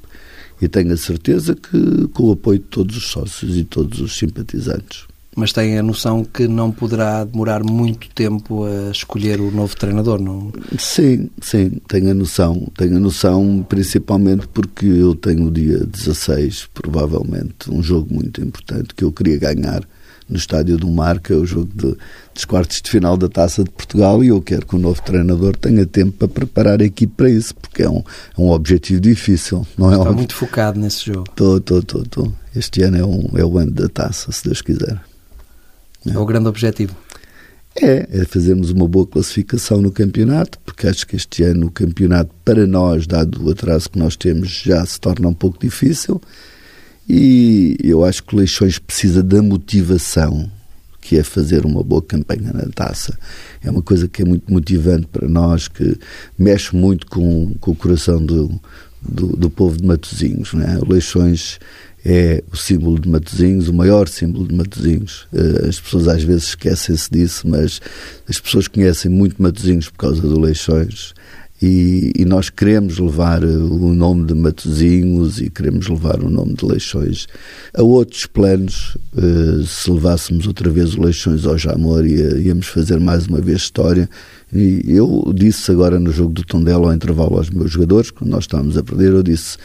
E 0.62 0.68
tenho 0.68 0.94
a 0.94 0.98
certeza 0.98 1.56
que 1.56 2.08
com 2.14 2.24
o 2.24 2.32
apoio 2.32 2.60
de 2.60 2.66
todos 2.66 2.98
os 2.98 3.08
sócios 3.08 3.58
e 3.58 3.64
todos 3.64 4.02
os 4.02 4.18
simpatizantes. 4.18 5.08
Mas 5.36 5.54
tem 5.54 5.78
a 5.78 5.84
noção 5.84 6.26
que 6.26 6.48
não 6.48 6.70
poderá 6.70 7.24
demorar 7.24 7.64
muito 7.64 8.10
tempo 8.10 8.66
a 8.66 8.92
escolher 8.92 9.40
o 9.40 9.52
novo 9.52 9.74
treinador, 9.76 10.20
não? 10.20 10.52
Sim, 10.78 11.30
sim, 11.42 11.80
tenho 11.88 12.12
a 12.12 12.14
noção. 12.14 12.68
Tenho 12.76 12.98
a 12.98 13.00
noção 13.00 13.66
principalmente 13.68 14.48
porque 14.50 14.86
eu 14.86 15.16
tenho 15.16 15.46
o 15.46 15.52
dia 15.52 15.86
16, 15.86 16.68
provavelmente, 16.74 17.72
um 17.72 17.82
jogo 17.82 18.14
muito 18.14 18.42
importante 18.42 18.94
que 18.94 19.04
eu 19.04 19.14
queria 19.14 19.38
ganhar 19.38 19.88
no 20.30 20.38
Estádio 20.38 20.78
do 20.78 20.88
Marca, 20.88 21.36
o 21.36 21.46
jogo 21.46 21.70
de, 21.74 21.96
dos 22.34 22.46
quartos 22.46 22.82
de 22.82 22.90
final 22.90 23.18
da 23.18 23.28
Taça 23.28 23.64
de 23.64 23.70
Portugal, 23.70 24.24
e 24.24 24.28
eu 24.28 24.42
quero 24.42 24.66
que 24.66 24.76
o 24.76 24.80
novo 24.80 25.02
treinador 25.02 25.56
tenha 25.56 25.86
tempo 25.86 26.12
para 26.12 26.28
preparar 26.28 26.82
a 26.82 26.86
equipe 26.86 27.14
para 27.16 27.30
isso, 27.30 27.56
porque 27.56 27.84
é 27.84 27.90
um, 27.90 28.00
é 28.38 28.42
um 28.42 28.52
objetivo 28.52 29.02
difícil. 29.02 29.66
Não 29.78 29.92
é 29.92 29.98
Está 29.98 30.12
um... 30.12 30.14
muito 30.14 30.36
focado 30.36 30.80
nesse 30.80 31.08
jogo. 31.08 31.26
Estou, 31.30 31.58
estou, 31.58 31.80
estou, 31.80 32.02
estou. 32.04 32.34
Este 32.56 32.84
ano 32.84 32.98
é, 32.98 33.06
um, 33.06 33.30
é 33.36 33.44
o 33.44 33.58
ano 33.58 33.72
da 33.72 33.90
Taça, 33.90 34.32
se 34.32 34.44
Deus 34.46 34.62
quiser. 34.62 35.02
É, 36.08 36.12
é 36.12 36.18
o 36.18 36.26
grande 36.26 36.48
objetivo. 36.48 36.96
É, 37.76 38.08
é 38.12 38.26
fazermos 38.26 38.72
uma 38.72 38.88
boa 38.88 39.06
classificação 39.06 39.82
no 39.82 39.92
campeonato, 39.92 40.60
porque 40.66 40.88
acho 40.88 41.06
que 41.06 41.16
este 41.16 41.44
ano 41.44 41.68
o 41.68 41.72
campeonato, 41.72 42.32
para 42.44 42.66
nós, 42.66 43.06
dado 43.08 43.46
o 43.46 43.52
atraso 43.52 43.90
que 43.90 44.00
nós 44.00 44.16
temos, 44.16 44.50
já 44.50 44.86
se 44.86 45.00
torna 45.00 45.28
um 45.28 45.34
pouco 45.34 45.60
difícil. 45.60 46.22
E 47.10 47.76
eu 47.84 48.06
acho 48.06 48.24
que 48.24 48.36
o 48.36 48.38
Leixões 48.38 48.78
precisa 48.78 49.24
da 49.24 49.42
motivação, 49.42 50.50
que 51.02 51.18
é 51.18 51.24
fazer 51.24 51.66
uma 51.66 51.82
boa 51.82 52.04
campanha 52.04 52.54
na 52.54 52.70
taça. 52.70 53.18
É 53.64 53.72
uma 53.72 53.82
coisa 53.82 54.08
que 54.08 54.22
é 54.22 54.26
muito 54.26 54.52
motivante 54.54 55.08
para 55.08 55.28
nós, 55.28 55.68
que 55.68 55.98
mexe 56.38 56.76
muito 56.76 57.08
com, 57.08 57.56
com 57.60 57.72
o 57.72 57.76
coração 57.76 58.24
do, 58.24 58.62
do, 59.02 59.28
do 59.36 59.50
povo 59.50 59.76
de 59.76 59.86
Matosinhos. 59.86 60.54
Né? 60.54 60.78
O 60.80 60.92
Leixões 60.92 61.60
é 62.06 62.44
o 62.52 62.56
símbolo 62.56 63.00
de 63.00 63.10
Matosinhos, 63.10 63.68
o 63.70 63.74
maior 63.74 64.08
símbolo 64.08 64.48
de 64.48 64.54
Matosinhos. 64.54 65.28
Eh, 65.34 65.68
as 65.68 65.80
pessoas 65.80 66.08
às 66.08 66.24
vezes 66.24 66.50
esquecem-se 66.50 67.10
disso, 67.12 67.48
mas 67.48 67.82
as 68.28 68.40
pessoas 68.40 68.68
conhecem 68.68 69.10
muito 69.10 69.42
Matosinhos 69.42 69.90
por 69.90 69.98
causa 69.98 70.22
do 70.22 70.40
Leixões. 70.40 71.14
E, 71.62 72.14
e, 72.18 72.24
nós 72.24 72.50
queremos 72.50 73.00
levar 73.00 73.44
o 73.44 73.94
nome 73.94 74.26
de 74.26 74.34
Matozinhos 74.34 75.42
e 75.42 75.50
queremos 75.50 75.90
levar 75.90 76.24
o 76.24 76.30
nome 76.30 76.54
de 76.54 76.66
Leixões 76.66 77.28
a 77.74 77.84
outros 77.84 78.26
planos. 78.26 78.98
Uh, 79.14 79.64
se 79.66 79.92
levássemos 79.92 80.48
outra 80.48 80.70
vez 80.70 80.96
o 80.96 81.02
Leixões 81.02 81.46
ao 81.46 81.58
Jamor, 81.58 82.06
íamos 82.06 82.68
fazer 82.68 83.00
mais 83.00 83.28
uma 83.28 83.42
vez 83.42 83.62
história. 83.62 84.10
E 84.54 84.84
eu 84.88 85.34
disse 85.36 85.70
agora 85.70 86.00
no 86.00 86.12
jogo 86.12 86.32
do 86.32 86.46
Tondela, 86.46 86.88
ao 86.88 86.94
intervalo 86.94 87.38
aos 87.38 87.50
meus 87.50 87.72
jogadores, 87.72 88.10
quando 88.10 88.32
nós 88.32 88.46
estávamos 88.46 88.78
a 88.78 88.84
perder, 88.84 89.12
eu 89.12 89.22
disse: 89.22 89.58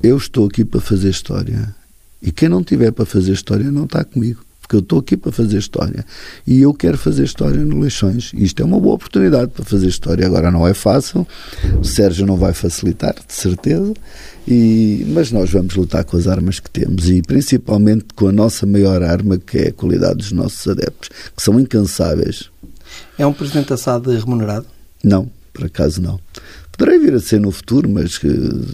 Eu 0.00 0.16
estou 0.16 0.46
aqui 0.46 0.64
para 0.64 0.80
fazer 0.80 1.10
história. 1.10 1.74
E 2.22 2.30
quem 2.30 2.48
não 2.48 2.62
tiver 2.62 2.92
para 2.92 3.04
fazer 3.04 3.32
história 3.32 3.70
não 3.72 3.84
está 3.84 4.04
comigo 4.04 4.49
porque 4.70 4.76
eu 4.76 4.80
estou 4.80 5.00
aqui 5.00 5.16
para 5.16 5.32
fazer 5.32 5.58
história 5.58 6.04
e 6.46 6.62
eu 6.62 6.72
quero 6.72 6.96
fazer 6.96 7.24
história 7.24 7.58
no 7.64 7.80
Leixões. 7.80 8.30
Isto 8.34 8.62
é 8.62 8.64
uma 8.64 8.78
boa 8.78 8.94
oportunidade 8.94 9.50
para 9.50 9.64
fazer 9.64 9.88
história. 9.88 10.24
Agora 10.24 10.48
não 10.48 10.66
é 10.66 10.72
fácil, 10.72 11.26
o 11.80 11.84
Sérgio 11.84 12.24
não 12.24 12.36
vai 12.36 12.52
facilitar, 12.52 13.14
de 13.14 13.34
certeza, 13.34 13.92
e, 14.46 15.04
mas 15.08 15.32
nós 15.32 15.50
vamos 15.50 15.74
lutar 15.74 16.04
com 16.04 16.16
as 16.16 16.28
armas 16.28 16.60
que 16.60 16.70
temos 16.70 17.10
e 17.10 17.20
principalmente 17.20 18.06
com 18.14 18.28
a 18.28 18.32
nossa 18.32 18.64
maior 18.64 19.02
arma, 19.02 19.38
que 19.38 19.58
é 19.58 19.68
a 19.68 19.72
qualidade 19.72 20.18
dos 20.18 20.30
nossos 20.30 20.68
adeptos, 20.68 21.08
que 21.36 21.42
são 21.42 21.58
incansáveis. 21.58 22.48
É 23.18 23.26
um 23.26 23.32
presidente 23.32 23.72
assado 23.72 24.12
remunerado? 24.12 24.66
Não, 25.02 25.28
por 25.52 25.64
acaso 25.64 26.00
não. 26.00 26.20
Poderei 26.80 26.98
vir 26.98 27.14
a 27.14 27.20
ser 27.20 27.38
no 27.38 27.50
futuro, 27.50 27.90
mas 27.90 28.16
que 28.16 28.26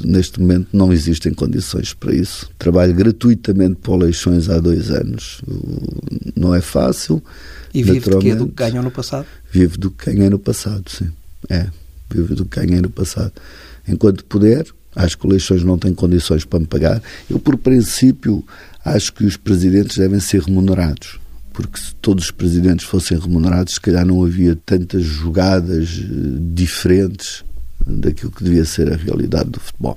neste 0.05 0.41
momento 0.41 0.69
não 0.73 0.93
existem 0.93 1.35
condições 1.35 1.93
para 1.93 2.15
isso. 2.15 2.49
Trabalho 2.57 2.95
gratuitamente 2.95 3.81
para 3.83 3.95
eleições 3.95 4.49
há 4.49 4.61
dois 4.61 4.93
anos. 4.93 5.41
Não 6.37 6.55
é 6.55 6.61
fácil. 6.61 7.21
E 7.75 7.83
vive 7.83 8.09
do 8.09 8.19
que, 8.21 8.35
do 8.37 8.47
que 8.47 8.55
ganham 8.55 8.85
no 8.85 8.93
passado? 8.93 9.27
Vive 9.51 9.77
do 9.77 9.91
que 9.91 10.13
ganhei 10.13 10.31
no 10.31 10.39
passado, 10.39 10.89
sim. 10.89 11.11
É, 11.51 11.67
vive 12.09 12.37
do 12.37 12.45
que 12.45 12.61
ganhei 12.61 12.81
no 12.81 12.91
passado. 12.91 13.33
Enquanto 13.89 14.25
puder, 14.27 14.67
acho 14.95 15.19
que 15.19 15.27
eleições 15.27 15.65
não 15.65 15.77
têm 15.77 15.93
condições 15.93 16.45
para 16.45 16.61
me 16.61 16.67
pagar. 16.67 17.03
Eu, 17.29 17.41
por 17.41 17.57
princípio, 17.57 18.45
acho 18.85 19.13
que 19.15 19.25
os 19.25 19.37
presidentes 19.37 19.99
devem 19.99 20.21
ser 20.21 20.43
remunerados 20.43 21.19
porque 21.53 21.81
se 21.81 21.95
todos 21.97 22.27
os 22.27 22.31
presidentes 22.31 22.85
fossem 22.85 23.19
remunerados, 23.19 23.75
se 23.75 23.81
calhar 23.81 24.05
não 24.05 24.23
havia 24.23 24.55
tantas 24.55 25.03
jogadas 25.03 25.99
eh, 25.99 26.07
diferentes 26.53 27.43
daquilo 27.87 28.32
que 28.32 28.45
devia 28.45 28.64
ser 28.64 28.93
a 28.93 28.97
realidade 28.97 29.51
do 29.51 29.61
futebol. 29.61 29.97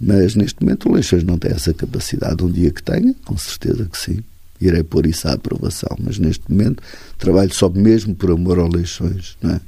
Mas 0.00 0.34
neste 0.34 0.60
momento 0.62 0.88
o 0.88 0.92
Leixões 0.92 1.22
não 1.22 1.38
tem 1.38 1.52
essa 1.52 1.72
capacidade. 1.72 2.44
Um 2.44 2.50
dia 2.50 2.70
que 2.70 2.82
tenha, 2.82 3.14
com 3.24 3.36
certeza 3.36 3.84
que 3.84 3.96
sim, 3.96 4.22
irei 4.60 4.82
pôr 4.82 5.06
isso 5.06 5.28
à 5.28 5.32
aprovação. 5.32 5.96
Mas 6.00 6.18
neste 6.18 6.50
momento 6.50 6.82
trabalho 7.18 7.54
só 7.54 7.68
mesmo 7.68 8.14
por 8.14 8.30
amor 8.30 8.58
ao 8.58 8.68
Leixões. 8.68 9.36
Não 9.40 9.52
é? 9.52 9.60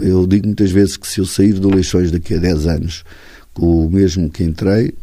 Eu 0.00 0.26
digo 0.26 0.46
muitas 0.46 0.70
vezes 0.70 0.96
que 0.96 1.06
se 1.06 1.20
eu 1.20 1.26
sair 1.26 1.52
do 1.52 1.68
Leixões 1.68 2.10
daqui 2.10 2.34
a 2.34 2.38
10 2.38 2.66
anos 2.66 3.04
com 3.52 3.86
o 3.86 3.90
mesmo 3.90 4.30
que 4.30 4.42
entrei, 4.42 4.94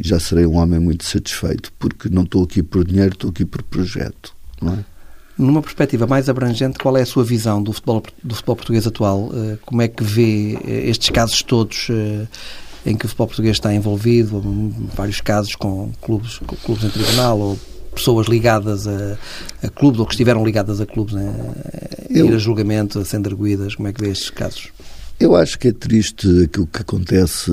já 0.00 0.18
serei 0.18 0.46
um 0.46 0.56
homem 0.56 0.80
muito 0.80 1.04
satisfeito, 1.04 1.72
porque 1.78 2.08
não 2.08 2.24
estou 2.24 2.42
aqui 2.42 2.62
por 2.62 2.84
dinheiro, 2.84 3.12
estou 3.12 3.30
aqui 3.30 3.44
por 3.44 3.62
projeto. 3.62 4.34
Não 4.60 4.74
é? 4.74 4.84
Numa 5.40 5.62
perspectiva 5.62 6.06
mais 6.06 6.28
abrangente, 6.28 6.78
qual 6.78 6.98
é 6.98 7.00
a 7.00 7.06
sua 7.06 7.24
visão 7.24 7.62
do 7.62 7.72
futebol, 7.72 8.02
do 8.22 8.34
futebol 8.34 8.56
português 8.56 8.86
atual? 8.86 9.30
Eh, 9.32 9.56
como 9.64 9.80
é 9.80 9.88
que 9.88 10.04
vê 10.04 10.58
eh, 10.66 10.90
estes 10.90 11.08
casos 11.08 11.42
todos 11.42 11.88
eh, 11.88 12.26
em 12.84 12.94
que 12.94 13.06
o 13.06 13.08
futebol 13.08 13.26
português 13.28 13.56
está 13.56 13.72
envolvido? 13.74 14.42
Vários 14.94 15.22
casos 15.22 15.54
com 15.54 15.90
clubes, 16.02 16.36
com 16.46 16.54
clubes 16.56 16.84
em 16.84 16.90
tribunal 16.90 17.38
ou 17.38 17.58
pessoas 17.94 18.26
ligadas 18.26 18.86
a, 18.86 19.16
a 19.62 19.70
clubes 19.70 19.98
ou 19.98 20.04
que 20.04 20.12
estiveram 20.12 20.44
ligadas 20.44 20.78
a 20.78 20.84
clubes 20.84 21.14
né? 21.14 21.34
a 22.10 22.18
ir 22.18 22.34
a 22.34 22.38
julgamento, 22.38 22.98
a 22.98 23.04
sendo 23.06 23.30
arguídas. 23.30 23.74
Como 23.74 23.88
é 23.88 23.94
que 23.94 24.00
vê 24.02 24.10
estes 24.10 24.28
casos? 24.28 24.68
Eu 25.18 25.34
acho 25.34 25.58
que 25.58 25.68
é 25.68 25.72
triste 25.72 26.28
aquilo 26.44 26.66
que 26.66 26.82
acontece, 26.82 27.50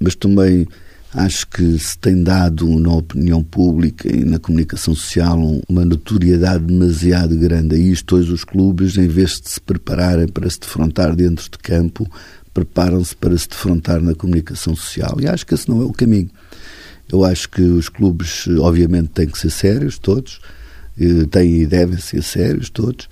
mas 0.00 0.16
também 0.16 0.66
Acho 1.14 1.46
que 1.46 1.78
se 1.78 1.98
tem 1.98 2.22
dado 2.22 2.66
na 2.80 2.94
opinião 2.94 3.44
pública 3.44 4.08
e 4.08 4.24
na 4.24 4.38
comunicação 4.38 4.94
social 4.94 5.38
uma 5.68 5.84
notoriedade 5.84 6.64
demasiado 6.64 7.36
grande 7.36 7.74
a 7.74 7.78
isto. 7.78 8.16
Hoje 8.16 8.32
os 8.32 8.44
clubes, 8.44 8.96
em 8.96 9.08
vez 9.08 9.38
de 9.38 9.50
se 9.50 9.60
prepararem 9.60 10.26
para 10.26 10.48
se 10.48 10.58
defrontar 10.58 11.14
dentro 11.14 11.50
de 11.50 11.58
campo, 11.58 12.10
preparam-se 12.54 13.14
para 13.14 13.36
se 13.36 13.46
defrontar 13.46 14.00
na 14.00 14.14
comunicação 14.14 14.74
social. 14.74 15.18
E 15.20 15.26
acho 15.26 15.44
que 15.44 15.52
esse 15.52 15.68
não 15.68 15.82
é 15.82 15.84
o 15.84 15.92
caminho. 15.92 16.30
Eu 17.12 17.26
acho 17.26 17.46
que 17.50 17.60
os 17.60 17.90
clubes, 17.90 18.48
obviamente, 18.60 19.10
têm 19.10 19.26
que 19.26 19.38
ser 19.38 19.50
sérios, 19.50 19.98
todos, 19.98 20.40
têm 21.30 21.60
e 21.60 21.66
devem 21.66 21.98
ser 21.98 22.22
sérios, 22.22 22.70
todos, 22.70 23.10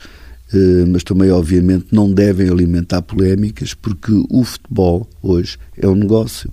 eh, 0.54 0.86
mas 0.88 1.04
também, 1.04 1.30
obviamente, 1.30 1.88
não 1.92 2.10
devem 2.10 2.48
alimentar 2.48 3.02
polémicas, 3.02 3.74
porque 3.74 4.10
o 4.30 4.42
futebol 4.42 5.06
hoje 5.22 5.58
é 5.76 5.86
um 5.86 5.94
negócio 5.94 6.50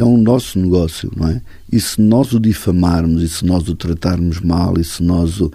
é 0.00 0.04
um 0.04 0.16
nosso 0.16 0.58
negócio, 0.58 1.10
não 1.16 1.28
é? 1.28 1.40
E 1.70 1.78
se 1.78 2.00
nós 2.00 2.32
o 2.32 2.40
difamarmos, 2.40 3.22
e 3.22 3.28
se 3.28 3.44
nós 3.44 3.68
o 3.68 3.74
tratarmos 3.74 4.40
mal, 4.40 4.78
e 4.78 4.84
se 4.84 5.02
nós 5.02 5.40
o, 5.40 5.52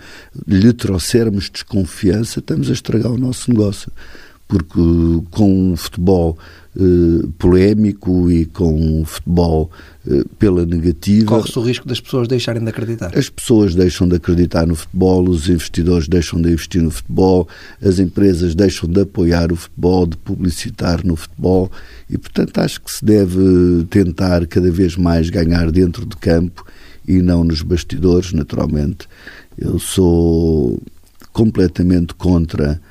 lhe 0.47 0.71
trouxermos 0.71 1.49
desconfiança, 1.49 2.39
estamos 2.39 2.69
a 2.69 2.73
estragar 2.73 3.11
o 3.11 3.17
nosso 3.17 3.51
negócio. 3.51 3.91
Porque 4.47 4.79
com 5.31 5.71
o 5.71 5.77
futebol 5.77 6.37
eh, 6.77 7.27
polémico 7.39 8.29
e 8.29 8.45
com 8.45 9.01
o 9.01 9.05
futebol 9.05 9.71
eh, 10.05 10.25
pela 10.37 10.65
negativa. 10.65 11.25
Corre-se 11.25 11.57
o 11.57 11.61
risco 11.61 11.87
das 11.87 12.01
pessoas 12.01 12.27
deixarem 12.27 12.61
de 12.61 12.67
acreditar. 12.67 13.17
As 13.17 13.29
pessoas 13.29 13.73
deixam 13.73 14.05
de 14.09 14.17
acreditar 14.17 14.67
no 14.67 14.75
futebol, 14.75 15.29
os 15.29 15.47
investidores 15.47 16.09
deixam 16.09 16.41
de 16.41 16.51
investir 16.51 16.81
no 16.81 16.91
futebol, 16.91 17.47
as 17.81 17.97
empresas 17.97 18.53
deixam 18.53 18.89
de 18.89 18.99
apoiar 18.99 19.53
o 19.53 19.55
futebol, 19.55 20.05
de 20.05 20.17
publicitar 20.17 21.05
no 21.05 21.15
futebol 21.15 21.71
e, 22.09 22.17
portanto, 22.17 22.57
acho 22.59 22.81
que 22.81 22.91
se 22.91 23.05
deve 23.05 23.85
tentar 23.89 24.45
cada 24.45 24.69
vez 24.69 24.97
mais 24.97 25.29
ganhar 25.29 25.71
dentro 25.71 26.05
de 26.05 26.17
campo 26.17 26.65
e 27.07 27.21
não 27.21 27.45
nos 27.45 27.61
bastidores, 27.61 28.33
naturalmente. 28.33 29.07
Eu 29.57 29.79
sou 29.79 30.77
completamente 31.31 32.13
contra 32.15 32.81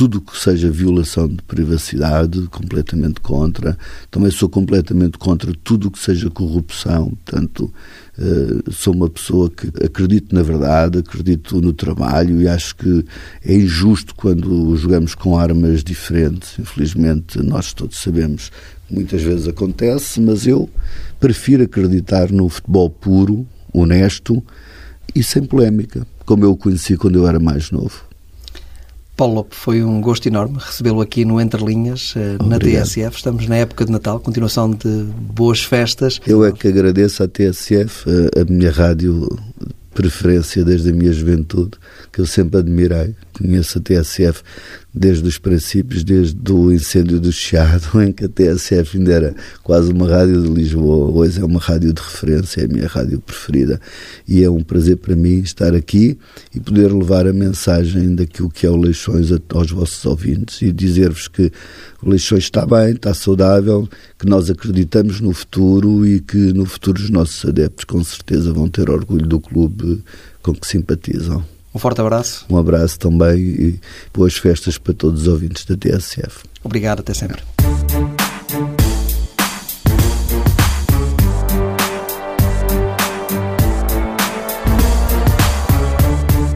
tudo 0.00 0.22
que 0.22 0.34
seja 0.34 0.70
violação 0.70 1.28
de 1.28 1.42
privacidade, 1.42 2.46
completamente 2.46 3.20
contra. 3.20 3.76
Também 4.10 4.30
sou 4.30 4.48
completamente 4.48 5.18
contra 5.18 5.52
tudo 5.62 5.90
que 5.90 5.98
seja 5.98 6.30
corrupção. 6.30 7.12
Portanto, 7.22 7.70
uh, 8.16 8.72
sou 8.72 8.94
uma 8.94 9.10
pessoa 9.10 9.50
que 9.50 9.66
acredito 9.84 10.34
na 10.34 10.42
verdade, 10.42 11.00
acredito 11.00 11.60
no 11.60 11.74
trabalho 11.74 12.40
e 12.40 12.48
acho 12.48 12.76
que 12.76 13.04
é 13.44 13.54
injusto 13.54 14.14
quando 14.14 14.74
jogamos 14.74 15.14
com 15.14 15.38
armas 15.38 15.84
diferentes. 15.84 16.58
Infelizmente, 16.58 17.38
nós 17.42 17.74
todos 17.74 17.98
sabemos 17.98 18.50
que 18.88 18.94
muitas 18.94 19.20
vezes 19.20 19.48
acontece, 19.48 20.18
mas 20.18 20.46
eu 20.46 20.66
prefiro 21.20 21.64
acreditar 21.64 22.32
no 22.32 22.48
futebol 22.48 22.88
puro, 22.88 23.46
honesto 23.70 24.42
e 25.14 25.22
sem 25.22 25.44
polémica, 25.44 26.06
como 26.24 26.42
eu 26.42 26.52
o 26.52 26.56
conheci 26.56 26.96
quando 26.96 27.18
eu 27.18 27.28
era 27.28 27.38
mais 27.38 27.70
novo. 27.70 28.08
Paulo 29.20 29.46
foi 29.50 29.84
um 29.84 30.00
gosto 30.00 30.26
enorme 30.28 30.56
recebê-lo 30.58 31.02
aqui 31.02 31.26
no 31.26 31.38
Entre 31.38 31.62
Linhas, 31.62 32.14
eh, 32.16 32.42
na 32.42 32.58
TSF. 32.58 33.18
Estamos 33.18 33.46
na 33.46 33.56
época 33.56 33.84
de 33.84 33.92
Natal, 33.92 34.18
continuação 34.18 34.70
de 34.70 34.88
boas 35.34 35.62
festas. 35.62 36.18
Eu 36.26 36.42
é 36.42 36.50
que 36.50 36.66
agradeço 36.66 37.22
à 37.22 37.28
TSF, 37.28 38.06
a 38.34 38.50
minha 38.50 38.70
rádio 38.70 39.28
preferência 39.92 40.64
desde 40.64 40.88
a 40.88 40.92
minha 40.94 41.12
juventude, 41.12 41.72
que 42.10 42.22
eu 42.22 42.24
sempre 42.24 42.60
admirei. 42.60 43.14
Conheço 43.36 43.76
a 43.76 43.82
TSF 43.82 44.42
desde 44.92 45.26
os 45.26 45.38
princípios, 45.38 46.02
desde 46.02 46.52
o 46.52 46.72
incêndio 46.72 47.20
do 47.20 47.30
Chiado, 47.30 47.88
em 48.02 48.12
que 48.12 48.24
a 48.24 48.28
TSF 48.28 48.98
ainda 48.98 49.12
era 49.12 49.34
quase 49.62 49.92
uma 49.92 50.08
rádio 50.08 50.42
de 50.42 50.48
Lisboa. 50.48 51.10
Hoje 51.10 51.40
é 51.40 51.44
uma 51.44 51.60
rádio 51.60 51.92
de 51.92 52.02
referência, 52.02 52.62
é 52.62 52.64
a 52.64 52.68
minha 52.68 52.86
rádio 52.86 53.20
preferida. 53.20 53.80
E 54.26 54.42
é 54.42 54.50
um 54.50 54.62
prazer 54.62 54.96
para 54.96 55.14
mim 55.14 55.38
estar 55.40 55.74
aqui 55.74 56.18
e 56.54 56.60
poder 56.60 56.92
levar 56.92 57.26
a 57.26 57.32
mensagem 57.32 58.14
daquilo 58.14 58.50
que 58.50 58.66
é 58.66 58.70
o 58.70 58.76
Leixões 58.76 59.30
aos 59.50 59.70
vossos 59.70 60.04
ouvintes 60.04 60.60
e 60.62 60.72
dizer-vos 60.72 61.28
que 61.28 61.52
o 62.02 62.10
Leixões 62.10 62.44
está 62.44 62.66
bem, 62.66 62.92
está 62.92 63.14
saudável, 63.14 63.88
que 64.18 64.26
nós 64.26 64.50
acreditamos 64.50 65.20
no 65.20 65.32
futuro 65.32 66.06
e 66.06 66.20
que 66.20 66.52
no 66.52 66.64
futuro 66.64 67.00
os 67.00 67.10
nossos 67.10 67.44
adeptos 67.48 67.84
com 67.84 68.02
certeza 68.02 68.52
vão 68.52 68.68
ter 68.68 68.90
orgulho 68.90 69.26
do 69.26 69.38
clube 69.38 70.02
com 70.42 70.54
que 70.54 70.66
simpatizam. 70.66 71.44
Um 71.74 71.78
forte 71.78 72.00
abraço. 72.00 72.44
Um 72.50 72.56
abraço 72.56 72.98
também 72.98 73.38
e 73.38 73.80
boas 74.12 74.36
festas 74.36 74.76
para 74.76 74.92
todos 74.94 75.22
os 75.22 75.28
ouvintes 75.28 75.64
da 75.64 75.76
TSF. 75.76 76.44
Obrigado, 76.64 77.00
até 77.00 77.14
sempre. 77.14 77.42